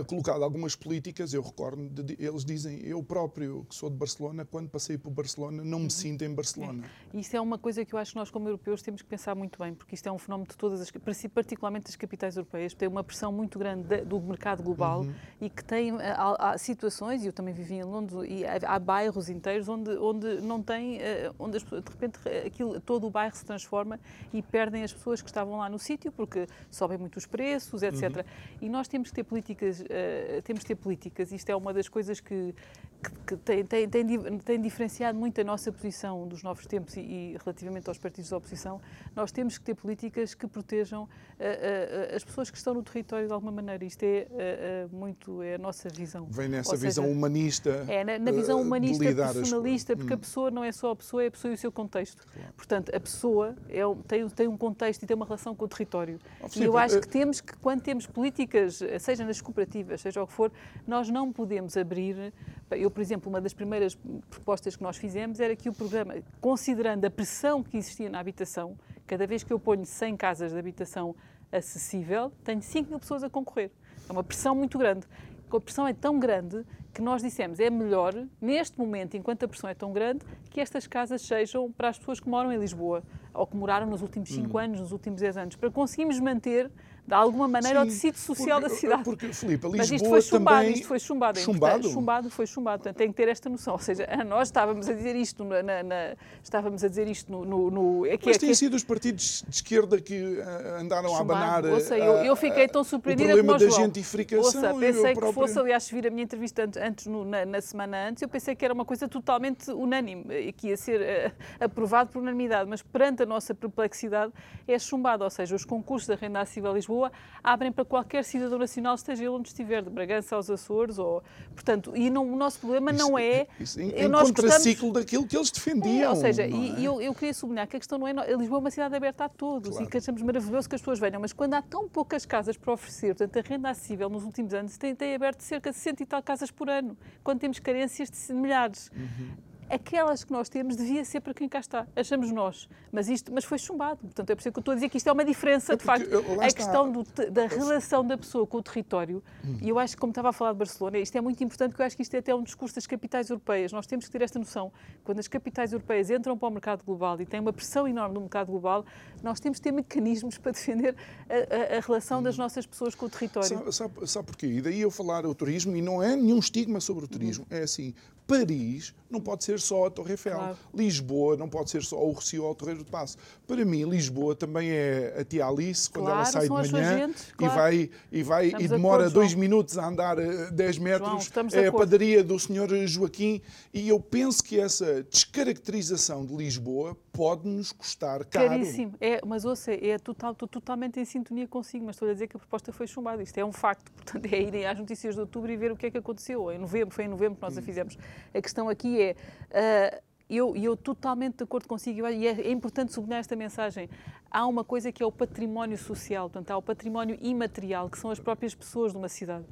uh, 0.00 0.04
colocado 0.04 0.42
algumas 0.42 0.74
políticas. 0.76 1.32
Eu 1.32 1.42
recordo, 1.42 1.88
de, 1.88 2.16
eles 2.18 2.44
dizem, 2.44 2.80
eu 2.80 3.02
próprio, 3.02 3.66
que 3.68 3.74
sou 3.74 3.90
de 3.90 3.96
Barcelona, 3.96 4.44
quando 4.44 4.68
passei 4.68 4.98
por 4.98 5.10
Barcelona, 5.10 5.64
não 5.64 5.78
me 5.78 5.84
uhum. 5.84 5.90
sinto 5.90 6.24
em 6.24 6.34
Barcelona. 6.34 6.84
É. 7.12 7.18
Isso 7.18 7.36
é 7.36 7.40
uma 7.40 7.58
coisa 7.58 7.84
que 7.84 7.94
eu 7.94 7.98
acho 7.98 8.12
que 8.12 8.18
nós, 8.18 8.30
como 8.30 8.48
europeus, 8.48 8.82
temos 8.82 9.02
que 9.02 9.08
pensar 9.08 9.34
muito 9.34 9.58
bem, 9.58 9.74
porque 9.74 9.94
isto 9.94 10.08
é 10.08 10.12
um 10.12 10.18
fenómeno 10.18 10.48
de 10.48 10.56
todas 10.56 10.80
as, 10.80 10.90
particularmente 11.32 11.86
das 11.86 11.96
capitais 11.96 12.36
europeias, 12.36 12.74
tem 12.74 12.88
uma 12.88 13.04
pressão 13.04 13.32
muito 13.32 13.58
grande 13.58 14.04
do 14.04 14.20
mercado 14.20 14.62
global 14.62 15.02
uhum. 15.02 15.14
e 15.40 15.48
que 15.48 15.64
tem 15.64 15.92
há, 15.92 16.52
há, 16.52 16.58
situações, 16.58 17.22
e 17.24 17.26
eu 17.26 17.32
também 17.32 17.54
vivi 17.54 17.74
em 17.74 17.84
Londres, 17.84 18.18
e 18.28 18.44
há, 18.44 18.74
há 18.74 18.78
bairros 18.78 19.28
inteiros 19.28 19.68
onde, 19.68 19.90
onde 19.90 20.40
não 20.40 20.62
tem, 20.62 21.00
eh, 21.00 21.30
onde 21.38 21.56
as, 21.56 21.62
de 21.62 21.90
repente 21.90 22.18
aquilo, 22.46 22.80
todo 22.80 23.06
o 23.06 23.10
bairro 23.10 23.34
se 23.34 23.44
transforma 23.44 23.98
e 24.32 24.42
perdem 24.42 24.82
as 24.82 24.92
pessoas 24.92 25.20
que 25.20 25.28
estavam 25.28 25.58
lá 25.58 25.68
no 25.68 25.78
sítio, 25.78 26.10
porque 26.12 26.46
sobem 26.70 26.98
muito 26.98 27.16
os 27.16 27.26
preços, 27.26 27.82
etc. 27.82 28.16
Uhum. 28.16 28.22
E 28.62 28.68
nós 28.68 28.88
temos 28.88 29.10
que 29.10 29.14
ter 29.14 29.24
políticas 29.24 29.73
políticas, 29.74 29.80
uh, 29.80 30.42
temos 30.42 30.60
de 30.60 30.66
ter 30.66 30.74
políticas. 30.74 31.32
Isto 31.32 31.50
é 31.50 31.56
uma 31.56 31.72
das 31.72 31.88
coisas 31.88 32.20
que, 32.20 32.54
que, 33.02 33.10
que 33.26 33.36
tem, 33.36 33.64
tem, 33.64 33.88
tem, 33.88 34.38
tem, 34.38 34.60
diferenciado 34.60 35.18
muito 35.18 35.40
a 35.40 35.44
nossa 35.44 35.72
posição 35.72 36.26
dos 36.26 36.42
novos 36.42 36.66
tempos 36.66 36.96
e, 36.96 37.00
e, 37.00 37.36
relativamente 37.42 37.88
aos 37.88 37.98
partidos 37.98 38.30
da 38.30 38.36
oposição. 38.36 38.80
Nós 39.14 39.32
temos 39.32 39.58
que 39.58 39.64
ter 39.64 39.74
políticas 39.74 40.34
que 40.34 40.46
protejam 40.46 41.04
uh, 41.04 41.06
uh, 41.06 42.16
as 42.16 42.24
pessoas 42.24 42.50
que 42.50 42.56
estão 42.56 42.74
no 42.74 42.82
território 42.82 43.26
de 43.26 43.32
alguma 43.32 43.52
maneira. 43.52 43.84
Isto 43.84 44.04
é 44.04 44.86
muito 44.92 45.42
é 45.42 45.54
a 45.54 45.58
nossa 45.58 45.88
visão. 45.88 46.26
Vem 46.30 46.48
nessa 46.48 46.72
Ou 46.72 46.78
visão 46.78 47.04
seja, 47.04 47.16
humanista. 47.16 47.84
É, 47.88 48.04
na, 48.04 48.18
na 48.18 48.32
visão 48.32 48.60
humanista, 48.60 49.04
personalista, 49.04 49.96
porque 49.96 50.12
hum. 50.12 50.16
a 50.16 50.18
pessoa 50.18 50.50
não 50.50 50.64
é 50.64 50.72
só 50.72 50.90
a 50.90 50.96
pessoa, 50.96 51.24
é 51.24 51.26
a 51.26 51.30
pessoa 51.30 51.52
e 51.52 51.54
o 51.54 51.58
seu 51.58 51.72
contexto. 51.72 52.24
Claro. 52.26 52.52
Portanto, 52.56 52.94
a 52.94 53.00
pessoa 53.00 53.56
é, 53.68 53.80
tem, 54.06 54.28
tem 54.28 54.48
um 54.48 54.56
contexto 54.56 55.02
e 55.02 55.06
tem 55.06 55.14
uma 55.14 55.24
relação 55.24 55.54
com 55.54 55.64
o 55.64 55.68
território. 55.68 56.18
Oh, 56.40 56.46
e 56.56 56.62
eu 56.62 56.76
acho 56.76 57.00
que 57.00 57.08
temos 57.08 57.40
que, 57.40 57.56
quando 57.56 57.82
temos 57.82 58.06
políticas, 58.06 58.80
seja 59.00 59.24
nas 59.24 59.40
cooperativas, 59.54 60.00
seja 60.00 60.22
o 60.22 60.26
que 60.26 60.32
for, 60.32 60.52
nós 60.86 61.08
não 61.08 61.32
podemos 61.32 61.76
abrir. 61.76 62.32
Eu, 62.70 62.90
por 62.90 63.00
exemplo, 63.00 63.30
uma 63.30 63.40
das 63.40 63.54
primeiras 63.54 63.96
propostas 64.28 64.74
que 64.76 64.82
nós 64.82 64.96
fizemos 64.96 65.38
era 65.38 65.54
que 65.54 65.68
o 65.68 65.72
programa, 65.72 66.14
considerando 66.40 67.04
a 67.04 67.10
pressão 67.10 67.62
que 67.62 67.76
existia 67.76 68.10
na 68.10 68.18
habitação, 68.18 68.76
cada 69.06 69.26
vez 69.26 69.44
que 69.44 69.52
eu 69.52 69.58
ponho 69.58 69.86
100 69.86 70.16
casas 70.16 70.52
de 70.52 70.58
habitação 70.58 71.14
acessível, 71.52 72.32
tenho 72.42 72.60
5 72.60 72.90
mil 72.90 72.98
pessoas 72.98 73.22
a 73.22 73.30
concorrer. 73.30 73.70
É 74.08 74.12
uma 74.12 74.24
pressão 74.24 74.54
muito 74.54 74.76
grande. 74.76 75.06
A 75.50 75.60
pressão 75.60 75.86
é 75.86 75.92
tão 75.92 76.18
grande 76.18 76.64
que 76.92 77.00
nós 77.00 77.22
dissemos 77.22 77.60
é 77.60 77.70
melhor, 77.70 78.12
neste 78.40 78.76
momento, 78.76 79.16
enquanto 79.16 79.44
a 79.44 79.48
pressão 79.48 79.70
é 79.70 79.74
tão 79.74 79.92
grande, 79.92 80.24
que 80.50 80.60
estas 80.60 80.86
casas 80.86 81.22
sejam 81.22 81.70
para 81.70 81.90
as 81.90 81.98
pessoas 81.98 82.18
que 82.18 82.28
moram 82.28 82.52
em 82.52 82.58
Lisboa 82.58 83.04
ou 83.32 83.46
que 83.46 83.56
moraram 83.56 83.86
nos 83.86 84.02
últimos 84.02 84.30
5 84.30 84.48
hum. 84.48 84.58
anos, 84.58 84.80
nos 84.80 84.92
últimos 84.92 85.20
10 85.20 85.36
anos, 85.36 85.56
para 85.56 85.70
conseguirmos 85.70 86.18
manter 86.18 86.70
de 87.06 87.12
alguma 87.12 87.46
maneira, 87.46 87.80
Sim, 87.82 87.86
o 87.86 87.90
tecido 87.90 88.18
social 88.18 88.60
porque, 88.60 88.74
da 88.74 88.80
cidade. 88.80 89.04
Porque, 89.04 89.32
Filipe, 89.32 89.66
Lisboa 89.66 89.76
Mas 89.76 89.90
isto 89.90 90.08
foi 90.08 90.22
chumbado, 90.22 90.56
também... 90.56 90.72
isto 90.72 90.86
foi 90.86 90.98
chumbado. 90.98 91.38
Chumbado? 91.38 91.90
Chumbado, 91.90 92.30
foi 92.30 92.46
chumbado. 92.46 92.78
Portanto, 92.78 92.96
tem 92.96 93.08
que 93.08 93.14
ter 93.14 93.28
esta 93.28 93.50
noção. 93.50 93.74
Ou 93.74 93.78
seja, 93.78 94.06
nós 94.26 94.48
estávamos 94.48 94.88
a 94.88 94.92
dizer 94.94 95.14
isto, 95.14 95.44
na, 95.44 95.62
na 95.62 96.16
estávamos 96.42 96.82
a 96.82 96.88
dizer 96.88 97.06
isto 97.06 97.30
no... 97.30 97.44
no, 97.44 97.70
no 97.70 98.06
é 98.06 98.16
que, 98.16 98.26
Mas 98.26 98.36
é, 98.36 98.38
têm 98.38 98.48
que... 98.48 98.56
sido 98.56 98.74
os 98.74 98.82
partidos 98.82 99.44
de 99.46 99.54
esquerda 99.54 100.00
que 100.00 100.14
uh, 100.14 100.80
andaram 100.80 101.10
chumbado. 101.10 101.32
a 101.32 101.58
abanar 101.58 101.64
Ouça, 101.66 101.98
eu, 101.98 102.14
eu 102.24 102.34
fiquei 102.36 102.66
tão 102.68 102.82
surpreendida 102.82 103.34
o 103.34 103.36
problema 103.36 103.58
da 103.58 103.68
gentrificação. 103.68 104.42
Ouça, 104.42 104.74
pensei 104.74 105.02
próprio... 105.12 105.28
que 105.28 105.34
fosse, 105.34 105.58
aliás, 105.58 105.90
vir 105.90 106.06
a 106.06 106.10
minha 106.10 106.24
entrevista 106.24 106.64
antes, 106.64 106.80
antes 106.80 107.06
no, 107.06 107.22
na, 107.22 107.44
na, 107.44 107.60
semana 107.60 108.08
antes, 108.08 108.22
eu 108.22 108.28
pensei 108.30 108.54
que 108.54 108.64
era 108.64 108.72
uma 108.72 108.86
coisa 108.86 109.06
totalmente 109.06 109.70
unânime 109.70 110.24
e 110.34 110.52
que 110.52 110.68
ia 110.68 110.76
ser 110.78 111.00
uh, 111.00 111.64
aprovado 111.64 112.10
por 112.10 112.22
unanimidade. 112.22 112.68
Mas 112.68 112.80
perante 112.80 113.22
a 113.22 113.26
nossa 113.26 113.54
perplexidade 113.54 114.32
é 114.66 114.78
chumbado. 114.78 115.22
Ou 115.22 115.30
seja, 115.30 115.54
os 115.54 115.66
concursos 115.66 116.08
da 116.08 116.14
Renda 116.14 116.40
Acessível 116.40 116.72
Lisboa 116.72 116.93
abrem 117.42 117.70
para 117.70 117.84
qualquer 117.84 118.24
cidadão 118.24 118.58
nacional, 118.58 118.94
esteja 118.94 119.22
ele 119.22 119.30
onde 119.30 119.48
estiver, 119.48 119.82
de 119.82 119.90
Bragança 119.90 120.36
aos 120.36 120.48
Açores, 120.48 120.98
ou, 120.98 121.22
portanto, 121.54 121.92
e 121.94 122.08
não, 122.10 122.32
o 122.32 122.36
nosso 122.36 122.58
problema 122.60 122.90
isso, 122.90 123.02
não 123.02 123.18
é... 123.18 123.46
Isso, 123.60 123.80
em, 123.80 123.90
em 123.90 124.10
contraciclo 124.10 124.92
daquilo 124.92 125.26
que 125.26 125.36
eles 125.36 125.50
defendiam. 125.50 126.04
É, 126.04 126.08
ou 126.08 126.16
seja, 126.16 126.46
e, 126.46 126.76
é? 126.76 126.80
eu, 126.80 127.00
eu 127.00 127.14
queria 127.14 127.34
sublinhar 127.34 127.66
que 127.66 127.76
a 127.76 127.80
questão 127.80 127.98
não 127.98 128.08
é... 128.08 128.12
Lisboa 128.34 128.58
é 128.58 128.60
uma 128.60 128.70
cidade 128.70 128.94
aberta 128.94 129.24
a 129.24 129.28
todos 129.28 129.70
claro. 129.70 129.84
e 129.84 129.88
que 129.88 129.98
achamos 129.98 130.22
maravilhoso 130.22 130.68
que 130.68 130.74
as 130.74 130.80
pessoas 130.80 130.98
venham, 130.98 131.20
mas 131.20 131.32
quando 131.32 131.54
há 131.54 131.62
tão 131.62 131.88
poucas 131.88 132.24
casas 132.24 132.56
para 132.56 132.72
oferecer, 132.72 133.14
portanto, 133.14 133.38
a 133.38 133.48
renda 133.48 133.70
acessível 133.70 134.08
nos 134.08 134.24
últimos 134.24 134.54
anos 134.54 134.76
tem, 134.76 134.94
tem 134.94 135.14
aberto 135.14 135.40
cerca 135.40 135.70
de 135.70 135.76
60 135.76 136.02
e 136.02 136.06
tal 136.06 136.22
casas 136.22 136.50
por 136.50 136.70
ano, 136.70 136.96
quando 137.22 137.40
temos 137.40 137.58
carências 137.58 138.10
de 138.10 138.32
milhares. 138.32 138.90
Uhum 138.94 139.53
aquelas 139.68 140.24
que 140.24 140.32
nós 140.32 140.48
temos 140.48 140.76
devia 140.76 141.04
ser 141.04 141.20
para 141.20 141.34
quem 141.34 141.48
cá 141.48 141.60
está, 141.60 141.86
achamos 141.94 142.30
nós. 142.30 142.68
Mas, 142.92 143.08
isto, 143.08 143.32
mas 143.32 143.44
foi 143.44 143.58
chumbado. 143.58 143.98
Portanto, 143.98 144.30
é 144.30 144.34
por 144.34 144.40
isso 144.40 144.52
que 144.52 144.58
eu 144.58 144.60
estou 144.60 144.72
a 144.72 144.74
dizer 144.74 144.88
que 144.88 144.96
isto 144.96 145.08
é 145.08 145.12
uma 145.12 145.24
diferença, 145.24 145.72
é 145.72 145.76
de 145.76 145.84
facto. 145.84 146.08
A 146.40 146.52
questão 146.52 146.90
do, 146.90 147.02
da 147.30 147.46
relação 147.46 148.06
da 148.06 148.16
pessoa 148.16 148.46
com 148.46 148.58
o 148.58 148.62
território, 148.62 149.22
hum. 149.44 149.58
e 149.60 149.68
eu 149.68 149.78
acho 149.78 149.94
que, 149.94 150.00
como 150.00 150.10
estava 150.10 150.30
a 150.30 150.32
falar 150.32 150.52
de 150.52 150.58
Barcelona, 150.58 150.98
isto 150.98 151.16
é 151.16 151.20
muito 151.20 151.42
importante, 151.42 151.70
porque 151.70 151.82
eu 151.82 151.86
acho 151.86 151.96
que 151.96 152.02
isto 152.02 152.14
é 152.14 152.18
até 152.18 152.34
um 152.34 152.42
discurso 152.42 152.74
das 152.74 152.86
capitais 152.86 153.30
europeias. 153.30 153.72
Nós 153.72 153.86
temos 153.86 154.06
que 154.06 154.12
ter 154.12 154.22
esta 154.22 154.38
noção. 154.38 154.72
Quando 155.02 155.18
as 155.18 155.28
capitais 155.28 155.72
europeias 155.72 156.10
entram 156.10 156.36
para 156.36 156.48
o 156.48 156.50
mercado 156.50 156.84
global 156.84 157.20
e 157.20 157.26
têm 157.26 157.40
uma 157.40 157.52
pressão 157.52 157.88
enorme 157.88 158.14
no 158.14 158.20
mercado 158.20 158.48
global, 158.48 158.84
nós 159.22 159.40
temos 159.40 159.58
que 159.58 159.64
ter 159.64 159.72
mecanismos 159.72 160.38
para 160.38 160.52
defender 160.52 160.94
a, 161.28 161.74
a, 161.74 161.78
a 161.78 161.80
relação 161.80 162.22
das 162.22 162.36
hum. 162.38 162.42
nossas 162.42 162.66
pessoas 162.66 162.94
com 162.94 163.06
o 163.06 163.10
território. 163.10 163.48
Sabe, 163.48 163.72
sabe, 163.72 164.08
sabe 164.08 164.26
porquê? 164.26 164.46
E 164.46 164.60
daí 164.60 164.80
eu 164.80 164.90
falar 164.90 165.26
o 165.26 165.34
turismo, 165.34 165.76
e 165.76 165.82
não 165.82 166.02
é 166.02 166.14
nenhum 166.14 166.38
estigma 166.38 166.80
sobre 166.80 167.04
o 167.04 167.08
turismo, 167.08 167.44
hum. 167.44 167.54
é 167.54 167.62
assim, 167.62 167.94
Paris 168.26 168.94
não 169.14 169.20
pode 169.20 169.44
ser 169.44 169.60
só 169.60 169.86
a 169.86 169.90
Torre 169.90 170.12
Eiffel. 170.12 170.34
Claro. 170.34 170.56
Lisboa 170.74 171.36
não 171.36 171.48
pode 171.48 171.70
ser 171.70 171.82
só 171.82 171.96
o 172.04 172.12
Recio 172.12 172.44
ou 172.44 172.50
o 172.50 172.54
Torreiro 172.54 172.82
de 172.82 172.90
Passo. 172.90 173.16
Para 173.46 173.64
mim, 173.64 173.84
Lisboa 173.84 174.34
também 174.34 174.70
é 174.70 175.14
a 175.18 175.24
tia 175.24 175.46
Alice, 175.46 175.88
quando 175.88 176.06
claro, 176.06 176.20
ela 176.20 176.26
sai 176.26 176.48
de 176.48 176.72
manhã 176.72 177.14
claro. 177.36 177.54
e 177.54 177.56
vai, 177.56 177.90
e, 178.10 178.22
vai 178.22 178.48
e 178.48 178.68
demora 178.68 179.04
acordo, 179.04 179.14
dois 179.14 179.34
minutos 179.34 179.78
a 179.78 179.86
andar 179.86 180.16
10 180.16 180.76
eh, 180.76 180.80
metros. 180.80 181.30
João, 181.32 181.48
é 181.52 181.66
a 181.68 181.72
padaria 181.72 182.24
do 182.24 182.38
Sr. 182.38 182.86
Joaquim. 182.86 183.40
E 183.72 183.88
eu 183.88 184.00
penso 184.00 184.42
que 184.42 184.58
essa 184.58 185.02
descaracterização 185.04 186.26
de 186.26 186.34
Lisboa 186.34 186.96
pode-nos 187.12 187.70
custar 187.70 188.24
caro. 188.24 188.48
Caríssimo. 188.48 188.94
É, 189.00 189.20
mas 189.24 189.44
ouça, 189.44 189.72
é 189.72 189.96
total, 189.98 190.32
estou 190.32 190.48
totalmente 190.48 190.98
em 190.98 191.04
sintonia 191.04 191.46
consigo, 191.46 191.84
mas 191.86 191.94
estou 191.94 192.08
a 192.08 192.12
dizer 192.12 192.26
que 192.26 192.36
a 192.36 192.40
proposta 192.40 192.72
foi 192.72 192.88
chumbada. 192.88 193.22
Isto 193.22 193.38
é 193.38 193.44
um 193.44 193.52
facto. 193.52 193.92
Portanto, 193.94 194.26
é 194.32 194.42
irem 194.42 194.66
às 194.66 194.78
notícias 194.78 195.14
de 195.14 195.20
outubro 195.20 195.52
e 195.52 195.56
ver 195.56 195.70
o 195.70 195.76
que 195.76 195.86
é 195.86 195.90
que 195.90 195.98
aconteceu. 195.98 196.50
Em 196.50 196.58
novembro, 196.58 196.92
foi 196.92 197.04
em 197.04 197.08
novembro 197.08 197.36
que 197.36 197.42
nós 197.42 197.56
a 197.56 197.60
hum. 197.60 197.64
fizemos. 197.64 197.96
A 198.32 198.40
questão 198.40 198.68
aqui 198.68 199.00
é. 199.00 199.16
Uh, 199.50 200.04
eu, 200.28 200.56
eu 200.56 200.74
totalmente 200.74 201.36
de 201.36 201.44
acordo 201.44 201.68
consigo, 201.68 202.08
e 202.08 202.26
é, 202.26 202.30
é, 202.30 202.50
importante 202.50 202.92
sublinhar 202.92 203.20
esta 203.20 203.36
mensagem. 203.36 203.90
Há 204.30 204.46
uma 204.46 204.64
coisa 204.64 204.90
que 204.90 205.02
é 205.02 205.06
o 205.06 205.12
património 205.12 205.76
social, 205.76 206.30
portanto, 206.30 206.50
há 206.50 206.56
o 206.56 206.62
património 206.62 207.18
imaterial, 207.20 207.90
que 207.90 207.98
são 207.98 208.10
as 208.10 208.18
próprias 208.18 208.54
pessoas 208.54 208.92
de 208.92 208.98
uma 208.98 209.08
cidade 209.08 209.44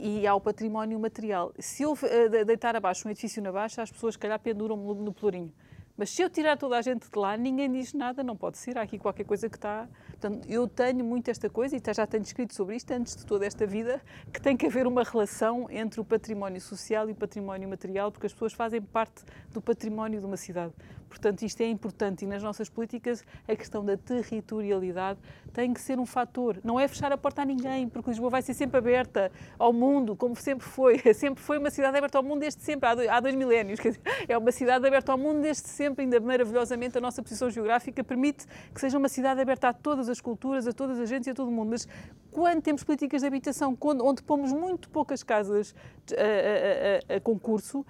e 0.00 0.26
há 0.26 0.34
o 0.34 0.40
património 0.40 0.98
material. 0.98 1.52
Se 1.58 1.82
eu 1.82 1.92
uh, 1.92 2.44
deitar 2.44 2.74
abaixo 2.74 3.06
um 3.06 3.10
edifício 3.10 3.42
na 3.42 3.52
baixa, 3.52 3.82
as 3.82 3.90
pessoas, 3.90 4.14
se 4.14 4.18
calhar, 4.18 4.38
penduram 4.38 4.76
no, 4.76 4.94
no 4.94 5.12
pelourinho. 5.12 5.52
Mas 5.96 6.10
se 6.10 6.22
eu 6.22 6.30
tirar 6.30 6.56
toda 6.56 6.78
a 6.78 6.82
gente 6.82 7.10
de 7.10 7.18
lá, 7.18 7.36
ninguém 7.36 7.70
diz 7.70 7.92
nada, 7.92 8.22
não 8.22 8.36
pode 8.36 8.58
ser. 8.58 8.78
Há 8.78 8.82
aqui 8.82 8.98
qualquer 8.98 9.24
coisa 9.24 9.48
que 9.48 9.56
está. 9.56 9.88
Portanto, 10.08 10.48
eu 10.48 10.66
tenho 10.66 11.04
muito 11.04 11.30
esta 11.30 11.50
coisa, 11.50 11.76
e 11.76 11.94
já 11.94 12.06
tenho 12.06 12.22
escrito 12.22 12.54
sobre 12.54 12.76
isto 12.76 12.90
antes 12.92 13.16
de 13.16 13.26
toda 13.26 13.44
esta 13.46 13.66
vida, 13.66 14.00
que 14.32 14.40
tem 14.40 14.56
que 14.56 14.66
haver 14.66 14.86
uma 14.86 15.02
relação 15.02 15.66
entre 15.70 16.00
o 16.00 16.04
património 16.04 16.60
social 16.60 17.08
e 17.08 17.12
o 17.12 17.14
património 17.14 17.68
material, 17.68 18.10
porque 18.10 18.26
as 18.26 18.32
pessoas 18.32 18.52
fazem 18.52 18.80
parte 18.80 19.24
do 19.50 19.60
património 19.60 20.20
de 20.20 20.26
uma 20.26 20.36
cidade. 20.36 20.72
Portanto, 21.10 21.42
isto 21.42 21.60
é 21.60 21.68
importante 21.68 22.24
e 22.24 22.26
nas 22.26 22.40
nossas 22.40 22.68
políticas 22.68 23.24
a 23.46 23.56
questão 23.56 23.84
da 23.84 23.96
territorialidade 23.96 25.18
tem 25.52 25.74
que 25.74 25.80
ser 25.80 25.98
um 25.98 26.06
fator. 26.06 26.58
Não 26.62 26.78
é 26.78 26.86
fechar 26.86 27.12
a 27.12 27.18
porta 27.18 27.42
a 27.42 27.44
ninguém, 27.44 27.88
porque 27.88 28.08
Lisboa 28.10 28.30
vai 28.30 28.42
ser 28.42 28.54
sempre 28.54 28.78
aberta 28.78 29.30
ao 29.58 29.72
mundo, 29.72 30.14
como 30.14 30.36
sempre 30.36 30.66
foi. 30.66 31.00
Sempre 31.12 31.42
foi 31.42 31.58
uma 31.58 31.70
cidade 31.70 31.98
aberta 31.98 32.16
ao 32.18 32.24
mundo 32.24 32.40
desde 32.40 32.62
sempre, 32.62 32.88
há 32.88 32.94
dois, 32.94 33.08
há 33.08 33.18
dois 33.18 33.34
milénios. 33.34 33.80
Dizer, 33.80 34.00
é 34.28 34.38
uma 34.38 34.52
cidade 34.52 34.86
aberta 34.86 35.10
ao 35.10 35.18
mundo 35.18 35.40
desde 35.40 35.68
sempre, 35.68 36.04
ainda 36.04 36.20
maravilhosamente 36.20 36.96
a 36.96 37.00
nossa 37.00 37.22
posição 37.22 37.50
geográfica 37.50 38.04
permite 38.04 38.46
que 38.72 38.80
seja 38.80 38.96
uma 38.96 39.08
cidade 39.08 39.40
aberta 39.40 39.68
a 39.68 39.72
todas 39.72 40.08
as 40.08 40.20
culturas, 40.20 40.66
a 40.68 40.72
todas 40.72 40.98
as 40.98 41.10
agentes 41.10 41.26
e 41.26 41.30
a 41.30 41.34
todo 41.34 41.48
o 41.48 41.50
mundo. 41.50 41.70
Mas 41.70 41.88
quando 42.30 42.62
temos 42.62 42.84
políticas 42.84 43.22
de 43.22 43.26
habitação 43.26 43.76
onde 43.80 44.22
pomos 44.22 44.52
muito 44.52 44.88
poucas 44.88 45.22
casas 45.22 45.74
a, 46.12 47.12
a, 47.12 47.14
a, 47.14 47.16
a 47.16 47.20
concurso, 47.20 47.84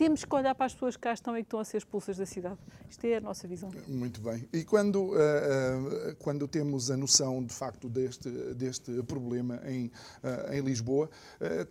temos 0.00 0.24
que 0.24 0.34
olhar 0.34 0.54
para 0.54 0.64
as 0.64 0.72
pessoas 0.72 0.96
que 0.96 1.02
cá 1.02 1.12
estão 1.12 1.36
e 1.36 1.42
que 1.42 1.46
estão 1.48 1.60
a 1.60 1.64
ser 1.64 1.76
expulsas 1.76 2.16
da 2.16 2.24
cidade. 2.24 2.56
Isto 2.88 3.04
é 3.04 3.16
a 3.16 3.20
nossa 3.20 3.46
visão. 3.46 3.68
Muito 3.86 4.18
bem. 4.22 4.48
E 4.50 4.64
quando, 4.64 4.96
uh, 4.96 5.12
uh, 5.12 6.16
quando 6.18 6.48
temos 6.48 6.90
a 6.90 6.96
noção, 6.96 7.44
de 7.44 7.52
facto, 7.52 7.86
deste, 7.86 8.30
deste 8.54 9.02
problema 9.02 9.60
em, 9.66 9.88
uh, 10.24 10.54
em 10.54 10.60
Lisboa, 10.62 11.10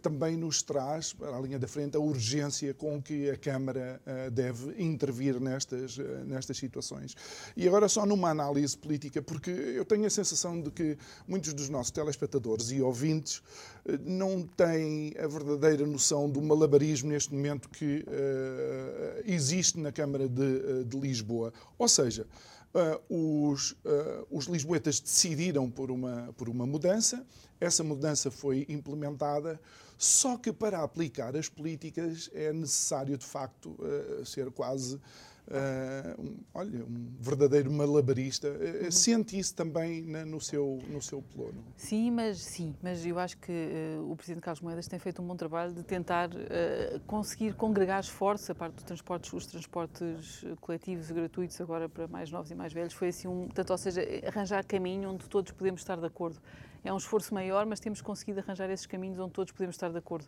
também 0.04 0.38
nos 0.38 0.62
traz, 0.62 1.12
para 1.12 1.36
a 1.36 1.40
linha 1.42 1.58
da 1.58 1.68
frente, 1.68 1.98
a 1.98 2.00
urgência 2.00 2.72
com 2.72 3.02
que 3.02 3.32
a 3.32 3.38
Câmara 3.38 4.00
deve 4.32 4.82
intervir 4.82 5.40
nestas, 5.40 5.98
nestas 6.26 6.58
situações. 6.58 7.16
E 7.56 7.68
agora 7.68 7.88
só 7.88 8.06
numa 8.06 8.30
análise 8.30 8.78
política, 8.78 9.22
porque 9.22 9.50
eu 9.50 9.86
tenho 9.86 10.06
a 10.06 10.10
sensação 10.10 10.62
de 10.62 10.70
que 10.70 10.98
muitos 11.28 11.54
dos 11.54 11.70
nossos 11.70 11.92
telespectadores 11.92 12.72
e 12.72 12.82
ouvintes 12.82 13.42
não 14.06 14.44
têm 14.44 15.14
a 15.18 15.28
verdadeira 15.28 15.86
noção 15.86 16.30
do 16.30 16.42
malabarismo 16.42 17.10
neste 17.10 17.34
momento 17.34 17.70
que 17.70 18.06
uh, 18.08 19.24
existe 19.26 19.80
na 19.80 19.92
Câmara 19.92 20.28
de, 20.28 20.42
eh, 20.42 20.84
de 20.84 21.00
Lisboa. 21.00 21.54
Ou 21.78 21.88
seja, 21.88 22.28
uh, 22.74 23.50
os, 23.50 23.72
uh, 23.72 24.28
os 24.30 24.46
lisboetas 24.46 25.00
decidiram 25.00 25.70
por 25.70 25.92
uma, 25.92 26.34
por 26.38 26.50
uma 26.50 26.66
mudança, 26.66 27.26
essa 27.60 27.84
mudança 27.84 28.32
foi 28.32 28.66
implementada, 28.70 29.60
só 29.98 30.38
que 30.38 30.54
para 30.54 30.82
aplicar 30.82 31.36
as 31.36 31.50
políticas 31.50 32.30
é 32.34 32.54
necessário, 32.54 33.18
de 33.18 33.26
facto, 33.26 33.78
ser 34.24 34.50
quase 34.50 34.98
uh, 35.50 36.22
um, 36.22 36.38
olha, 36.54 36.86
um 36.86 37.12
verdadeiro 37.20 37.72
malabarista. 37.72 38.50
Uh, 38.50 38.86
uhum. 38.86 38.92
Sente 38.92 39.38
isso 39.38 39.56
também 39.56 40.02
na, 40.04 40.26
no, 40.26 40.40
seu, 40.40 40.80
no 40.88 41.02
seu 41.02 41.22
plano? 41.22 41.64
Sim, 41.76 42.12
mas 42.12 42.40
sim, 42.40 42.76
mas 42.82 43.06
eu 43.06 43.18
acho 43.20 43.38
que 43.38 43.52
uh, 43.52 44.12
o 44.12 44.16
Presidente 44.16 44.44
Carlos 44.44 44.62
Moedas 44.62 44.88
tem 44.88 45.00
feito 45.00 45.22
um 45.22 45.28
bom 45.28 45.36
trabalho 45.36 45.74
de 45.74 45.84
tentar 45.84 46.30
conseguir 47.08 47.54
congregar 47.54 48.00
esforços, 48.00 48.50
a 48.50 48.56
parte 48.56 48.76
dos 48.76 48.84
transportes, 48.84 49.34
os 49.34 49.46
transportes 49.46 50.46
coletivos 50.62 51.10
gratuitos 51.12 51.60
agora 51.62 51.90
para 51.90 52.08
mais 52.08 52.32
novos 52.32 52.52
e 52.52 52.56
mais 52.56 52.74
velhos, 52.74 52.94
foi 52.94 53.10
assim 53.10 53.28
um, 53.28 53.48
tanto, 53.48 53.72
ou 53.72 53.78
seja, 53.78 54.02
arranjar 54.26 54.66
caminho 54.66 55.10
onde 55.10 55.28
todos 55.28 55.52
podemos 55.52 55.82
estar 55.82 55.98
de 55.98 56.06
acordo. 56.06 56.40
É 56.84 56.94
um 56.94 56.98
esforço 56.98 57.34
maior, 57.34 57.66
mas 57.66 57.80
temos 57.80 58.02
conseguido 58.02 58.40
arranjar 58.40 58.70
esses 58.70 58.86
caminhos 58.86 59.20
onde 59.20 59.34
todos 59.34 59.52
podemos 59.52 59.76
estar 59.76 59.90
de 59.90 59.98
acordo. 59.98 60.28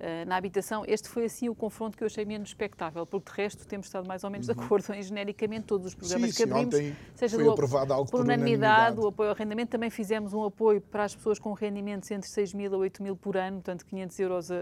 Uh, 0.00 0.26
na 0.26 0.36
habitação, 0.36 0.82
este 0.88 1.10
foi 1.10 1.26
assim 1.26 1.50
o 1.50 1.54
confronto 1.54 1.94
que 1.94 2.02
eu 2.02 2.06
achei 2.06 2.24
menos 2.24 2.48
expectável, 2.48 3.04
porque 3.04 3.30
de 3.30 3.36
resto 3.36 3.66
temos 3.66 3.86
estado 3.86 4.08
mais 4.08 4.24
ou 4.24 4.30
menos 4.30 4.48
uhum. 4.48 4.54
de 4.54 4.60
acordo 4.62 4.94
em 4.94 5.02
genericamente 5.02 5.66
todos 5.66 5.88
os 5.88 5.94
programas 5.94 6.30
sim, 6.30 6.36
que 6.36 6.50
abrimos, 6.50 6.74
sim, 6.74 6.96
seja 7.14 7.36
foi 7.36 7.44
do, 7.44 7.50
aprovado 7.50 7.92
algo 7.92 8.10
por 8.10 8.22
unanimidade, 8.22 8.98
o 8.98 9.08
apoio 9.08 9.28
ao 9.28 9.36
rendimento, 9.36 9.68
também 9.68 9.90
fizemos 9.90 10.32
um 10.32 10.42
apoio 10.42 10.80
para 10.80 11.04
as 11.04 11.14
pessoas 11.14 11.38
com 11.38 11.52
rendimentos 11.52 12.10
entre 12.10 12.30
6 12.30 12.54
mil 12.54 12.74
a 12.74 12.78
8 12.78 13.02
mil 13.02 13.14
por 13.14 13.36
ano, 13.36 13.56
portanto 13.56 13.84
500 13.84 14.20
euros, 14.20 14.50
a, 14.50 14.54
a, 14.54 14.58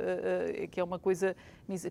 a, 0.64 0.66
que 0.66 0.80
é 0.80 0.82
uma 0.82 0.98
coisa, 0.98 1.36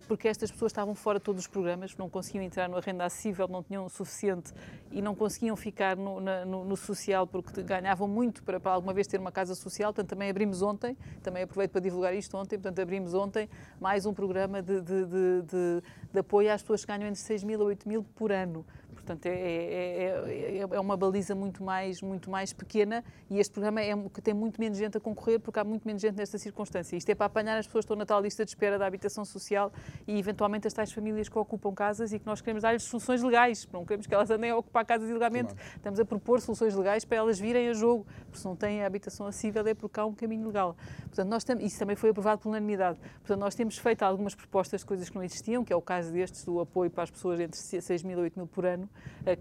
porque 0.10 0.28
estas 0.28 0.52
pessoas 0.52 0.74
estavam 0.74 0.94
fora 0.94 1.18
de 1.18 1.24
todos 1.24 1.44
os 1.44 1.48
programas, 1.48 1.96
não 1.96 2.10
conseguiam 2.10 2.44
entrar 2.44 2.68
no 2.68 2.78
renda 2.82 3.06
acessível, 3.06 3.48
não 3.48 3.64
tinham 3.64 3.86
o 3.86 3.90
suficiente 3.90 4.52
e 4.92 5.02
não 5.02 5.16
conseguiam 5.16 5.56
ficar 5.56 5.96
no, 5.96 6.20
na, 6.20 6.44
no, 6.44 6.66
no 6.66 6.76
social 6.76 7.26
porque 7.26 7.64
ganhavam 7.64 8.10
muito 8.10 8.44
para, 8.44 8.60
para 8.60 8.74
alguma 8.74 8.94
vez 8.94 9.08
ter 9.08 9.22
uma 9.22 9.32
casa 9.32 9.56
social, 9.56 9.94
portanto 9.94 10.10
também 10.10 10.30
abrimos 10.30 10.62
ontem, 10.62 10.98
também 11.24 11.44
aproveito 11.44 11.72
para 11.72 11.80
divulgar 11.80 12.14
isto 12.14 12.36
ontem, 12.36 12.58
portanto 12.58 12.82
abrimos 12.82 13.14
ontem 13.14 13.37
mais 13.80 14.06
um 14.06 14.14
programa 14.14 14.62
de, 14.62 14.82
de, 14.82 15.06
de, 15.06 15.42
de, 15.42 15.84
de 16.14 16.20
apoio 16.20 16.52
às 16.52 16.62
pessoas 16.62 16.86
que 16.86 16.92
ganham 16.92 17.08
entre 17.08 17.22
6 17.22 17.44
mil 17.44 17.62
a 17.62 17.66
8 17.66 17.88
mil 17.88 18.04
por 18.16 18.32
ano. 18.32 18.66
Portanto, 19.08 19.26
é, 19.26 19.30
é, 19.30 20.58
é, 20.58 20.68
é, 20.70 20.80
uma 20.82 20.98
baliza 20.98 21.34
muito 21.34 21.64
mais, 21.64 22.02
muito 22.02 22.30
mais 22.30 22.52
pequena 22.52 23.06
e 23.30 23.40
este 23.40 23.54
programa 23.54 23.82
é, 23.82 23.96
tem 24.22 24.34
muito 24.34 24.60
menos 24.60 24.78
gente 24.78 24.98
a 24.98 25.00
concorrer 25.00 25.40
porque 25.40 25.58
há 25.58 25.64
muito 25.64 25.88
menos 25.88 26.02
gente 26.02 26.18
nesta 26.18 26.38
circunstância. 26.38 26.98
Isto 26.98 27.10
é 27.10 27.16
para 27.16 27.28
apanhar 27.28 27.58
as 27.58 27.66
pessoas 27.66 27.86
que 27.86 27.86
estão 27.86 27.96
na 27.96 28.06
tal 28.06 28.22
lista 28.22 28.44
de 28.44 28.52
espera 28.52 28.78
da 28.78 28.86
habitação 28.86 29.24
social 29.24 29.72
e, 30.06 30.20
eventualmente, 30.20 30.68
as 30.68 30.74
tais 30.74 30.92
famílias 30.92 31.30
que 31.30 31.40
ocupam 31.40 31.74
casas 31.74 32.12
e 32.12 32.20
que 32.20 32.26
nós 32.26 32.42
queremos 32.42 32.64
dar-lhes 32.64 32.84
soluções 32.84 33.24
legais. 33.24 33.66
Não 33.72 33.86
queremos 33.86 34.06
que 34.06 34.14
elas 34.14 34.30
andem 34.30 34.52
a 34.52 34.58
ocupar 34.58 34.86
casas 34.86 35.10
ilegalmente. 35.10 35.54
Claro. 35.54 35.72
Estamos 35.78 36.00
a 36.02 36.06
propor 36.06 36.42
soluções 36.42 36.76
legais 36.76 37.06
para 37.06 37.16
elas 37.16 37.40
virem 37.40 37.70
a 37.70 37.74
jogo. 37.74 38.06
Porque 38.26 38.40
se 38.40 38.46
não 38.46 38.58
têm 38.58 38.84
a 38.84 38.88
habitação 38.88 39.26
acessível 39.26 39.66
é 39.66 39.74
porque 39.74 40.02
há 40.02 40.06
um 40.06 40.14
caminho 40.14 40.48
legal. 40.48 40.76
Portanto, 41.04 41.30
nós 41.30 41.46
tam, 41.46 41.58
isso 41.62 41.80
também 41.80 41.96
foi 41.96 42.10
aprovado 42.10 42.42
por 42.42 42.50
unanimidade. 42.50 43.00
Portanto, 43.20 43.40
nós 43.40 43.56
temos 43.56 43.78
feito 43.78 44.04
algumas 44.04 44.36
propostas 44.36 44.82
de 44.82 44.86
coisas 44.86 45.10
que 45.10 45.16
não 45.16 45.24
existiam, 45.24 45.64
que 45.64 45.72
é 45.72 45.76
o 45.78 45.82
caso 45.82 46.12
destes, 46.12 46.44
do 46.44 46.60
apoio 46.60 46.92
para 46.92 47.04
as 47.04 47.12
pessoas 47.12 47.40
entre 47.40 47.58
6 47.58 48.04
mil 48.04 48.20
e 48.20 48.22
8 48.24 48.38
mil 48.38 48.48
por 48.48 48.66
ano, 48.66 48.90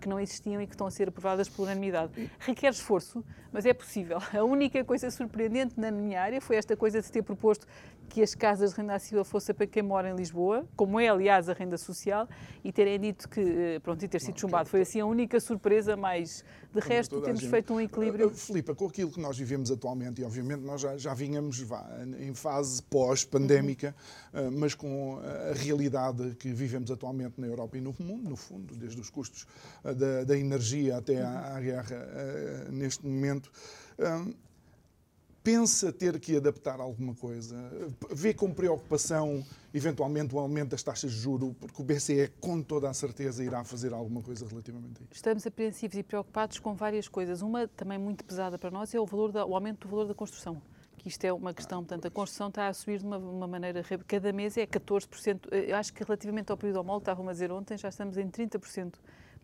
que 0.01 0.09
não 0.09 0.19
existiam 0.19 0.61
e 0.61 0.67
que 0.67 0.75
estão 0.75 0.87
a 0.87 0.91
ser 0.91 1.09
aprovadas 1.09 1.49
por 1.49 1.63
unanimidade. 1.63 2.31
Requer 2.39 2.71
esforço, 2.71 3.25
mas 3.53 3.65
é 3.65 3.73
possível. 3.73 4.19
A 4.35 4.43
única 4.43 4.85
coisa 4.85 5.11
surpreendente 5.11 5.79
na 5.79 5.91
minha 5.91 6.21
área 6.21 6.41
foi 6.41 6.57
esta 6.57 6.77
coisa 6.77 7.01
de 7.01 7.11
ter 7.11 7.23
proposto 7.23 7.67
que 8.09 8.23
as 8.23 8.35
casas 8.35 8.71
de 8.71 8.77
renda 8.77 8.95
acessível 8.95 9.25
fossem 9.25 9.55
para 9.55 9.67
quem 9.67 9.83
mora 9.83 10.11
em 10.11 10.17
Lisboa, 10.17 10.67
como 10.77 10.99
é, 10.99 11.09
aliás, 11.09 11.49
a 11.49 11.53
renda 11.53 11.77
social, 11.77 12.29
e 12.65 12.73
terem 12.73 12.99
dito 12.99 13.29
que, 13.29 13.41
eh, 13.41 13.79
pronto, 13.81 14.05
e 14.05 14.09
ter 14.09 14.21
sido 14.21 14.39
chumbado. 14.39 14.69
Foi 14.69 14.83
assim 14.83 15.01
a 15.01 15.07
única 15.07 15.41
surpresa, 15.41 15.97
mas 15.97 16.45
de 16.73 16.81
resto 16.81 17.21
temos 17.21 17.43
feito 17.45 17.75
um 17.75 17.81
equilíbrio. 17.81 18.29
Uh, 18.29 18.35
Filipe, 18.35 18.75
com 18.75 18.87
aquilo 18.87 19.11
que 19.11 19.21
nós 19.21 19.37
vivemos 19.37 19.71
atualmente, 19.71 20.21
e 20.21 20.25
obviamente 20.25 20.61
nós 20.61 20.81
já, 20.81 20.97
já 20.97 21.15
vinhamos 21.15 21.61
vá, 21.61 21.85
em 22.19 22.35
fase 22.35 22.83
pós-pandémica, 22.85 23.95
uhum. 24.33 24.49
uh, 24.49 24.53
mas 24.53 24.75
com 24.75 25.19
a 25.19 25.53
realidade 25.55 26.35
que 26.37 26.53
vivemos 26.53 26.91
atualmente 26.91 27.41
na 27.41 27.47
Europa 27.47 27.77
e 27.77 27.81
no 27.81 27.95
mundo, 27.99 28.31
no 28.31 28.37
fundo, 28.37 28.75
desde 28.77 29.01
os 29.01 29.11
custos 29.11 29.46
uh, 29.85 29.95
da, 29.95 30.25
da, 30.25 30.39
energia 30.39 30.97
até 30.97 31.23
à, 31.23 31.57
à 31.57 31.61
guerra 31.61 32.09
neste 32.71 33.07
momento 33.07 33.51
pensa 35.47 35.93
ter 35.93 36.19
que 36.19 36.37
adaptar 36.37 36.81
alguma 36.81 37.15
coisa? 37.15 37.55
Vê 38.11 38.35
com 38.35 38.53
preocupação, 38.53 39.45
eventualmente, 39.73 40.35
o 40.35 40.41
aumento 40.41 40.71
das 40.71 40.83
taxas 40.83 41.13
de 41.13 41.19
juro, 41.19 41.55
porque 41.61 41.81
o 41.81 41.85
BCE, 41.85 42.33
com 42.41 42.61
toda 42.61 42.91
a 42.91 42.93
certeza, 42.93 43.45
irá 43.45 43.63
fazer 43.63 43.93
alguma 43.93 44.21
coisa 44.21 44.45
relativamente 44.45 45.01
a 45.01 45.05
isso? 45.05 45.13
Estamos 45.13 45.47
apreensivos 45.47 45.97
e 45.97 46.03
preocupados 46.03 46.59
com 46.59 46.75
várias 46.75 47.07
coisas. 47.07 47.43
Uma 47.43 47.69
também 47.69 47.97
muito 47.97 48.25
pesada 48.25 48.59
para 48.59 48.73
nós 48.73 48.93
é 48.93 48.99
o, 48.99 49.07
valor 49.07 49.31
da, 49.31 49.47
o 49.47 49.55
aumento 49.55 49.87
do 49.87 49.89
valor 49.89 50.09
da 50.09 50.15
construção 50.15 50.61
que 50.97 51.09
isto 51.09 51.25
é 51.25 51.33
uma 51.33 51.55
questão, 51.55 51.85
portanto, 51.85 52.07
a 52.07 52.11
construção 52.11 52.49
está 52.49 52.67
a 52.67 52.75
subir 52.75 52.99
de 52.99 53.05
uma, 53.05 53.19
uma, 53.19 53.47
maneira, 53.47 53.85
cada 54.09 54.33
mês 54.33 54.57
é 54.57 54.67
14%, 54.67 55.53
eu 55.53 55.77
acho 55.77 55.93
que 55.93 56.03
relativamente 56.03 56.51
ao 56.51 56.57
período 56.57 56.81
homólogo, 56.81 57.03
estavam 57.03 57.29
a 57.29 57.33
dizer 57.33 57.53
ontem, 57.53 57.79
já 57.79 57.91
estamos 57.91 58.17
em 58.17 58.29
30%. 58.29 58.95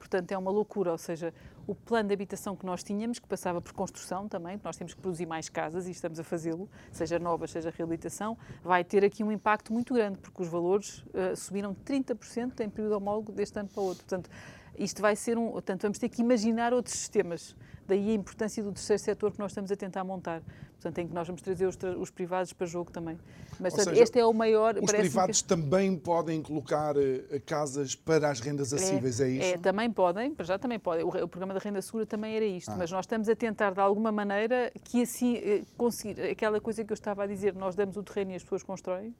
Portanto, 0.02 0.32
é 0.32 0.36
uma 0.36 0.50
loucura, 0.50 0.90
ou 0.90 0.98
seja, 0.98 1.32
o 1.64 1.76
plano 1.76 2.08
de 2.08 2.14
habitação 2.14 2.56
que 2.56 2.66
nós 2.66 2.82
tínhamos, 2.82 3.20
que 3.20 3.28
passava 3.28 3.60
por 3.60 3.72
construção 3.72 4.26
também, 4.26 4.60
nós 4.64 4.76
temos 4.76 4.94
que 4.94 5.00
produzir 5.00 5.26
mais 5.26 5.48
casas 5.48 5.86
e 5.86 5.92
estamos 5.92 6.18
a 6.18 6.24
fazê-lo, 6.24 6.68
seja 6.90 7.20
novas, 7.20 7.52
seja 7.52 7.70
reabilitação, 7.70 8.36
vai 8.64 8.82
ter 8.82 9.04
aqui 9.04 9.22
um 9.22 9.30
impacto 9.30 9.72
muito 9.72 9.94
grande, 9.94 10.18
porque 10.18 10.42
os 10.42 10.48
valores 10.48 11.04
uh, 11.14 11.36
subiram 11.36 11.72
30% 11.72 12.60
em 12.60 12.68
período 12.68 12.96
homólogo 12.96 13.30
deste 13.30 13.60
ano 13.60 13.68
para 13.68 13.80
o 13.80 13.84
outro. 13.84 14.04
Portanto, 14.04 14.28
isto 14.76 15.00
vai 15.00 15.14
ser 15.14 15.38
um. 15.38 15.52
Portanto, 15.52 15.82
vamos 15.82 15.98
ter 15.98 16.08
que 16.08 16.20
imaginar 16.20 16.72
outros 16.72 16.96
sistemas. 16.96 17.54
Daí 17.92 18.12
a 18.12 18.14
importância 18.14 18.62
do 18.62 18.72
terceiro 18.72 19.02
setor 19.02 19.32
que 19.32 19.38
nós 19.38 19.50
estamos 19.50 19.70
a 19.70 19.76
tentar 19.76 20.02
montar. 20.02 20.42
Portanto, 20.80 20.98
em 20.98 21.08
que 21.08 21.14
nós 21.14 21.26
vamos 21.26 21.42
trazer 21.42 21.66
os, 21.66 21.76
os 21.98 22.10
privados 22.10 22.54
para 22.54 22.66
jogo 22.66 22.90
também. 22.90 23.18
Mas 23.60 23.74
portanto, 23.74 23.90
seja, 23.90 24.02
este 24.02 24.18
é 24.18 24.24
o 24.24 24.32
maior. 24.32 24.78
Os 24.78 24.90
privados 24.90 25.42
que... 25.42 25.48
também 25.48 25.94
podem 25.94 26.40
colocar 26.40 26.96
uh, 26.96 27.00
casas 27.44 27.94
para 27.94 28.30
as 28.30 28.40
rendas 28.40 28.72
acessíveis, 28.72 29.20
é, 29.20 29.24
é 29.24 29.28
isso? 29.28 29.54
É, 29.54 29.58
também 29.58 29.90
podem, 29.90 30.34
para 30.34 30.46
já 30.46 30.58
também 30.58 30.78
podem. 30.78 31.04
O, 31.04 31.08
o, 31.08 31.28
programa 31.28 31.52
da 31.52 31.60
renda 31.60 31.82
segura 31.82 32.06
também 32.06 32.34
era 32.34 32.46
isto, 32.46 32.70
ah. 32.70 32.76
mas 32.78 32.90
nós 32.90 33.04
estamos 33.04 33.28
a 33.28 33.36
tentar, 33.36 33.74
de 33.74 33.80
alguma 33.80 34.10
maneira, 34.10 34.72
que 34.84 35.02
assim 35.02 35.36
uh, 35.36 35.66
conseguir 35.76 36.18
aquela 36.22 36.62
coisa 36.62 36.82
que 36.82 36.92
eu 36.92 36.94
estava 36.94 37.24
a 37.24 37.26
dizer, 37.26 37.54
nós 37.54 37.74
damos 37.74 37.98
o 37.98 38.02
terreno 38.02 38.32
e 38.32 38.36
as 38.36 38.42
pessoas 38.42 38.62
constroem, 38.62 39.14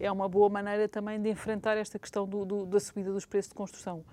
é 0.00 0.10
uma 0.10 0.28
boa 0.28 0.48
maneira 0.48 0.88
também 0.88 1.22
de 1.22 1.30
enfrentar 1.30 1.76
esta 1.76 1.96
questão 1.96 2.26
do, 2.26 2.44
do, 2.44 2.66
da 2.66 2.80
subida 2.80 3.12
dos 3.12 3.24
preços 3.24 3.50
de 3.50 3.54
construção 3.54 4.04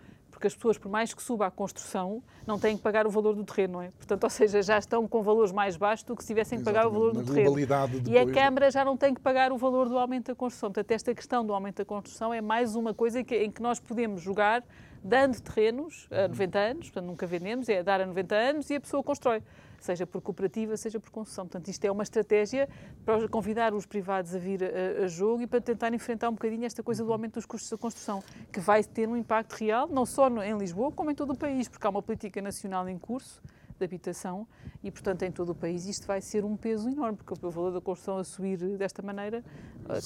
porque 0.43 0.47
as 0.47 0.55
pessoas, 0.55 0.77
por 0.77 0.91
mais 0.91 1.13
que 1.13 1.23
suba 1.23 1.47
a 1.47 1.51
construção, 1.51 2.21
não 2.45 2.59
têm 2.59 2.75
que 2.75 2.83
pagar 2.83 3.07
o 3.07 3.09
valor 3.09 3.33
do 3.33 3.45
terreno, 3.45 3.73
não 3.73 3.81
é? 3.81 3.91
Portanto, 3.91 4.23
ou 4.25 4.29
seja, 4.29 4.61
já 4.61 4.77
estão 4.77 5.07
com 5.07 5.23
valores 5.23 5.53
mais 5.53 5.77
baixos 5.77 6.03
do 6.03 6.15
que 6.15 6.21
se 6.21 6.27
tivessem 6.27 6.59
que 6.59 6.65
pagar 6.65 6.85
o 6.85 6.91
valor 6.91 7.13
do 7.13 7.23
terreno. 7.23 7.55
Depois... 7.55 8.07
E 8.07 8.17
a 8.17 8.29
Câmara 8.29 8.69
já 8.69 8.83
não 8.83 8.97
tem 8.97 9.13
que 9.13 9.21
pagar 9.21 9.53
o 9.53 9.57
valor 9.57 9.87
do 9.87 9.97
aumento 9.97 10.27
da 10.27 10.35
construção. 10.35 10.69
Portanto, 10.69 10.91
esta 10.91 11.15
questão 11.15 11.45
do 11.45 11.53
aumento 11.53 11.77
da 11.77 11.85
construção 11.85 12.33
é 12.33 12.41
mais 12.41 12.75
uma 12.75 12.93
coisa 12.93 13.21
em 13.21 13.51
que 13.51 13.61
nós 13.61 13.79
podemos 13.79 14.21
jogar 14.21 14.63
dando 15.03 15.39
terrenos 15.41 16.07
a 16.09 16.27
90 16.27 16.59
anos, 16.59 16.85
portanto 16.89 17.05
nunca 17.05 17.27
vendemos, 17.27 17.67
é 17.69 17.83
dar 17.83 17.99
a 18.01 18.05
90 18.05 18.35
anos 18.35 18.69
e 18.69 18.75
a 18.75 18.81
pessoa 18.81 19.03
constrói 19.03 19.43
seja 19.83 20.07
por 20.07 20.21
cooperativa, 20.21 20.77
seja 20.77 20.99
por 20.99 21.09
construção. 21.09 21.45
Portanto, 21.45 21.67
isto 21.67 21.83
é 21.83 21.91
uma 21.91 22.03
estratégia 22.03 22.69
para 23.05 23.27
convidar 23.27 23.73
os 23.73 23.85
privados 23.85 24.33
a 24.33 24.39
vir 24.39 24.63
a, 24.63 25.03
a 25.03 25.07
jogo 25.07 25.41
e 25.41 25.47
para 25.47 25.59
tentar 25.59 25.93
enfrentar 25.93 26.29
um 26.29 26.33
bocadinho 26.33 26.65
esta 26.65 26.81
coisa 26.81 27.03
do 27.03 27.11
aumento 27.11 27.33
dos 27.33 27.45
custos 27.45 27.69
da 27.69 27.77
construção, 27.77 28.23
que 28.51 28.61
vai 28.61 28.83
ter 28.83 29.07
um 29.07 29.17
impacto 29.17 29.53
real, 29.53 29.87
não 29.87 30.05
só 30.05 30.29
no, 30.29 30.41
em 30.41 30.57
Lisboa, 30.57 30.91
como 30.91 31.11
em 31.11 31.15
todo 31.15 31.33
o 31.33 31.37
país, 31.37 31.67
porque 31.67 31.85
há 31.85 31.89
uma 31.89 32.01
política 32.01 32.41
nacional 32.41 32.87
em 32.87 32.97
curso 32.97 33.41
de 33.77 33.85
habitação 33.85 34.47
e, 34.83 34.91
portanto, 34.91 35.23
em 35.23 35.31
todo 35.31 35.49
o 35.49 35.55
país 35.55 35.85
isto 35.85 36.05
vai 36.05 36.21
ser 36.21 36.43
um 36.45 36.55
peso 36.55 36.89
enorme, 36.89 37.17
porque 37.17 37.33
o 37.33 37.51
valor 37.51 37.71
da 37.71 37.81
construção 37.81 38.17
a 38.17 38.23
subir 38.23 38.57
desta 38.77 39.01
maneira, 39.01 39.43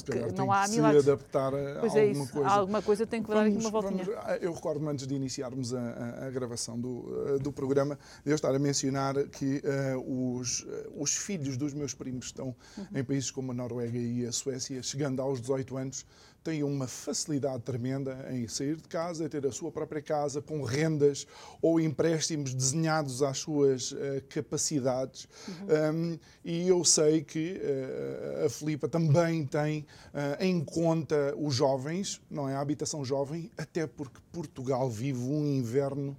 que 0.06 0.32
não 0.34 0.52
há 0.52 0.68
milagres. 0.68 1.04
se 1.04 1.10
adaptar 1.12 1.54
a 1.54 1.80
pois 1.80 1.96
alguma 1.96 2.00
é 2.00 2.06
isso, 2.08 2.32
coisa. 2.34 2.50
alguma 2.50 2.82
coisa 2.82 3.08
tem 3.08 3.24
que 3.24 3.30
dar 3.30 3.46
aqui 3.46 3.58
uma 3.58 3.70
voltinha. 3.70 4.04
Vamos, 4.04 4.20
ah, 4.24 4.38
eu 4.38 4.54
recordo-me 4.54 4.90
antes 4.90 5.08
de 5.08 5.16
iniciarmos 5.16 5.74
a, 5.74 5.80
a, 5.80 6.28
a, 6.28 6.30
gravação 6.30 6.80
do, 6.80 7.06
ah, 7.36 7.38
do 7.38 7.52
programa, 7.52 7.98
de 8.24 8.32
eu 8.32 8.36
estar 8.36 8.54
a 8.54 8.60
mencionar 8.60 9.16
que 9.30 9.62
uh, 9.64 10.32
os, 10.32 10.66
os 10.96 11.16
filhos 11.16 11.58
dos 11.58 11.74
meus 11.74 11.94
primos 11.94 12.26
estão 12.26 12.56
uhum. 12.78 12.86
em 12.96 13.04
países 13.04 13.32
como 13.32 13.52
a 13.52 13.54
Noruega 13.54 13.98
e 13.98 14.26
a 14.26 14.32
Suécia, 14.32 14.82
chegando 14.84 15.22
aos 15.22 15.42
18 15.42 15.78
anos, 15.78 16.06
têm 16.48 16.64
uma 16.64 16.88
facilidade 16.88 17.62
tremenda 17.64 18.26
em 18.32 18.48
sair 18.48 18.78
de 18.78 18.88
casa, 18.88 19.28
ter 19.28 19.46
a 19.46 19.52
sua 19.52 19.70
própria 19.70 20.02
casa 20.02 20.42
com 20.42 20.62
rendas 20.64 21.28
ou 21.62 21.78
empréstimos 21.78 22.54
desenhados 22.54 23.22
às 23.22 23.40
suas 23.40 23.92
uh, 23.92 23.98
capacidades. 24.30 25.28
Uhum. 25.46 26.14
Um, 26.14 26.20
e 26.46 26.66
eu 26.70 26.86
sei 26.86 27.22
que 27.22 27.60
uh, 27.60 28.46
a 28.46 28.50
Filipa 28.50 28.88
também 28.88 29.46
tem 29.46 29.82
uh, 30.14 30.42
em 30.42 30.64
conta 30.64 31.36
os 31.38 31.54
jovens, 31.54 32.22
não 32.32 32.48
é? 32.48 32.56
A 32.56 32.62
habitação 32.62 33.04
jovem, 33.04 33.52
até 33.58 33.86
porque 33.86 34.22
Portugal 34.32 34.90
vive 34.90 35.20
um 35.20 35.46
inverno 35.46 36.18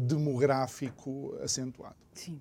demográfico 0.00 1.36
acentuado. 1.42 1.94
Sim. 2.14 2.40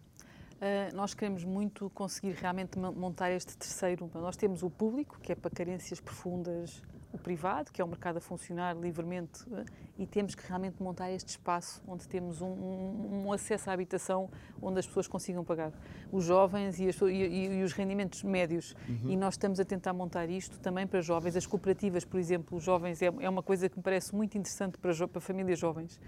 Uh, 0.58 0.96
nós 0.96 1.14
queremos 1.14 1.44
muito 1.44 1.90
conseguir 1.90 2.32
realmente 2.32 2.80
montar 2.80 3.32
este 3.32 3.58
terceiro. 3.58 4.10
Nós 4.14 4.38
temos 4.38 4.64
o 4.64 4.70
público, 4.70 5.20
que 5.20 5.34
é 5.34 5.36
para 5.36 5.52
carências 5.52 6.00
profundas 6.00 6.82
o 7.12 7.18
privado, 7.18 7.72
que 7.72 7.82
é 7.82 7.86
o 7.86 7.88
mercado 7.88 8.18
a 8.18 8.22
funcionar 8.22 8.76
livremente, 8.76 9.46
eh, 9.52 9.66
e 10.00 10.06
temos 10.06 10.36
que 10.36 10.46
realmente 10.48 10.82
montar 10.82 11.10
este 11.12 11.30
espaço 11.30 11.82
onde 11.88 12.08
temos 12.08 12.42
um, 12.42 12.48
um, 12.48 13.26
um 13.26 13.34
acesso 13.34 13.70
à 13.70 13.74
habitação 13.74 14.30
onde 14.62 14.80
as 14.80 14.86
pessoas 14.86 15.08
consigam 15.08 15.44
pagar. 15.44 15.72
Os 16.12 16.26
jovens 16.26 16.80
e, 16.80 16.88
as, 16.88 17.00
e, 17.02 17.06
e 17.06 17.64
os 17.64 17.74
rendimentos 17.74 18.24
médios. 18.24 18.76
Uhum. 18.88 19.12
E 19.12 19.18
nós 19.18 19.34
estamos 19.36 19.60
a 19.60 19.66
tentar 19.66 19.94
montar 19.94 20.30
isto 20.30 20.60
também 20.60 20.86
para 20.86 21.02
jovens. 21.02 21.36
As 21.36 21.46
cooperativas, 21.46 22.04
por 22.04 22.20
exemplo, 22.20 22.58
os 22.58 22.64
jovens, 22.64 23.02
é, 23.02 23.08
é 23.08 23.30
uma 23.30 23.44
coisa 23.44 23.70
que 23.70 23.78
me 23.78 23.84
parece 23.84 24.14
muito 24.14 24.38
interessante 24.38 24.78
para, 24.78 25.08
para 25.08 25.22
famílias 25.22 25.58
jovens, 25.58 26.00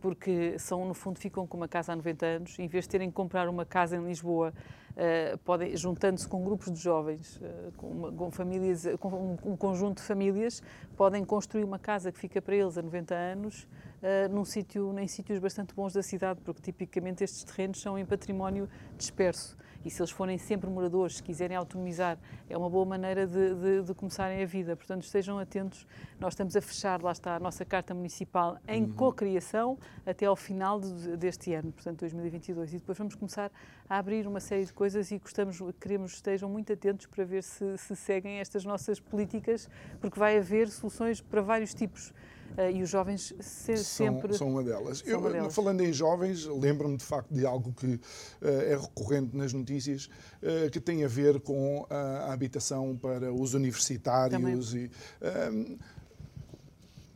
porque 0.00 0.58
são, 0.58 0.84
no 0.86 0.94
fundo, 0.94 1.18
ficam 1.18 1.46
com 1.46 1.56
uma 1.56 1.68
casa 1.68 1.92
há 1.92 1.96
90 1.96 2.26
anos, 2.26 2.58
em 2.58 2.66
vez 2.66 2.84
de 2.84 2.90
terem 2.90 3.08
que 3.08 3.14
comprar 3.14 3.48
uma 3.48 3.64
casa 3.64 3.96
em 3.96 4.04
Lisboa 4.04 4.52
uh, 4.98 5.38
podem, 5.38 5.76
juntando-se 5.76 6.26
com 6.26 6.42
grupos 6.44 6.72
de 6.72 6.80
jovens, 6.80 7.36
uh, 7.36 7.72
com, 7.76 7.86
uma, 7.86 8.12
com, 8.12 8.30
famílias, 8.30 8.84
com 8.98 9.08
um, 9.08 9.52
um, 9.52 9.56
conjunto 9.56 9.98
de 9.98 10.02
famílias, 10.02 10.62
podem 10.96 11.24
construir 11.24 11.64
uma 11.64 11.78
casa 11.78 12.10
que 12.10 12.18
fica 12.18 12.42
para 12.42 12.56
eles 12.56 12.76
a 12.76 12.82
90 12.82 13.14
anos, 13.14 13.62
uh, 14.02 14.32
num 14.32 14.44
sítio, 14.44 14.98
em 14.98 15.06
sítios 15.06 15.38
bastante 15.38 15.74
bons 15.74 15.92
da 15.92 16.02
cidade, 16.02 16.40
porque 16.44 16.60
tipicamente 16.60 17.22
estes 17.22 17.44
terrenos 17.44 17.80
são 17.80 17.98
em 17.98 18.04
património 18.04 18.68
disperso 18.96 19.56
e 19.84 19.90
se 19.90 20.00
eles 20.00 20.10
forem 20.10 20.36
sempre 20.38 20.68
moradores, 20.68 21.16
se 21.16 21.22
quiserem 21.22 21.56
autonomizar, 21.56 22.18
é 22.48 22.56
uma 22.56 22.68
boa 22.68 22.84
maneira 22.84 23.26
de, 23.26 23.54
de, 23.54 23.82
de 23.82 23.94
começarem 23.94 24.42
a 24.42 24.46
vida. 24.46 24.76
Portanto, 24.76 25.02
estejam 25.02 25.38
atentos. 25.38 25.86
Nós 26.18 26.34
estamos 26.34 26.56
a 26.56 26.60
fechar, 26.60 27.00
lá 27.02 27.12
está, 27.12 27.36
a 27.36 27.40
nossa 27.40 27.64
Carta 27.64 27.94
Municipal 27.94 28.58
em 28.66 28.84
uhum. 28.84 28.92
co-criação 28.92 29.78
até 30.04 30.26
ao 30.26 30.36
final 30.36 30.80
de, 30.80 31.16
deste 31.16 31.54
ano, 31.54 31.72
portanto, 31.72 32.00
2022. 32.00 32.74
E 32.74 32.78
depois 32.78 32.98
vamos 32.98 33.14
começar 33.14 33.50
a 33.88 33.98
abrir 33.98 34.26
uma 34.26 34.40
série 34.40 34.64
de 34.64 34.72
coisas 34.72 35.10
e 35.10 35.18
gostamos, 35.18 35.58
queremos 35.80 36.10
que 36.12 36.16
estejam 36.16 36.48
muito 36.48 36.72
atentos 36.72 37.06
para 37.06 37.24
ver 37.24 37.42
se, 37.42 37.78
se 37.78 37.96
seguem 37.96 38.38
estas 38.38 38.64
nossas 38.64 39.00
políticas, 39.00 39.68
porque 40.00 40.18
vai 40.18 40.38
haver 40.38 40.68
soluções 40.68 41.20
para 41.20 41.40
vários 41.40 41.72
tipos. 41.72 42.12
Uh, 42.58 42.70
e 42.74 42.82
os 42.82 42.90
jovens 42.90 43.32
se, 43.38 43.76
são, 43.76 43.84
sempre. 43.84 44.36
São 44.36 44.50
uma 44.50 44.64
delas. 44.64 45.00
Eu, 45.06 45.20
uma 45.20 45.30
delas. 45.30 45.54
Falando 45.54 45.80
em 45.80 45.92
jovens, 45.92 46.44
lembro-me 46.44 46.96
de 46.96 47.04
facto 47.04 47.32
de 47.32 47.46
algo 47.46 47.72
que 47.72 47.86
uh, 47.86 48.00
é 48.42 48.76
recorrente 48.76 49.36
nas 49.36 49.52
notícias, 49.52 50.10
uh, 50.42 50.68
que 50.68 50.80
tem 50.80 51.04
a 51.04 51.08
ver 51.08 51.38
com 51.38 51.86
a 51.88 52.32
habitação 52.32 52.96
para 52.96 53.32
os 53.32 53.54
universitários. 53.54 54.40
Também. 54.40 54.58
E, 54.58 55.78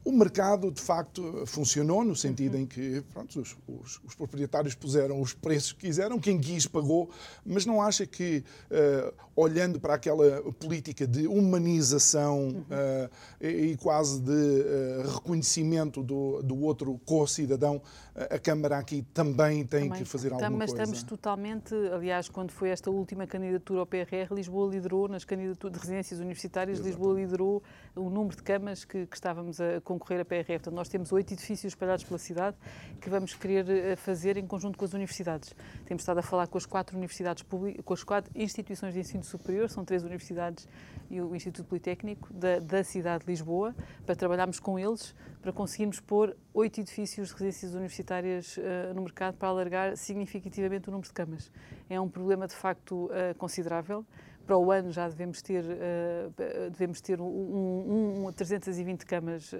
o 0.04 0.10
mercado, 0.10 0.70
de 0.70 0.80
facto, 0.80 1.44
funcionou 1.46 2.04
no 2.04 2.16
sentido 2.16 2.56
em 2.56 2.66
que 2.66 3.02
pronto, 3.12 3.40
os, 3.40 3.56
os, 3.68 4.00
os, 4.04 4.14
proprietários 4.14 4.74
puseram 4.74 5.20
os 5.20 5.32
preços 5.32 5.72
que 5.72 5.86
quiseram, 5.86 6.18
quem 6.18 6.40
quis 6.40 6.66
pagou, 6.66 7.08
mas 7.46 7.64
não 7.64 7.80
acha 7.80 8.04
que, 8.04 8.42
uh, 8.70 9.14
olhando 9.36 9.78
para 9.78 9.94
aquela 9.94 10.42
política 10.54 11.06
de 11.06 11.28
humanização 11.28 12.48
uh, 12.48 13.10
e, 13.40 13.46
e, 13.46 13.76
quase 13.76 14.20
de 14.20 14.32
uh, 14.32 15.14
reconhecimento 15.14 16.02
do, 16.02 16.42
do 16.42 16.60
outro 16.62 17.00
co-cidadão, 17.04 17.80
a 18.14 18.38
Câmara 18.38 18.78
aqui 18.78 19.02
também 19.14 19.64
tem 19.64 19.88
também, 19.88 20.02
que 20.02 20.04
fazer 20.04 20.32
alguma 20.32 20.50
mas 20.50 20.70
coisa? 20.70 20.82
Mas 20.82 20.88
estamos 20.90 21.02
totalmente, 21.02 21.74
aliás, 21.94 22.28
quando 22.28 22.50
foi 22.50 22.68
esta 22.68 22.90
última 22.90 23.26
candidatura 23.26 23.80
ao 23.80 23.86
PRR, 23.86 24.34
Lisboa 24.34 24.70
liderou, 24.70 25.08
nas 25.08 25.24
candidaturas 25.24 25.72
de 25.74 25.80
residências 25.80 26.20
universitárias. 26.20 26.78
Lisboa 26.78 27.14
liderou 27.14 27.62
o 27.96 28.10
número 28.10 28.36
de 28.36 28.42
camas 28.42 28.84
que, 28.84 29.06
que 29.06 29.16
estávamos 29.16 29.60
a 29.60 29.80
concorrer 29.80 30.20
a 30.20 30.24
PRF. 30.24 30.58
Portanto, 30.58 30.74
nós 30.74 30.88
temos 30.88 31.10
oito 31.12 31.32
edifícios 31.32 31.72
espalhados 31.72 32.04
pela 32.04 32.18
cidade 32.18 32.56
que 33.00 33.08
vamos 33.08 33.34
querer 33.34 33.68
eh, 33.68 33.96
fazer 33.96 34.36
em 34.36 34.46
conjunto 34.46 34.76
com 34.76 34.84
as 34.84 34.92
universidades. 34.92 35.54
Temos 35.86 36.02
estado 36.02 36.18
a 36.18 36.22
falar 36.22 36.46
com 36.48 36.58
as 36.58 36.66
quatro 36.66 36.96
universidades 36.96 37.42
públicas, 37.42 37.82
com 37.82 37.94
as 37.94 38.04
quatro 38.04 38.30
instituições 38.34 38.92
de 38.92 39.00
ensino 39.00 39.24
superior, 39.24 39.70
são 39.70 39.84
três 39.84 40.02
universidades 40.02 40.68
e 41.10 41.20
o 41.20 41.34
Instituto 41.34 41.66
Politécnico 41.66 42.32
da, 42.32 42.58
da 42.58 42.84
cidade 42.84 43.24
de 43.24 43.30
Lisboa, 43.30 43.74
para 44.04 44.14
trabalharmos 44.14 44.60
com 44.60 44.78
eles, 44.78 45.14
para 45.42 45.52
conseguirmos 45.52 45.98
pôr 45.98 46.36
oito 46.54 46.80
edifícios 46.80 47.28
de 47.28 47.34
residências 47.34 47.74
universitárias 47.74 48.56
uh, 48.56 48.94
no 48.94 49.02
mercado 49.02 49.36
para 49.36 49.48
alargar 49.48 49.96
significativamente 49.96 50.88
o 50.88 50.92
número 50.92 51.08
de 51.08 51.12
camas. 51.12 51.50
É 51.90 52.00
um 52.00 52.08
problema 52.08 52.46
de 52.46 52.54
facto 52.54 53.06
uh, 53.06 53.36
considerável 53.36 54.06
para 54.46 54.56
o 54.56 54.70
ano 54.70 54.90
já 54.90 55.08
devemos 55.08 55.42
ter, 55.42 55.64
uh, 55.64 56.70
devemos 56.70 57.00
ter 57.00 57.20
um, 57.20 57.26
um, 57.26 58.26
um 58.26 58.32
320 58.32 59.04
camas 59.04 59.52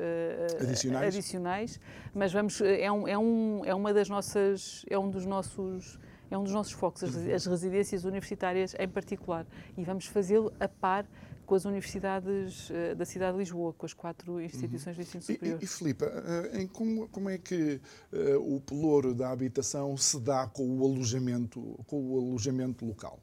adicionais. 0.61 1.07
adicionais. 1.07 1.81
mas 2.15 2.33
vamos, 2.33 2.61
é, 2.61 2.91
um, 2.91 3.09
é, 3.09 3.19
um, 3.19 3.65
é 3.65 3.75
uma 3.75 3.93
das 3.93 4.09
nossas, 4.09 4.85
é 4.89 4.99
um 4.99 5.11
dos 5.11 5.27
nossos 5.27 5.99
é 6.31 6.39
um 6.39 6.45
dos 6.45 6.55
nossos 6.55 6.73
focos, 6.73 7.05
as, 7.05 7.15
as 7.15 7.45
residências 7.45 8.05
universitárias 8.05 8.75
em 8.79 8.89
particular, 8.89 9.47
e 9.77 9.85
vamos 9.85 10.07
fazê-lo 10.07 10.51
a 10.59 10.67
par 10.67 11.05
com 11.53 11.57
as 11.57 11.67
universidades 11.67 12.71
uh, 12.71 12.97
da 12.97 13.05
cidade 13.05 13.33
de 13.33 13.41
Lisboa, 13.41 13.75
com 13.75 13.85
as 13.85 13.93
quatro 13.93 14.41
instituições 14.41 14.97
uhum. 14.97 15.03
de 15.03 15.09
ensino 15.09 15.23
superior. 15.23 15.59
E, 15.61 15.65
e 15.65 15.69
Filipe, 15.69 16.03
uh, 16.07 16.69
como, 16.73 17.09
como, 17.09 17.29
é 17.29 17.37
que 17.37 17.79
uh, 18.11 18.57
o 18.57 18.59
pelouro 18.59 19.15
da 19.15 19.31
habitação 19.31 19.95
se 19.99 20.19
dá 20.19 20.47
com 20.47 20.79
o 20.79 20.83
alojamento, 20.83 21.79
com 21.87 22.01
o 22.01 22.19
alojamento 22.19 22.87
local? 22.87 23.21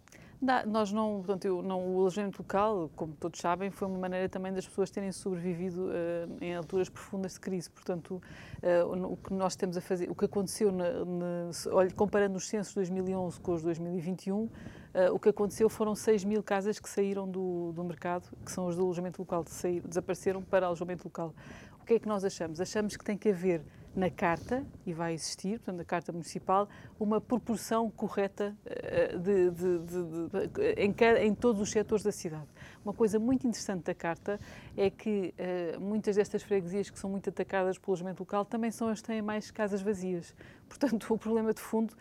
nós 0.68 0.92
não, 0.92 1.18
portanto, 1.18 1.46
eu, 1.46 1.62
não, 1.62 1.96
o 1.96 2.00
alojamento 2.02 2.42
local, 2.42 2.90
como 2.96 3.14
todos 3.14 3.42
sabem, 3.42 3.70
foi 3.72 3.88
uma 3.88 3.98
maneira 3.98 4.30
também 4.30 4.54
das 4.54 4.66
pessoas 4.66 4.90
terem 4.90 5.12
sobrevivido 5.12 5.88
uh, 5.88 6.38
em 6.40 6.56
alturas 6.56 6.88
profundas 6.88 7.34
de 7.34 7.40
crise. 7.40 7.70
Portanto, 7.70 8.22
uh, 8.64 9.12
o 9.12 9.18
que 9.18 9.34
nós 9.34 9.56
temos 9.56 9.76
a 9.76 9.82
fazer, 9.82 10.10
o 10.10 10.16
que 10.16 10.26
aconteceu, 10.26 10.72
na, 10.72 11.04
na, 11.04 11.52
olha, 11.72 11.92
comparando 11.92 12.38
os 12.38 12.48
censos 12.48 12.70
de 12.70 12.76
2011 12.76 13.40
com 13.42 13.54
os 13.54 13.62
de 13.62 13.66
2021, 13.66 14.50
uh, 14.94 15.14
o 15.14 15.20
que 15.20 15.30
aconteceu 15.30 15.70
foram 15.70 15.96
6 15.96 16.24
mil 16.24 16.44
casas 16.44 16.80
que 16.80 16.90
saíram 16.90 17.28
do, 17.28 17.72
do 17.74 17.84
mercado, 17.84 18.28
que 18.46 18.52
são 18.52 18.68
os 18.68 18.76
do 18.76 18.84
alojamento 18.84 19.22
local, 19.22 19.44
desapareceram 19.86 20.42
para 20.42 20.66
alojamento 20.66 21.06
local. 21.06 21.34
O 21.82 21.86
que 21.86 21.94
é 21.94 22.00
que 22.00 22.08
nós 22.08 22.24
achamos? 22.24 22.62
Achamos 22.62 22.96
que 22.96 23.04
tem 23.04 23.18
que 23.18 23.30
haver 23.30 23.64
na 23.96 24.10
Carta, 24.10 24.64
e 24.86 24.94
vai 24.94 25.14
existir, 25.14 25.60
portanto, 25.60 25.78
na 25.78 25.84
Carta 25.84 26.12
Municipal, 26.12 26.70
uma 27.00 27.20
proporção 27.20 27.90
correta 27.90 28.56
eh, 28.66 29.18
de, 29.18 29.50
de, 29.52 29.80
de, 29.80 30.74
em, 30.78 30.96
em, 31.28 31.34
todos 31.34 31.62
os 31.62 31.72
setores 31.72 32.04
da 32.04 32.12
cidade. 32.12 32.48
Uma 32.84 32.94
coisa 32.94 33.20
muito 33.20 33.48
interessante 33.48 33.84
da 33.86 33.94
Carta 33.94 34.40
é 34.78 34.90
que 34.90 35.34
uh, 35.38 35.80
muitas 35.82 36.16
destas 36.16 36.44
freguesias 36.44 36.90
que 36.90 37.00
são 37.00 37.10
muito 37.10 37.30
atacadas 37.30 37.78
pelo 37.78 37.92
alojamento 37.94 38.22
local 38.22 38.46
também 38.46 38.72
são 38.72 38.88
as 38.88 39.02
que 39.02 39.08
têm 39.08 39.22
mais 39.22 39.52
casas 39.52 39.82
vazias. 39.82 40.36
Portanto, 40.68 41.08
o 41.14 41.18
problema 41.18 41.54
de 41.54 41.60
fundo 41.60 41.94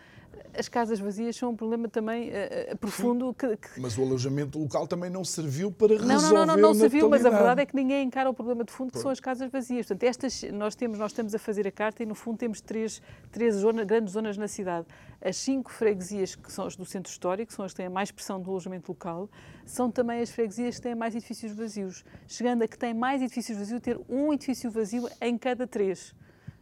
as 0.55 0.69
casas 0.69 0.99
vazias 0.99 1.37
são 1.37 1.51
um 1.51 1.57
problema 1.57 1.89
também 1.89 2.31
uh, 2.31 2.77
profundo. 2.79 3.35
Que, 3.35 3.57
que... 3.57 3.81
Mas 3.81 3.97
o 3.97 4.03
alojamento 4.03 4.59
local 4.59 4.87
também 4.87 5.11
não 5.11 5.25
serviu 5.25 5.71
para 5.71 5.95
resolver 5.95 6.15
Não, 6.15 6.23
não, 6.23 6.47
não, 6.47 6.47
não, 6.47 6.57
não 6.57 6.75
serviu, 6.75 7.09
mas 7.09 7.25
a 7.25 7.31
verdade 7.31 7.63
é 7.63 7.67
que 7.67 7.75
ninguém 7.75 8.07
encara 8.07 8.29
o 8.29 8.35
problema 8.35 8.65
de 8.65 8.73
fundo, 8.73 8.93
que 8.93 8.99
são 8.99 9.11
as 9.11 9.21
casas 9.21 9.51
vazias. 9.51 9.87
Portanto, 9.87 10.03
estas, 10.09 10.43
nós, 10.53 10.75
temos, 10.75 10.99
nós 10.99 11.13
estamos 11.13 11.35
a 11.35 11.39
fazer 11.39 11.67
a 11.67 11.73
carta 11.73 12.03
e, 12.03 12.07
no 12.07 12.15
fundo, 12.15 12.39
temos 12.39 12.61
três, 12.61 13.01
três 13.31 13.55
zona, 13.55 13.85
grandes 13.85 14.13
zonas 14.13 14.37
na 14.37 14.49
cidade. 14.49 14.87
As 15.21 15.37
cinco 15.37 15.71
freguesias, 15.71 16.35
que 16.35 16.53
são 16.53 16.67
as 16.67 16.77
do 16.77 16.85
centro 16.85 17.11
histórico, 17.11 17.53
são 17.53 17.65
as 17.65 17.73
que 17.73 17.79
têm 17.79 17.89
mais 17.89 18.11
pressão 18.11 18.41
do 18.41 18.51
alojamento 18.51 18.93
local, 18.93 19.29
são 19.65 19.91
também 19.91 20.21
as 20.21 20.31
freguesias 20.31 20.77
que 20.77 20.83
têm 20.83 20.95
mais 20.95 21.15
edifícios 21.15 21.53
vazios, 21.53 22.05
chegando 22.27 22.63
a 22.63 22.69
que 22.69 22.79
têm 22.79 22.95
mais 22.95 23.21
edifícios 23.21 23.59
vazios, 23.59 23.81
ter 23.81 24.01
um 24.09 24.33
edifício 24.33 24.71
vazio 24.71 25.09
em 25.21 25.37
cada 25.37 25.67
três. 25.67 26.15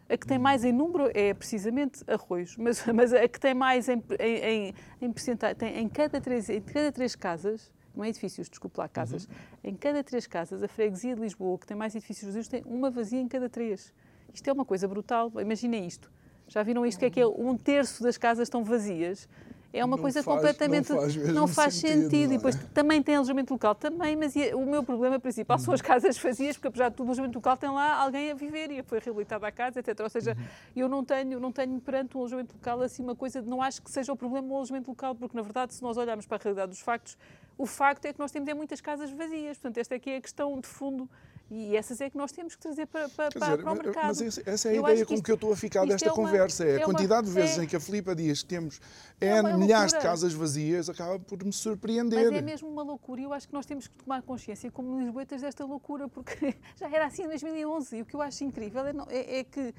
A 0.09 0.17
que 0.17 0.27
tem 0.27 0.39
mais 0.39 0.65
em 0.65 0.73
número 0.73 1.11
é 1.15 1.35
precisamente 1.35 2.05
arroz, 2.07 2.57
mas, 2.57 2.85
mas 2.95 3.13
a 3.13 3.27
que 3.27 3.41
tem 3.41 3.55
mais 3.55 3.89
em, 3.89 4.03
em, 4.21 4.75
em 5.01 5.13
percentagem, 5.13 5.57
tem 5.57 5.79
em 5.79 5.89
cada, 5.89 6.21
três, 6.21 6.49
em 6.49 6.61
cada 6.61 6.93
três 6.93 7.17
casas, 7.17 7.73
não 7.95 8.05
é 8.05 8.09
edifícios, 8.09 8.49
desculpe 8.49 8.79
lá, 8.79 8.89
casas, 8.89 9.25
uhum. 9.25 9.31
em 9.65 9.75
cada 9.75 10.05
três 10.05 10.27
casas, 10.27 10.63
a 10.63 10.69
freguesia 10.69 11.15
de 11.15 11.21
Lisboa, 11.23 11.59
que 11.59 11.67
tem 11.67 11.77
mais 11.77 11.95
edifícios 11.95 12.29
vazios, 12.29 12.47
tem 12.47 12.63
uma 12.67 12.91
vazia 12.91 13.21
em 13.21 13.27
cada 13.27 13.49
três. 13.49 13.93
Isto 14.33 14.49
é 14.49 14.53
uma 14.53 14.65
coisa 14.65 14.87
brutal, 14.87 15.33
imaginem 15.41 15.87
isto. 15.87 16.13
Já 16.49 16.63
viram 16.63 16.87
isto, 16.87 16.99
que 17.01 17.07
é 17.07 17.11
que 17.11 17.21
é 17.21 17.27
um 17.27 17.57
terço 17.57 18.03
das 18.03 18.17
casas 18.17 18.47
estão 18.47 18.63
vazias? 18.63 19.29
É 19.77 19.85
uma 19.85 19.97
não 19.97 20.03
coisa 20.03 20.23
faz, 20.23 20.37
completamente. 20.37 20.91
Não 20.91 21.01
faz, 21.01 21.17
não 21.17 21.49
faz 21.49 21.75
sentido. 21.75 22.03
sentido. 22.03 22.27
Não 22.27 22.33
é? 22.33 22.35
E 22.35 22.37
depois 22.37 22.57
também 22.73 23.03
tem 23.03 23.17
alojamento 23.17 23.53
local, 23.53 23.75
também, 23.75 24.17
mas 24.17 24.35
o 24.55 24.65
meu 24.65 24.83
problema 24.83 25.21
principal 25.21 25.59
são 25.59 25.75
as 25.75 25.81
uhum. 25.81 25.87
casas 25.87 26.19
vazias, 26.19 26.57
porque 26.57 26.69
apesar 26.69 26.89
de 26.89 26.97
tudo, 26.97 27.07
o 27.07 27.11
alojamento 27.11 27.37
local 27.37 27.57
tem 27.57 27.71
lá 27.71 28.01
alguém 28.01 28.31
a 28.31 28.35
viver 28.35 28.71
e 28.71 28.83
foi 28.83 28.99
reabilitada 28.99 29.47
a 29.47 29.53
casa, 29.53 29.81
etc. 29.81 30.01
Ou 30.01 30.09
seja, 30.09 30.33
uhum. 30.33 30.45
eu 30.75 30.89
não 30.89 31.05
tenho, 31.05 31.39
não 31.39 31.53
tenho 31.53 31.79
perante 31.81 32.17
um 32.17 32.21
alojamento 32.21 32.55
local 32.55 32.81
assim 32.81 33.03
uma 33.03 33.15
coisa, 33.15 33.43
não 33.43 33.61
acho 33.61 33.83
que 33.83 33.91
seja 33.91 34.13
o 34.13 34.17
problema 34.17 34.49
o 34.49 34.57
alojamento 34.57 34.91
local, 34.91 35.15
porque 35.15 35.37
na 35.37 35.43
verdade, 35.43 35.75
se 35.75 35.83
nós 35.83 35.97
olharmos 35.97 36.27
para 36.27 36.39
a 36.39 36.41
realidade 36.43 36.71
dos 36.71 36.81
factos, 36.81 37.19
o 37.59 37.67
facto 37.67 38.05
é 38.07 38.13
que 38.13 38.19
nós 38.19 38.31
temos 38.31 38.49
é 38.49 38.55
muitas 38.55 38.81
casas 38.81 39.11
vazias. 39.11 39.59
Portanto, 39.59 39.79
esta 39.79 39.95
aqui 39.95 40.11
é 40.11 40.17
a 40.17 40.21
questão 40.21 40.59
de 40.61 40.67
fundo 40.67 41.09
e 41.49 41.77
essas 41.77 42.01
é 42.01 42.11
que 42.11 42.17
nós 42.17 42.33
temos 42.33 42.57
que 42.57 42.63
trazer 42.63 42.87
para, 42.87 43.09
para, 43.09 43.29
dizer, 43.29 43.63
para 43.63 43.73
o 43.73 43.75
mercado. 43.77 44.07
Mas 44.07 44.39
essa 44.39 44.69
é 44.69 44.73
a 44.73 44.75
eu 44.75 44.83
ideia 44.83 45.07
com 45.07 45.15
que, 45.15 45.23
que 45.23 45.31
eu 45.31 45.37
estou 45.37 45.53
a 45.53 45.57
ficar 45.57 45.87
desta 45.87 46.09
é 46.09 46.11
uma, 46.11 46.17
conversa. 46.17 46.65
É, 46.65 46.73
é 46.73 46.83
a 46.83 46.85
quantidade 46.85 47.29
uma, 47.29 47.35
de 47.35 47.41
vezes 47.41 47.59
é, 47.59 47.65
em 47.65 47.67
que 47.69 47.77
a 47.77 47.81
Filipa 47.81 48.17
diz 48.17 48.43
que 48.43 48.49
temos 48.49 48.81
é, 49.21 49.29
é 49.29 49.43
milhares 49.57 49.93
de 49.93 50.01
casas 50.01 50.33
vazias, 50.33 50.91
acaba 50.91 51.21
por 51.21 51.45
me 51.45 51.53
surpreender. 51.53 52.31
Mas 52.31 52.39
é 52.39 52.43
mesmo 52.43 52.69
uma 52.69 52.83
loucura 52.83 53.21
e 53.21 53.25
eu 53.25 53.33
acho 53.33 53.47
que 53.47 53.55
nós 53.55 53.65
temos 53.65 53.87
que 53.87 53.95
tomar 53.95 54.23
consciência, 54.23 54.71
como 54.73 54.99
lisboetas, 54.99 55.41
desta 55.41 55.65
loucura, 55.65 56.09
porque 56.09 56.57
já 56.77 56.91
era 56.91 57.07
assim 57.07 57.23
em 57.23 57.29
2011 57.29 57.97
e 57.97 58.03
o 58.03 58.07
que 58.07 58.17
eu 58.17 58.23
acho 58.23 58.43
incrível 58.43 58.85
é, 58.85 58.95
é, 59.09 59.39
é 59.39 59.45
que 59.45 59.73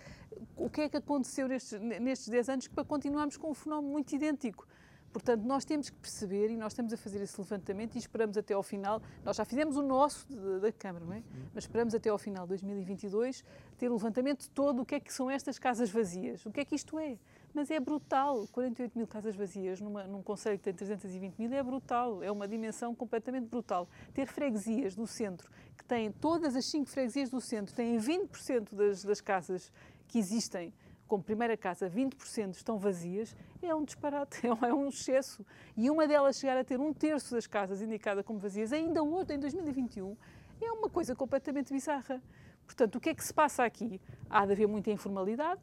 o 0.56 0.70
que 0.70 0.82
é 0.82 0.90
que 0.90 0.98
aconteceu 0.98 1.48
nestes, 1.48 1.80
nestes 1.82 2.30
10 2.30 2.50
anos 2.50 2.68
para 2.68 2.86
continuarmos 2.86 3.36
com 3.36 3.52
um 3.52 3.54
fenómeno 3.54 3.92
muito 3.92 4.16
idêntico. 4.16 4.68
Portanto, 5.12 5.44
nós 5.44 5.66
temos 5.66 5.90
que 5.90 5.98
perceber 5.98 6.50
e 6.50 6.58
nós 6.58 6.74
estamos 6.74 6.94
a 6.94 6.98
fazer 6.98 7.22
esse 7.22 7.40
levantamento 7.40 7.96
e 7.96 7.98
esperamos 7.98 8.38
até 8.38 8.54
ao 8.54 8.62
final, 8.62 9.02
nós 9.24 9.36
já 9.36 9.46
fizemos 9.46 9.76
o 9.76 9.82
nosso 9.82 10.28
da 10.60 10.72
Câmara, 10.72 11.06
não 11.06 11.14
é? 11.14 11.24
Mas 11.54 11.64
esperamos 11.64 11.96
até 11.96 12.10
ao 12.10 12.18
final 12.18 12.44
de 12.44 12.50
2022 12.50 13.44
ter 13.78 13.90
o 13.90 13.94
levantamento 13.94 14.42
de 14.42 14.50
todo 14.50 14.82
o 14.82 14.86
que 14.86 14.96
é 14.96 15.00
que 15.00 15.14
são 15.14 15.30
estas 15.30 15.58
casas 15.58 15.90
vazias, 15.90 16.46
o 16.46 16.52
que 16.52 16.60
é 16.60 16.66
que 16.66 16.76
isto 16.76 17.00
é. 17.00 17.18
Mas 17.54 17.72
é 17.72 17.80
brutal, 17.80 18.48
48 18.52 18.98
mil 18.98 19.08
casas 19.08 19.36
vazias 19.36 19.82
numa, 19.82 20.04
num 20.04 20.22
conselho 20.22 20.58
que 20.58 20.66
tem 20.66 20.74
320 20.74 21.38
mil 21.40 21.54
é 21.54 21.64
brutal, 21.64 22.22
é 22.22 22.32
uma 22.32 22.48
dimensão 22.48 22.94
completamente 22.94 23.48
brutal. 23.48 23.88
Ter 24.14 24.28
freguesias 24.28 24.96
do 24.96 25.08
centro, 25.08 25.50
que 25.76 25.84
têm 25.84 26.12
todas 26.12 26.56
as 26.56 26.66
cinco 26.66 26.90
freguesias 26.90 27.30
do 27.30 27.42
centro, 27.42 27.74
têm 27.74 27.98
20% 27.98 28.76
das, 28.76 29.04
das 29.04 29.22
casas 29.22 29.72
que 30.08 30.20
existem 30.20 30.74
como 31.08 31.24
primeira 31.24 31.56
casa 31.58 31.90
20% 31.90 32.54
estão 32.54 32.78
vazias, 32.78 33.36
é 33.62 33.74
um 33.74 33.84
disparate, 33.84 34.46
é 34.46 34.74
um 34.74 34.90
excesso. 34.90 35.46
E 35.76 35.90
uma 35.90 36.08
delas 36.08 36.38
chegar 36.38 36.58
a 36.58 36.64
ter 36.64 36.80
um 36.80 36.94
terço 36.94 37.34
das 37.34 37.48
casas 37.48 37.82
indicada 37.82 38.24
como 38.24 38.40
vazias, 38.40 38.74
ainda 38.74 39.02
hoje, 39.02 39.34
em 39.34 39.40
2021, 39.40 40.16
é 40.62 40.72
uma 40.72 40.90
coisa 40.90 41.16
completamente 41.16 41.74
bizarra. 41.74 42.22
Portanto, 42.66 42.96
o 42.96 43.00
que 43.00 43.10
é 43.10 43.16
que 43.16 43.24
se 43.24 43.34
passa 43.34 43.64
aqui? 43.64 44.02
Há 44.30 44.46
de 44.46 44.52
haver 44.52 44.68
muita 44.68 44.92
informalidade, 44.92 45.62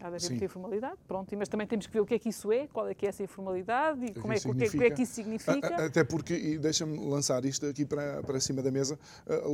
Há 0.00 0.10
de 0.10 0.16
haver 0.16 0.30
muita 0.30 0.44
informalidade, 0.44 0.96
pronto, 1.06 1.36
mas 1.36 1.48
também 1.48 1.66
temos 1.66 1.86
que 1.86 1.92
ver 1.92 2.00
o 2.00 2.06
que 2.06 2.14
é 2.14 2.18
que 2.18 2.28
isso 2.28 2.50
é, 2.50 2.66
qual 2.66 2.88
é 2.88 2.94
que 2.94 3.06
é 3.06 3.08
essa 3.08 3.22
informalidade 3.22 4.04
e 4.04 4.12
como 4.12 4.32
é, 4.32 4.40
que, 4.40 4.48
o 4.48 4.54
que, 4.54 4.64
é, 4.64 4.68
que, 4.68 4.84
é 4.84 4.90
que 4.90 5.02
isso 5.02 5.14
significa. 5.14 5.86
Até 5.86 6.02
porque, 6.02 6.34
e 6.34 6.58
deixa-me 6.58 6.98
lançar 6.98 7.44
isto 7.44 7.64
aqui 7.66 7.84
para, 7.84 8.22
para 8.22 8.40
cima 8.40 8.60
da 8.60 8.70
mesa, 8.70 8.98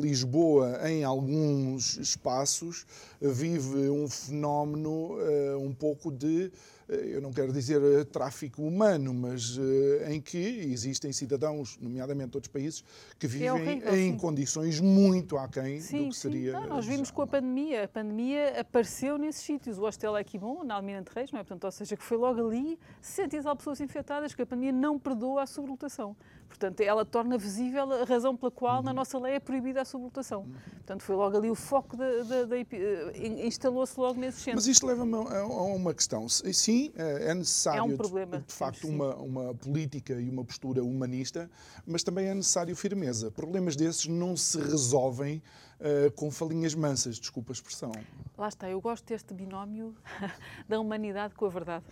Lisboa, 0.01 0.81
em 0.89 1.05
alguns 1.05 1.99
espaços, 1.99 2.87
vive 3.21 3.91
um 3.91 4.09
fenómeno 4.09 5.19
uh, 5.19 5.59
um 5.59 5.75
pouco 5.75 6.11
de 6.11 6.47
eh, 6.47 6.51
eu 6.91 7.21
não 7.21 7.33
quero 7.33 7.53
dizer 7.53 7.81
eh, 7.83 8.05
tráfico 8.05 8.63
humano, 8.63 9.15
mas 9.15 9.59
eh, 9.59 10.13
em 10.13 10.21
que 10.21 10.39
existem 10.39 11.13
cidadãos, 11.13 11.79
nomeadamente 11.81 12.31
de 12.31 12.37
outros 12.37 12.53
países, 12.53 12.85
que 13.19 13.27
é 13.27 13.29
vivem 13.29 13.49
é 13.49 13.53
horrível, 13.53 13.95
em 13.95 14.13
sim. 14.13 14.17
condições 14.17 14.81
muito 14.81 15.37
aquém 15.37 15.81
sim, 15.81 16.05
do 16.05 16.11
que 16.11 16.17
seria. 16.17 16.53
Não, 16.53 16.67
nós 16.67 16.87
vimos 16.87 17.11
com 17.11 17.23
a 17.23 17.27
pandemia. 17.27 17.85
A 17.85 17.89
pandemia 17.89 18.61
apareceu 18.61 19.19
nesses 19.19 19.43
sítios. 19.43 19.79
O 19.79 19.83
Hostel 19.83 20.17
Equimon, 20.19 20.65
na 20.65 20.75
Almirante 20.75 21.11
Reis, 21.15 21.31
não 21.31 21.41
é? 21.41 21.43
Portanto, 21.43 21.65
ou 21.65 21.71
seja, 21.71 21.97
que 21.97 22.03
foi 22.03 22.17
logo 22.17 22.47
ali, 22.47 22.79
60 23.01 23.55
pessoas 23.57 23.81
infectadas, 23.81 24.35
que 24.35 24.43
a 24.43 24.47
pandemia 24.47 24.73
não 24.73 24.99
perdoa 24.99 25.43
a 25.43 25.47
sobrelotação. 25.47 26.17
Portanto, 26.51 26.81
ela 26.81 27.05
torna 27.05 27.39
visível 27.39 27.91
a 27.93 28.05
razão 28.05 28.37
pela 28.37 28.51
qual 28.51 28.79
uhum. 28.79 28.83
na 28.83 28.93
nossa 28.93 29.19
lei 29.19 29.35
é 29.35 29.41
proibida 29.41 29.83
a 29.83 29.85
sublotação. 29.85 30.41
Uhum. 30.41 30.55
Portanto, 30.75 31.03
foi 31.05 31.15
logo 31.15 31.37
ali 31.37 31.49
o 31.49 31.55
foco 31.55 31.97
eh, 32.03 33.47
instalou-se 33.47 33.99
logo 33.99 34.21
nesse 34.21 34.41
centro. 34.41 34.57
Mas 34.57 34.67
isto 34.67 34.85
leva-me 34.85 35.15
a, 35.15 35.45
uma 35.45 35.95
questão. 35.95 36.29
Sim, 36.29 36.93
eh, 36.97 37.31
é 37.31 37.35
necessário, 37.35 37.79
é 37.79 37.83
um 37.83 37.97
problema, 37.97 38.39
de, 38.39 38.47
de 38.47 38.53
facto, 38.53 38.89
uma, 38.89 39.15
uma 39.15 39.55
política 39.55 40.21
e 40.21 40.29
uma 40.29 40.45
postura 40.45 40.83
humanista, 40.83 41.49
mas 41.87 42.03
também 42.03 42.27
é 42.27 42.35
necessário 42.35 42.75
firmeza. 42.75 43.31
Problemas 43.31 43.77
desses 43.77 44.07
não 44.09 44.37
se 44.37 44.59
resolvem 44.59 45.41
uh, 45.81 46.11
com 46.13 46.31
falinhas 46.33 46.75
mansas, 46.75 47.17
desculpa 47.19 47.53
a 47.53 47.55
expressão. 47.55 47.93
Lá 48.37 48.49
está, 48.49 48.69
eu 48.69 48.81
gosto 48.81 49.07
deste 49.07 49.33
binómio 49.33 49.95
da 50.69 50.81
humanidade 50.81 51.35
com 51.35 51.47
a 51.47 51.49
verdade. 51.49 51.85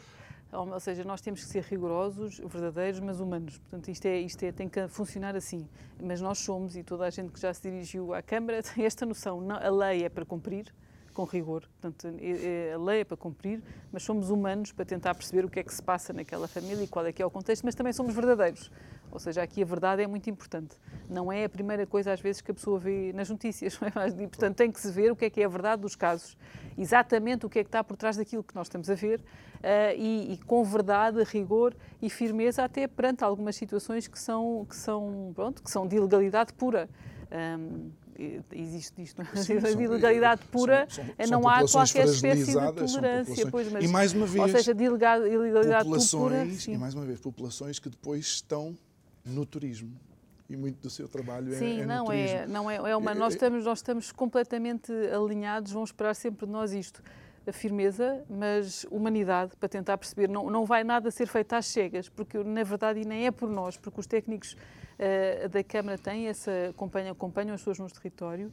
Ou 0.51 0.81
seja, 0.81 1.05
nós 1.05 1.21
temos 1.21 1.45
que 1.45 1.51
ser 1.51 1.63
rigorosos, 1.63 2.39
verdadeiros, 2.39 3.01
mas 3.01 3.21
humanos. 3.21 3.59
Portanto, 3.59 3.89
isto, 3.89 4.07
é, 4.07 4.19
isto 4.19 4.43
é, 4.43 4.51
tem 4.51 4.69
que 4.69 4.89
funcionar 4.89 5.37
assim. 5.37 5.69
Mas 6.03 6.21
nós 6.23 6.39
somos, 6.39 6.75
e 6.75 6.83
toda 6.83 7.05
a 7.05 7.11
gente 7.11 7.31
que 7.31 7.41
já 7.41 7.53
se 7.53 7.63
dirigiu 7.63 8.15
à 8.15 8.23
Câmara 8.23 8.63
tem 8.75 8.85
esta 8.85 9.05
noção: 9.05 9.41
não, 9.41 9.57
a 9.57 9.69
lei 9.69 10.05
é 10.05 10.09
para 10.09 10.25
cumprir, 10.25 10.73
com 11.13 11.25
rigor. 11.25 11.69
Portanto, 11.81 12.17
é, 12.19 12.71
é, 12.71 12.73
a 12.73 12.79
lei 12.79 13.01
é 13.01 13.05
para 13.05 13.17
cumprir, 13.17 13.63
mas 13.93 14.03
somos 14.03 14.31
humanos 14.31 14.73
para 14.73 14.87
tentar 14.87 15.15
perceber 15.15 15.45
o 15.45 15.51
que 15.51 15.61
é 15.61 15.63
que 15.63 15.75
se 15.75 15.83
passa 15.83 16.15
naquela 16.15 16.49
família 16.49 16.83
e 16.83 16.89
qual 16.89 17.05
é 17.05 17.13
que 17.13 17.21
é 17.21 17.27
o 17.27 17.31
contexto, 17.31 17.65
mas 17.65 17.75
também 17.75 17.93
somos 17.93 18.15
verdadeiros. 18.15 18.71
Ou 19.11 19.19
seja, 19.19 19.43
aqui 19.43 19.63
a 19.63 19.65
verdade 19.65 20.03
é 20.03 20.07
muito 20.07 20.29
importante. 20.29 20.77
Não 21.09 21.33
é 21.33 21.45
a 21.45 21.49
primeira 21.49 21.87
coisa, 21.87 22.13
às 22.13 22.21
vezes, 22.21 22.41
que 22.41 22.51
a 22.51 22.55
pessoa 22.55 22.79
vê 22.79 23.13
nas 23.13 23.29
notícias. 23.29 23.79
É? 23.99 24.09
E, 24.23 24.27
portanto, 24.27 24.57
tem 24.57 24.71
que 24.71 24.81
se 24.81 24.91
ver 24.91 25.11
o 25.11 25.17
que 25.17 25.25
é 25.25 25.31
que 25.31 25.41
é 25.41 25.45
a 25.45 25.49
verdade 25.49 25.83
dos 25.83 25.97
casos. 25.97 26.37
Exatamente 26.77 27.47
o 27.47 27.49
que 27.49 27.59
é 27.59 27.65
que 27.65 27.69
está 27.69 27.83
por 27.83 27.97
trás 27.97 28.17
daquilo 28.17 28.45
que 28.45 28.55
nós 28.55 28.67
estamos 28.67 28.89
a 28.91 28.95
ver 28.95 29.21
uh, 29.21 29.97
e, 29.97 30.35
e, 30.35 30.39
com 30.39 30.63
verdade, 30.63 31.23
rigor 31.25 31.75
e 32.01 32.11
firmeza, 32.11 32.63
até 32.63 32.87
perante 32.87 33.25
algumas 33.25 33.57
situações 33.57 34.07
que 34.07 34.19
são, 34.19 34.67
que 34.69 34.77
são, 34.77 35.33
pronto, 35.35 35.63
que 35.63 35.71
são 35.71 35.87
de 35.87 35.97
ilegalidade 35.97 36.53
pura. 36.53 36.89
Um, 37.33 37.91
existe 38.53 39.01
isto, 39.01 39.23
não 39.23 39.31
é? 39.31 39.37
Sim, 39.37 39.61
são, 39.61 39.71
ilegalidade 39.81 40.45
pura, 40.47 40.87
são, 40.91 41.05
são, 41.05 41.41
não 41.41 41.49
há 41.49 41.67
qualquer 41.69 42.07
espécie 42.07 42.47
de 42.47 42.73
tolerância. 42.73 43.51
Pois, 43.51 43.71
mas, 43.71 43.85
e 43.85 43.89
mais 43.89 44.13
uma 44.13 44.27
vez, 44.27 44.45
ou 44.45 44.49
seja, 44.49 44.75
de 44.75 44.85
ilegalidade 44.85 45.89
pura. 46.11 46.47
E 46.67 46.79
mais 46.79 46.95
uma 46.95 47.05
vez, 47.05 47.21
populações 47.21 47.79
que 47.79 47.89
depois 47.89 48.27
estão 48.27 48.77
no 49.29 49.47
turismo 49.47 49.93
e 50.49 50.57
muito 50.57 50.81
do 50.81 50.91
seu 50.91 51.07
trabalho 51.07 51.53
é, 51.53 51.59
Sim, 51.59 51.83
é 51.83 51.87
não, 51.87 52.11
é, 52.11 52.47
não 52.47 52.70
é, 52.70 52.76
é 52.76 52.97
uma, 52.97 53.14
nós 53.14 53.35
estamos, 53.35 53.64
nós 53.64 53.79
estamos 53.79 54.11
completamente 54.11 54.91
alinhados, 55.14 55.72
vão 55.72 55.85
esperar 55.85 56.14
sempre 56.14 56.47
de 56.47 56.53
nós 56.53 56.72
isto, 56.72 57.03
a 57.47 57.53
firmeza, 57.53 58.24
mas 58.29 58.85
humanidade, 58.91 59.53
para 59.57 59.68
tentar 59.68 59.99
perceber, 59.99 60.29
não, 60.29 60.51
não 60.51 60.64
vai 60.64 60.85
nada 60.85 61.11
ser 61.11 61.26
feito 61.26 61.53
às 61.55 61.66
cegas, 61.66 62.09
porque 62.09 62.39
na 62.39 62.62
verdade 62.62 63.01
e 63.01 63.05
nem 63.05 63.26
é 63.26 63.31
por 63.31 63.49
nós, 63.49 63.76
porque 63.76 64.01
os 64.01 64.07
técnicos 64.07 64.53
uh, 64.55 65.49
da 65.49 65.62
Câmara 65.62 65.99
têm 65.99 66.29
essa, 66.29 66.51
acompanham, 66.70 67.12
acompanham 67.12 67.55
as 67.55 67.61
pessoas 67.61 67.79
no 67.79 67.91
território, 67.91 68.53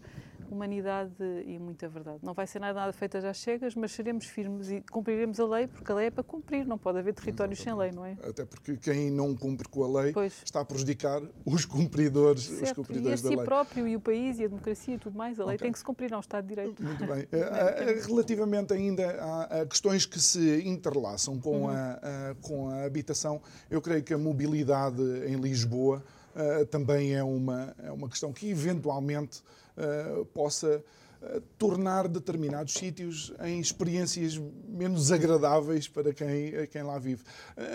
humanidade 0.50 1.14
e 1.46 1.58
muita 1.60 1.88
verdade. 1.88 2.20
Não 2.24 2.34
vai 2.34 2.48
ser 2.48 2.60
nada, 2.60 2.80
nada 2.80 2.94
feito 2.94 3.18
às 3.18 3.38
cegas, 3.38 3.76
mas 3.76 3.92
seremos 3.92 4.26
firmes 4.26 4.70
e 4.70 4.82
cumpriremos 4.92 5.40
a 5.40 5.46
lei, 5.46 5.68
porque 5.68 5.92
a 5.92 5.96
lei 5.96 6.08
é 6.08 6.12
para 6.12 6.24
cumprir, 6.24 6.66
não 6.66 6.78
pode 6.78 7.00
haver 7.00 7.14
territórios 7.14 7.60
sem 7.60 7.74
lei, 7.76 7.92
não 7.92 8.06
é? 8.06 8.18
Até 8.28 8.46
porque 8.46 8.78
quem 8.78 9.10
não 9.10 9.36
cumpre 9.36 9.68
com 9.68 9.84
a 9.84 10.02
lei 10.02 10.14
pois. 10.14 10.42
está 10.44 10.62
a 10.62 10.66
prejudicar 10.66 11.22
os 11.46 11.66
cumpridores, 11.66 12.44
certo. 12.44 12.64
os 12.64 12.72
cumpridores 12.74 13.20
e 13.20 13.24
da 13.24 13.30
si 13.30 13.36
lei. 13.36 13.46
próprio 13.46 13.88
e 13.88 13.96
o 13.96 14.00
país 14.00 14.40
e 14.40 14.46
a 14.46 14.48
democracia 14.48 14.96
e 14.96 14.98
tudo 14.98 15.18
mais, 15.18 15.40
a 15.40 15.46
lei 15.46 15.56
okay. 15.56 15.66
tem 15.66 15.72
que 15.72 15.80
se 15.80 15.86
cumprir, 15.86 16.12
não 16.12 16.18
é 16.18 16.22
Estado 16.22 16.44
de 16.44 16.56
Direito. 16.56 16.84
Muito 16.84 17.06
bem. 17.06 17.26
Eh, 17.36 17.84
eh, 17.90 18.02
relativamente 18.08 18.74
ainda 18.74 19.10
a, 19.52 19.66
questões 19.66 20.06
que 20.06 20.20
se 20.20 20.62
interlaçam 20.66 21.40
com, 21.40 21.64
uhum. 21.64 21.70
a, 21.70 21.92
a, 21.94 22.36
com 22.42 22.70
a 22.70 22.86
habitação, 22.86 23.42
eu 23.70 23.82
creio 23.82 24.04
que 24.04 24.14
a 24.14 24.18
mobilidade 24.18 25.02
em 25.28 25.36
Lisboa 25.36 26.04
uh, 26.36 26.66
também 26.68 27.14
é 27.14 27.24
uma, 27.24 27.76
é 27.84 27.92
uma 27.92 28.10
questão 28.10 28.32
que 28.32 28.50
eventualmente 28.50 29.42
uh, 29.78 30.26
possa 30.28 30.84
tornar 31.58 32.08
determinados 32.08 32.74
sítios 32.74 33.34
em 33.42 33.60
experiências 33.60 34.38
menos 34.68 35.12
agradáveis 35.12 35.88
para 35.88 36.14
quem, 36.14 36.68
quem 36.68 36.84
lá 36.84 37.00
vive. 37.00 37.24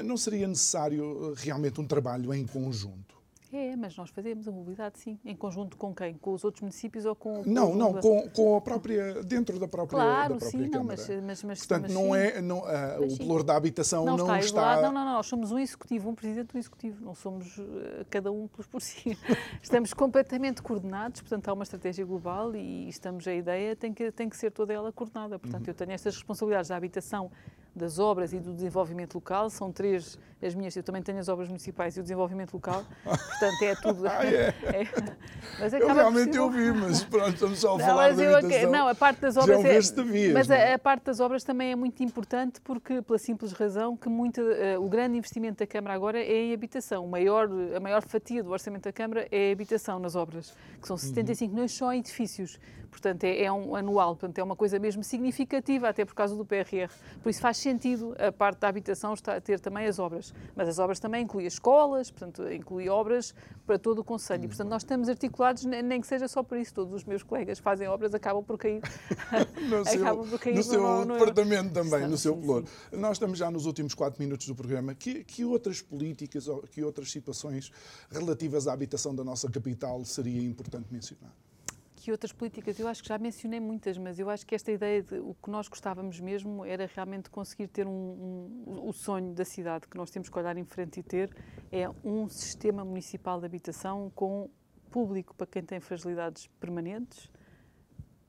Não 0.05 0.17
seria 0.17 0.47
necessário 0.47 1.35
realmente 1.35 1.81
um 1.81 1.87
trabalho 1.87 2.33
em 2.33 2.47
conjunto? 2.47 3.10
É, 3.53 3.75
mas 3.75 3.97
nós 3.97 4.11
fazemos 4.11 4.47
a 4.47 4.53
mobilidade, 4.53 5.01
sim. 5.01 5.19
Em 5.25 5.35
conjunto 5.35 5.77
com 5.77 5.93
quem? 5.93 6.15
Com 6.15 6.33
os 6.33 6.45
outros 6.45 6.63
municípios 6.63 7.05
ou 7.05 7.17
com. 7.17 7.43
com 7.43 7.51
não, 7.51 7.75
não, 7.75 7.95
com, 7.95 8.29
com, 8.31 8.57
a 8.57 8.61
própria. 8.61 9.25
dentro 9.25 9.59
da 9.59 9.67
própria. 9.67 9.99
Claro, 9.99 10.35
da 10.35 10.41
própria 10.41 10.51
sim, 10.51 10.71
Câmara. 10.71 10.79
não, 10.79 10.85
mas, 10.85 11.25
mas, 11.25 11.43
mas. 11.43 11.59
Portanto, 11.59 11.83
mas, 11.83 11.93
não 11.93 12.05
sim. 12.05 12.17
é. 12.17 12.41
Não, 12.41 12.59
uh, 12.59 13.05
o 13.05 13.17
valor 13.17 13.43
da 13.43 13.57
habitação 13.57 14.05
não, 14.05 14.17
não 14.17 14.27
está. 14.27 14.39
está... 14.39 14.77
Não, 14.77 14.93
não, 14.93 15.05
não, 15.05 15.13
nós 15.15 15.27
somos 15.27 15.51
um 15.51 15.59
executivo, 15.59 16.11
um 16.11 16.15
presidente 16.15 16.53
do 16.53 16.59
executivo. 16.59 17.05
Não 17.05 17.15
somos 17.15 17.59
uh, 17.59 17.65
cada 18.09 18.31
um 18.31 18.47
por, 18.47 18.65
por 18.69 18.81
si. 18.81 19.19
estamos 19.61 19.93
completamente 19.93 20.63
coordenados, 20.63 21.21
portanto, 21.21 21.49
há 21.49 21.53
uma 21.53 21.65
estratégia 21.65 22.05
global 22.05 22.55
e 22.55 22.89
estamos. 22.89 23.27
A 23.27 23.35
ideia 23.35 23.75
tem 23.75 23.93
que, 23.93 24.13
tem 24.13 24.29
que 24.29 24.37
ser 24.37 24.53
toda 24.53 24.73
ela 24.73 24.93
coordenada. 24.93 25.41
Portanto, 25.41 25.67
uhum. 25.67 25.71
eu 25.71 25.75
tenho 25.75 25.91
estas 25.91 26.15
responsabilidades 26.15 26.69
da 26.69 26.77
habitação 26.77 27.33
das 27.75 27.99
obras 27.99 28.33
e 28.33 28.41
do 28.41 28.53
desenvolvimento 28.53 29.15
local, 29.15 29.49
são 29.51 29.71
três 29.71 30.19
as 30.43 30.55
minhas, 30.55 30.75
eu 30.75 30.83
também 30.83 31.03
tenho 31.03 31.19
as 31.19 31.29
obras 31.29 31.49
municipais 31.49 31.97
e 31.97 32.01
o 32.01 32.03
desenvolvimento 32.03 32.55
local, 32.55 32.83
portanto 33.05 33.63
é 33.63 33.75
tudo. 33.75 34.07
ah, 34.09 34.25
é. 34.25 34.55
é. 34.65 34.89
Mas 35.59 35.73
eu 35.75 35.93
realmente 35.93 36.37
eu 36.37 36.51
vi, 36.51 36.73
mas 36.73 37.05
pronto, 37.05 37.35
estamos 37.35 37.59
só 37.59 37.75
a 37.75 37.79
não, 37.79 37.85
falar 37.85 38.15
da 38.15 38.39
habitação. 38.39 38.71
Não, 38.71 38.89
a 38.89 38.95
parte 38.95 39.21
das 39.21 39.37
obras 39.37 39.63
é, 39.65 39.81
vias, 40.03 40.33
mas 40.33 40.51
a, 40.51 40.75
a, 40.75 40.79
parte 40.79 41.05
das 41.05 41.21
obras 41.21 41.45
também 41.45 41.73
é 41.73 41.77
muito 41.77 42.03
importante 42.03 42.61
porque, 42.63 43.03
pela 43.03 43.19
simples 43.19 43.53
razão 43.53 43.97
que 43.97 44.09
muito, 44.09 44.41
uh, 44.41 44.83
o 44.83 44.89
grande 44.89 45.19
investimento 45.19 45.59
da 45.59 45.67
Câmara 45.67 45.95
agora 45.95 46.19
é 46.19 46.45
em 46.45 46.55
habitação. 46.55 47.05
O 47.05 47.09
maior, 47.09 47.49
a 47.77 47.81
maior 47.81 48.03
fatia 48.03 48.43
do 48.43 48.51
orçamento 48.51 48.85
da 48.85 48.93
Câmara 48.93 49.29
é 49.31 49.51
a 49.51 49.53
habitação 49.53 49.99
nas 49.99 50.17
obras, 50.17 50.55
que 50.81 50.89
são 50.89 50.97
75 50.97 51.51
uhum. 51.51 51.55
milhões 51.55 51.73
só 51.73 51.93
em 51.93 51.99
edifícios. 51.99 52.59
Portanto, 52.91 53.25
é, 53.25 53.45
é, 53.45 53.53
um 53.53 53.75
anual, 53.75 54.17
portanto, 54.17 54.39
é 54.39 54.43
uma 54.43 54.57
coisa 54.57 54.79
mesmo 54.79 55.03
significativa, 55.05 55.89
até 55.89 56.05
por 56.05 56.15
causa 56.15 56.35
do 56.35 56.45
PRR. 56.45 56.91
Por 57.23 57.31
isso 57.31 57.41
faz 57.41 57.57
sentido 57.57 58.15
a 58.19 58.33
parte 58.33 58.59
da 58.59 58.69
habitação 58.69 59.15
estar, 59.15 59.41
ter 59.41 59.61
também 59.61 59.87
as 59.87 59.99
obras. 59.99 60.35
Mas 60.55 60.69
as 60.69 60.79
obras 60.79 60.99
também 60.99 61.25
incluem 61.25 61.47
escolas, 61.47 62.11
portanto, 62.11 62.51
inclui 62.53 62.89
obras 62.89 63.35
para 63.67 63.79
todo 63.79 64.01
o 64.01 64.05
Conselho. 64.05 64.45
E, 64.45 64.49
portanto, 64.49 64.69
nós 64.69 64.83
estamos 64.83 65.09
articulados, 65.09 65.65
nem 65.65 66.01
que 66.01 66.07
seja 66.07 66.27
só 66.29 66.43
por 66.43 66.59
isso. 66.59 66.75
Todos 66.75 66.93
os 66.93 67.05
meus 67.05 67.23
colegas 67.23 67.59
fazem 67.59 67.87
obras, 67.89 68.15
acabam 68.15 68.43
por 68.43 68.59
cair. 68.59 68.81
no 69.69 69.85
seu, 69.85 70.03
acabam 70.03 70.29
por 70.29 70.39
cair 70.39 70.57
no, 70.57 70.63
seu 70.63 70.83
no, 70.83 71.05
no, 71.05 71.15
departamento 71.15 71.73
também, 71.73 72.07
no 72.09 72.19
seu 72.19 72.37
plano. 72.37 72.67
Nós 72.93 73.13
estamos 73.13 73.39
já 73.39 73.51
nos 73.51 73.67
últimos 73.67 73.95
quatro 73.95 74.21
minutos 74.21 74.47
do 74.47 74.55
programa. 74.55 74.95
Que, 74.95 75.25
que 75.25 75.45
outras 75.45 75.81
políticas, 75.81 76.47
que 76.71 76.83
outras 76.83 77.11
situações 77.11 77.71
relativas 78.11 78.67
à 78.67 78.73
habitação 78.73 79.15
da 79.15 79.23
nossa 79.23 79.51
capital 79.51 80.05
seria 80.05 80.43
importante 80.43 80.87
mencionar? 80.91 81.33
Que 82.01 82.11
outras 82.11 82.33
políticas? 82.33 82.81
Eu 82.81 82.89
acho 82.89 83.03
que 83.03 83.09
já 83.09 83.19
mencionei 83.19 83.61
muitas, 83.61 83.99
mas 83.99 84.19
eu 84.19 84.31
acho 84.31 84.47
que 84.47 84.55
esta 84.55 84.73
ideia 84.73 85.03
de 85.03 85.17
o 85.19 85.35
que 85.35 85.51
nós 85.51 85.69
gostávamos 85.69 86.19
mesmo 86.19 86.65
era 86.65 86.87
realmente 86.87 87.29
conseguir 87.29 87.69
ter 87.69 87.87
um, 87.87 87.91
um, 88.67 88.89
o 88.89 88.93
sonho 88.93 89.35
da 89.35 89.45
cidade 89.45 89.87
que 89.87 89.97
nós 89.99 90.11
temos 90.11 90.31
que 90.31 90.39
olhar 90.39 90.57
em 90.57 90.65
frente 90.65 91.01
e 91.01 91.03
ter 91.03 91.31
é 91.71 91.89
um 92.03 92.27
sistema 92.27 92.85
municipal 92.85 93.39
de 93.39 93.45
habitação 93.45 94.11
com 94.15 94.49
público 94.91 95.35
para 95.35 95.47
quem 95.47 95.63
tem 95.63 95.79
fragilidades 95.79 96.47
permanentes, 96.59 97.31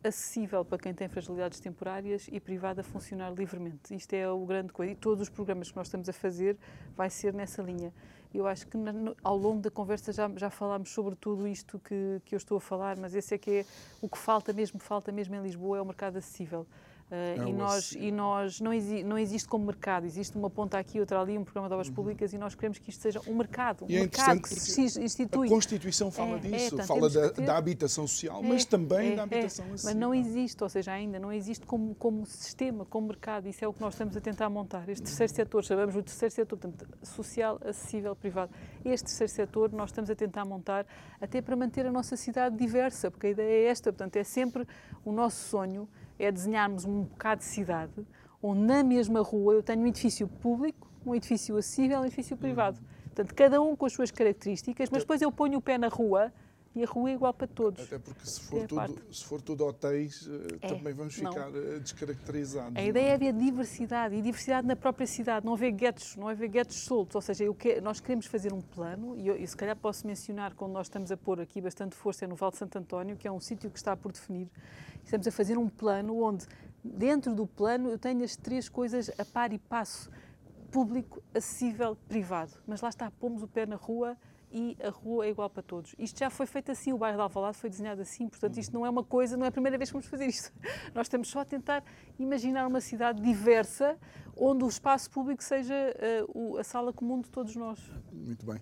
acessível 0.03 0.65
para 0.65 0.77
quem 0.77 0.93
tem 0.93 1.07
fragilidades 1.07 1.59
temporárias 1.59 2.27
e 2.29 2.39
privado 2.41 2.81
a 2.81 2.83
funcionar 2.83 3.31
livremente. 3.33 3.95
Isto 3.95 4.13
é 4.13 4.29
o 4.29 4.45
grande 4.45 4.73
coisa. 4.73 4.91
E 4.91 4.95
todos 4.95 5.21
os 5.21 5.29
programas 5.29 5.71
que 5.71 5.77
nós 5.77 5.87
estamos 5.87 6.09
a 6.09 6.13
fazer 6.13 6.57
vai 6.95 7.09
ser 7.09 7.33
nessa 7.33 7.61
linha. 7.61 7.93
Eu 8.33 8.47
acho 8.47 8.65
que 8.67 8.77
ao 9.23 9.37
longo 9.37 9.61
da 9.61 9.69
conversa 9.69 10.13
já, 10.13 10.29
já 10.37 10.49
falámos 10.49 10.89
sobre 10.89 11.15
tudo 11.15 11.47
isto 11.47 11.79
que, 11.79 12.21
que 12.25 12.33
eu 12.33 12.37
estou 12.37 12.57
a 12.57 12.61
falar, 12.61 12.97
mas 12.97 13.13
esse 13.13 13.35
é 13.35 13.37
que 13.37 13.51
é 13.51 13.65
o 14.01 14.07
que 14.07 14.17
falta 14.17 14.53
mesmo, 14.53 14.79
falta 14.79 15.11
mesmo 15.11 15.35
em 15.35 15.41
Lisboa, 15.41 15.77
é 15.77 15.81
o 15.81 15.85
mercado 15.85 16.17
acessível. 16.17 16.65
Uh, 17.11 17.45
e, 17.45 17.51
nós, 17.51 17.91
e 17.91 18.09
nós 18.09 18.61
não, 18.61 18.71
exi 18.71 19.03
não 19.03 19.17
existe 19.17 19.45
como 19.45 19.65
mercado, 19.65 20.05
existe 20.05 20.37
uma 20.37 20.49
ponta 20.49 20.77
aqui, 20.77 20.97
outra 20.97 21.19
ali, 21.19 21.37
um 21.37 21.43
programa 21.43 21.67
de 21.67 21.73
obras 21.73 21.89
uhum. 21.89 21.93
públicas 21.93 22.31
e 22.31 22.37
nós 22.37 22.55
queremos 22.55 22.79
que 22.79 22.89
isto 22.89 23.01
seja 23.01 23.19
um 23.27 23.35
mercado, 23.35 23.83
um 23.83 23.89
e 23.89 23.97
é 23.97 23.99
mercado 23.99 24.41
que 24.41 24.47
se 24.47 24.81
institui. 24.81 25.47
A 25.47 25.49
Constituição 25.49 26.09
fala 26.09 26.35
é, 26.35 26.35
é 26.35 26.39
disso, 26.39 26.79
é, 26.79 26.85
fala 26.85 27.09
da, 27.09 27.29
ter... 27.29 27.41
da, 27.41 27.57
habitação 27.57 28.07
social, 28.07 28.41
mas 28.41 28.63
também 28.63 29.11
é, 29.11 29.15
da 29.17 29.23
habitação 29.23 29.65
acessível. 29.65 29.91
Mas 29.91 29.95
não 29.95 30.15
existe, 30.15 30.63
ou 30.63 30.69
seja, 30.69 30.93
ainda 30.93 31.19
não 31.19 31.33
existe 31.33 31.65
como, 31.65 31.93
como 31.95 32.25
sistema, 32.25 32.85
como 32.85 33.07
mercado, 33.07 33.45
isso 33.45 33.65
é 33.65 33.67
o 33.67 33.73
que 33.73 33.81
nós 33.81 33.93
estamos 33.93 34.15
a 34.15 34.21
tentar 34.21 34.49
montar. 34.49 34.87
Este 34.87 35.03
terceiro 35.03 35.33
setor, 35.33 35.65
chamamos 35.65 35.97
o 35.97 36.01
terceiro 36.01 36.33
setor, 36.33 36.57
portanto, 36.57 36.87
social, 37.03 37.59
acessível, 37.65 38.15
privado. 38.15 38.53
Este 38.85 39.07
terceiro 39.07 39.33
setor 39.33 39.73
nós 39.73 39.89
estamos 39.89 40.09
a 40.09 40.15
tentar 40.15 40.45
montar 40.45 40.85
até 41.19 41.41
para 41.41 41.57
manter 41.57 41.85
a 41.85 41.91
nossa 41.91 42.15
cidade 42.15 42.55
diversa, 42.55 43.11
porque 43.11 43.27
a 43.27 43.29
ideia 43.31 43.67
é 43.67 43.69
esta, 43.69 43.91
portanto, 43.91 44.15
é 44.15 44.23
sempre 44.23 44.65
o 45.03 45.11
nosso 45.11 45.49
sonho 45.49 45.89
é 46.23 46.31
desenharmos 46.31 46.85
um 46.85 47.03
bocado 47.03 47.39
de 47.39 47.45
cidade 47.45 48.05
onde 48.41 48.61
na 48.61 48.83
mesma 48.83 49.21
rua 49.21 49.53
eu 49.53 49.63
tenho 49.63 49.81
um 49.81 49.87
edifício 49.87 50.27
público, 50.27 50.89
um 51.05 51.13
edifício 51.13 51.55
acessível 51.57 51.99
e 51.99 52.01
um 52.01 52.05
edifício 52.05 52.35
privado. 52.35 52.79
Portanto, 53.05 53.35
cada 53.35 53.61
um 53.61 53.75
com 53.75 53.85
as 53.85 53.93
suas 53.93 54.09
características, 54.09 54.89
mas 54.89 55.03
depois 55.03 55.21
eu 55.21 55.31
ponho 55.31 55.59
o 55.59 55.61
pé 55.61 55.77
na 55.77 55.89
rua 55.89 56.33
e 56.73 56.83
a 56.83 56.87
rua 56.87 57.09
é 57.09 57.13
igual 57.13 57.33
para 57.33 57.47
todos. 57.47 57.83
Até 57.83 57.99
porque 57.99 58.25
se 58.25 58.41
for, 58.41 58.63
é 58.63 58.67
tudo, 58.67 59.13
se 59.13 59.25
for 59.25 59.41
tudo 59.41 59.65
hotéis, 59.65 60.27
eh, 60.27 60.57
é, 60.61 60.67
também 60.69 60.93
vamos 60.93 61.13
ficar 61.13 61.49
não. 61.49 61.57
Eh, 61.57 61.79
descaracterizados. 61.79 62.77
A 62.77 62.81
ideia 62.81 63.09
é 63.09 63.13
haver 63.13 63.33
diversidade 63.33 64.15
e 64.15 64.21
diversidade 64.21 64.65
na 64.65 64.75
própria 64.75 65.05
cidade, 65.05 65.45
não 65.45 65.53
haver 65.53 65.71
guetos, 65.71 66.15
não 66.15 66.29
haver 66.29 66.47
guetos 66.47 66.77
soltos. 66.77 67.15
Ou 67.15 67.21
seja, 67.21 67.53
que, 67.53 67.81
nós 67.81 67.99
queremos 67.99 68.25
fazer 68.25 68.53
um 68.53 68.61
plano, 68.61 69.17
e, 69.17 69.27
eu, 69.27 69.35
e 69.35 69.45
se 69.45 69.55
calhar 69.55 69.75
posso 69.75 70.07
mencionar 70.07 70.53
quando 70.53 70.71
nós 70.71 70.87
estamos 70.87 71.11
a 71.11 71.17
pôr 71.17 71.41
aqui 71.41 71.59
bastante 71.59 71.93
força 71.93 72.23
é 72.23 72.27
no 72.27 72.35
Val 72.35 72.51
de 72.51 72.57
Santo 72.57 72.77
António, 72.77 73.17
que 73.17 73.27
é 73.27 73.31
um 73.31 73.39
sítio 73.39 73.69
que 73.69 73.77
está 73.77 73.97
por 73.97 74.13
definir. 74.13 74.49
Estamos 75.03 75.27
a 75.27 75.31
fazer 75.31 75.57
um 75.57 75.67
plano 75.67 76.23
onde, 76.23 76.47
dentro 76.81 77.35
do 77.35 77.45
plano, 77.45 77.89
eu 77.89 77.99
tenho 77.99 78.23
as 78.23 78.37
três 78.37 78.69
coisas 78.69 79.11
a 79.19 79.25
par 79.25 79.51
e 79.51 79.59
passo. 79.59 80.09
Público, 80.71 81.21
acessível, 81.35 81.97
privado. 82.07 82.53
Mas 82.65 82.79
lá 82.79 82.87
está, 82.87 83.11
pomos 83.11 83.43
o 83.43 83.47
pé 83.47 83.65
na 83.65 83.75
rua 83.75 84.15
e 84.51 84.77
a 84.83 84.89
rua 84.89 85.25
é 85.25 85.29
igual 85.29 85.49
para 85.49 85.63
todos. 85.63 85.95
Isto 85.97 86.19
já 86.19 86.29
foi 86.29 86.45
feito 86.45 86.71
assim, 86.71 86.91
o 86.91 86.97
bairro 86.97 87.17
de 87.17 87.23
Alvalade 87.23 87.57
foi 87.57 87.69
desenhado 87.69 88.01
assim, 88.01 88.27
portanto 88.27 88.57
isto 88.57 88.73
não 88.73 88.85
é 88.85 88.89
uma 88.89 89.03
coisa, 89.03 89.37
não 89.37 89.45
é 89.45 89.49
a 89.49 89.51
primeira 89.51 89.77
vez 89.77 89.89
que 89.89 89.93
vamos 89.93 90.07
fazer 90.07 90.25
isto. 90.25 90.51
Nós 90.93 91.05
estamos 91.05 91.29
só 91.29 91.39
a 91.39 91.45
tentar 91.45 91.83
imaginar 92.19 92.67
uma 92.67 92.81
cidade 92.81 93.21
diversa, 93.21 93.97
onde 94.35 94.63
o 94.63 94.67
espaço 94.67 95.09
público 95.09 95.43
seja 95.43 95.73
uh, 96.25 96.53
o, 96.53 96.57
a 96.57 96.63
sala 96.63 96.91
comum 96.91 97.21
de 97.21 97.29
todos 97.29 97.55
nós. 97.55 97.79
Muito 98.11 98.45
bem. 98.45 98.59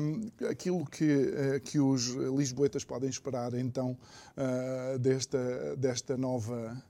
Um, 0.00 0.46
aquilo 0.48 0.86
que, 0.86 1.04
uh, 1.04 1.60
que 1.60 1.78
os 1.78 2.08
lisboetas 2.08 2.84
podem 2.84 3.08
esperar 3.08 3.52
então 3.54 3.96
uh, 4.36 4.98
desta, 4.98 5.76
desta 5.76 6.16
nova, 6.16 6.80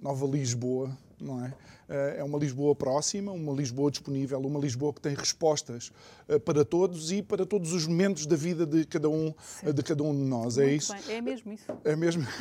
nova 0.00 0.26
Lisboa, 0.26 0.96
não 1.20 1.44
é? 1.44 1.54
Eh, 1.88 2.16
é 2.18 2.24
uma 2.24 2.38
Lisboa 2.38 2.74
próxima, 2.74 3.32
uma 3.32 3.52
Lisboa 3.52 3.90
disponível, 3.90 4.38
uma 4.40 4.60
Lisboa 4.60 4.92
que 4.92 5.00
tem 5.00 5.14
respostas 5.14 5.90
eh, 5.90 6.17
para 6.44 6.64
todos 6.64 7.10
e 7.10 7.22
para 7.22 7.46
todos 7.46 7.72
os 7.72 7.86
momentos 7.86 8.26
da 8.26 8.36
vida 8.36 8.66
de 8.66 8.84
cada 8.84 9.08
um, 9.08 9.32
Sim. 9.38 9.72
de 9.72 9.82
cada 9.82 10.02
um 10.02 10.14
de 10.14 10.22
nós. 10.22 10.58
É 10.58 10.62
Muito 10.62 10.72
é 10.72 10.76
isso? 10.76 10.92
Bem. 10.92 11.16
É 11.16 11.20
mesmo 11.20 11.52
isso. 11.52 11.64
É 11.84 11.96
mesmo. 11.96 12.26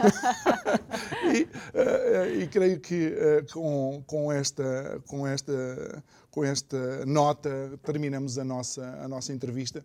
e, 2.37 2.43
e, 2.43 2.47
creio 2.47 2.79
que 2.79 3.15
com, 3.51 4.03
com, 4.05 4.31
esta, 4.31 5.01
com 5.07 5.25
esta 5.25 6.03
com 6.37 6.43
esta 6.43 7.03
nota 7.07 7.49
terminamos 7.83 8.37
a 8.37 8.43
nossa, 8.43 8.85
a 9.01 9.07
nossa 9.07 9.33
entrevista. 9.33 9.83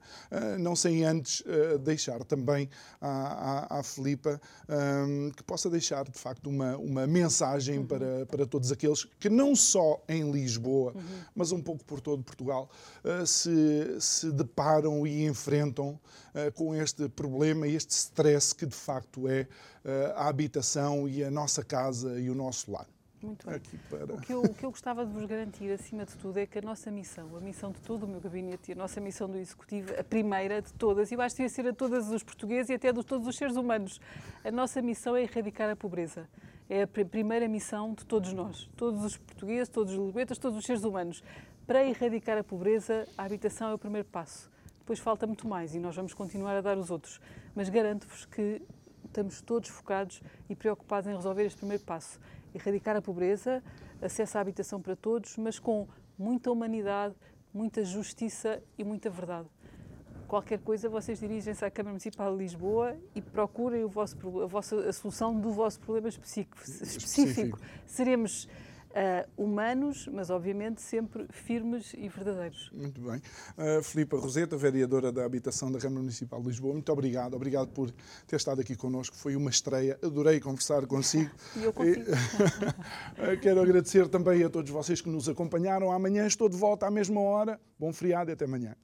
Não 0.58 0.76
sem 0.76 1.02
antes 1.02 1.42
deixar 1.82 2.22
também 2.24 2.68
à, 3.00 3.68
à, 3.74 3.78
à 3.78 3.82
Filipa 3.82 4.38
um, 4.68 5.30
que 5.30 5.42
possa 5.42 5.70
deixar, 5.70 6.06
de 6.06 6.18
facto, 6.18 6.50
uma, 6.50 6.76
uma 6.76 7.06
mensagem 7.06 7.78
uhum. 7.78 7.86
para, 7.86 8.26
para 8.26 8.46
todos 8.46 8.70
aqueles 8.70 9.04
que 9.18 9.30
não 9.30 9.56
só 9.56 10.04
em 10.06 10.30
Lisboa, 10.30 10.92
uhum. 10.94 11.02
mas 11.34 11.52
um 11.52 11.62
pouco 11.62 11.86
por 11.86 12.02
todo 12.02 12.22
Portugal, 12.22 12.68
se, 13.24 13.91
se 14.00 14.30
deparam 14.30 15.06
e 15.06 15.26
enfrentam 15.26 15.98
com 16.54 16.74
este 16.74 17.08
problema, 17.08 17.66
este 17.66 17.90
stress 17.90 18.54
que 18.54 18.66
de 18.66 18.74
facto 18.74 19.28
é 19.28 19.46
a 20.14 20.28
habitação 20.28 21.08
e 21.08 21.22
a 21.22 21.30
nossa 21.30 21.64
casa 21.64 22.18
e 22.18 22.30
o 22.30 22.34
nosso 22.34 22.70
lar. 22.70 22.86
Muito 23.22 23.48
bem. 23.48 23.60
Para... 23.88 24.14
O, 24.14 24.20
que 24.20 24.32
eu, 24.32 24.42
o 24.42 24.52
que 24.52 24.66
eu 24.66 24.70
gostava 24.70 25.06
de 25.06 25.12
vos 25.12 25.24
garantir, 25.26 25.70
acima 25.70 26.04
de 26.04 26.16
tudo, 26.16 26.38
é 26.38 26.46
que 26.46 26.58
a 26.58 26.62
nossa 26.62 26.90
missão, 26.90 27.36
a 27.36 27.40
missão 27.40 27.70
de 27.70 27.80
todo 27.80 28.02
o 28.02 28.08
meu 28.08 28.20
gabinete 28.20 28.70
e 28.70 28.72
a 28.72 28.74
nossa 28.74 29.00
missão 29.00 29.28
do 29.28 29.38
Executivo, 29.38 29.92
a 29.98 30.02
primeira 30.02 30.60
de 30.60 30.72
todas, 30.72 31.10
e 31.12 31.14
eu 31.14 31.20
acho 31.20 31.36
que 31.36 31.48
ser 31.48 31.68
a 31.68 31.72
todos 31.72 32.10
os 32.10 32.22
portugueses 32.24 32.70
e 32.70 32.74
até 32.74 32.92
de 32.92 33.04
todos 33.04 33.28
os 33.28 33.36
seres 33.36 33.54
humanos, 33.54 34.00
a 34.44 34.50
nossa 34.50 34.82
missão 34.82 35.14
é 35.14 35.22
erradicar 35.22 35.70
a 35.70 35.76
pobreza. 35.76 36.28
É 36.68 36.82
a 36.82 36.86
primeira 36.86 37.46
missão 37.48 37.94
de 37.94 38.04
todos 38.04 38.32
nós, 38.32 38.68
todos 38.76 39.04
os 39.04 39.16
portugueses, 39.16 39.68
todos 39.68 39.92
os 39.92 39.98
lisboetas, 39.98 40.38
todos 40.38 40.58
os 40.58 40.64
seres 40.64 40.82
humanos. 40.82 41.22
Para 41.66 41.84
erradicar 41.84 42.38
a 42.38 42.44
pobreza, 42.44 43.06
a 43.16 43.24
habitação 43.24 43.68
é 43.68 43.74
o 43.74 43.78
primeiro 43.78 44.08
passo. 44.08 44.50
Depois 44.78 44.98
falta 44.98 45.26
muito 45.26 45.46
mais 45.46 45.74
e 45.74 45.78
nós 45.78 45.94
vamos 45.94 46.12
continuar 46.12 46.56
a 46.56 46.60
dar 46.60 46.76
os 46.76 46.90
outros. 46.90 47.20
Mas 47.54 47.68
garanto-vos 47.68 48.24
que 48.24 48.60
estamos 49.04 49.40
todos 49.40 49.68
focados 49.68 50.22
e 50.48 50.56
preocupados 50.56 51.08
em 51.08 51.14
resolver 51.14 51.44
este 51.44 51.58
primeiro 51.58 51.84
passo 51.84 52.18
erradicar 52.54 52.96
a 52.96 53.02
pobreza, 53.02 53.62
acesso 54.00 54.38
à 54.38 54.40
habitação 54.40 54.80
para 54.80 54.94
todos, 54.94 55.36
mas 55.36 55.58
com 55.58 55.88
muita 56.18 56.50
humanidade, 56.50 57.14
muita 57.52 57.84
justiça 57.84 58.62
e 58.76 58.84
muita 58.84 59.10
verdade. 59.10 59.48
qualquer 60.28 60.58
coisa, 60.60 60.88
vocês 60.88 61.20
dirigem-se 61.20 61.62
à 61.62 61.70
Câmara 61.70 61.92
Municipal 61.92 62.32
de 62.32 62.38
Lisboa 62.38 62.96
e 63.14 63.20
procurem 63.20 63.84
o 63.84 63.88
vosso, 63.88 64.16
a, 64.40 64.46
vossa, 64.46 64.76
a 64.88 64.92
solução 64.92 65.38
do 65.38 65.50
vosso 65.50 65.78
problema 65.78 66.08
específico. 66.08 66.58
específico. 66.62 67.58
Seremos 67.84 68.48
Uh, 68.92 69.44
humanos, 69.44 70.06
mas 70.12 70.28
obviamente 70.28 70.82
sempre 70.82 71.26
firmes 71.30 71.94
e 71.96 72.08
verdadeiros. 72.08 72.70
Muito 72.72 73.00
bem. 73.00 73.22
Uh, 73.56 73.82
Filipa 73.82 74.18
Roseta, 74.18 74.56
vereadora 74.56 75.10
da 75.10 75.24
Habitação 75.24 75.72
da 75.72 75.78
Câmara 75.78 76.00
Municipal 76.00 76.40
de 76.42 76.48
Lisboa, 76.48 76.74
muito 76.74 76.92
obrigado. 76.92 77.34
Obrigado 77.34 77.68
por 77.68 77.90
ter 78.26 78.36
estado 78.36 78.60
aqui 78.60 78.76
connosco. 78.76 79.16
Foi 79.16 79.34
uma 79.34 79.50
estreia. 79.50 79.98
Adorei 80.02 80.40
conversar 80.40 80.86
consigo. 80.86 81.30
E 81.56 81.64
eu 81.64 81.72
consigo. 81.72 82.06
Quero 83.40 83.60
agradecer 83.60 84.08
também 84.08 84.42
a 84.44 84.50
todos 84.50 84.70
vocês 84.70 85.00
que 85.00 85.08
nos 85.08 85.28
acompanharam. 85.28 85.90
Amanhã 85.90 86.26
estou 86.26 86.48
de 86.48 86.56
volta 86.56 86.86
à 86.86 86.90
mesma 86.90 87.20
hora. 87.20 87.60
Bom 87.78 87.92
feriado 87.92 88.30
e 88.30 88.34
até 88.34 88.44
amanhã. 88.44 88.74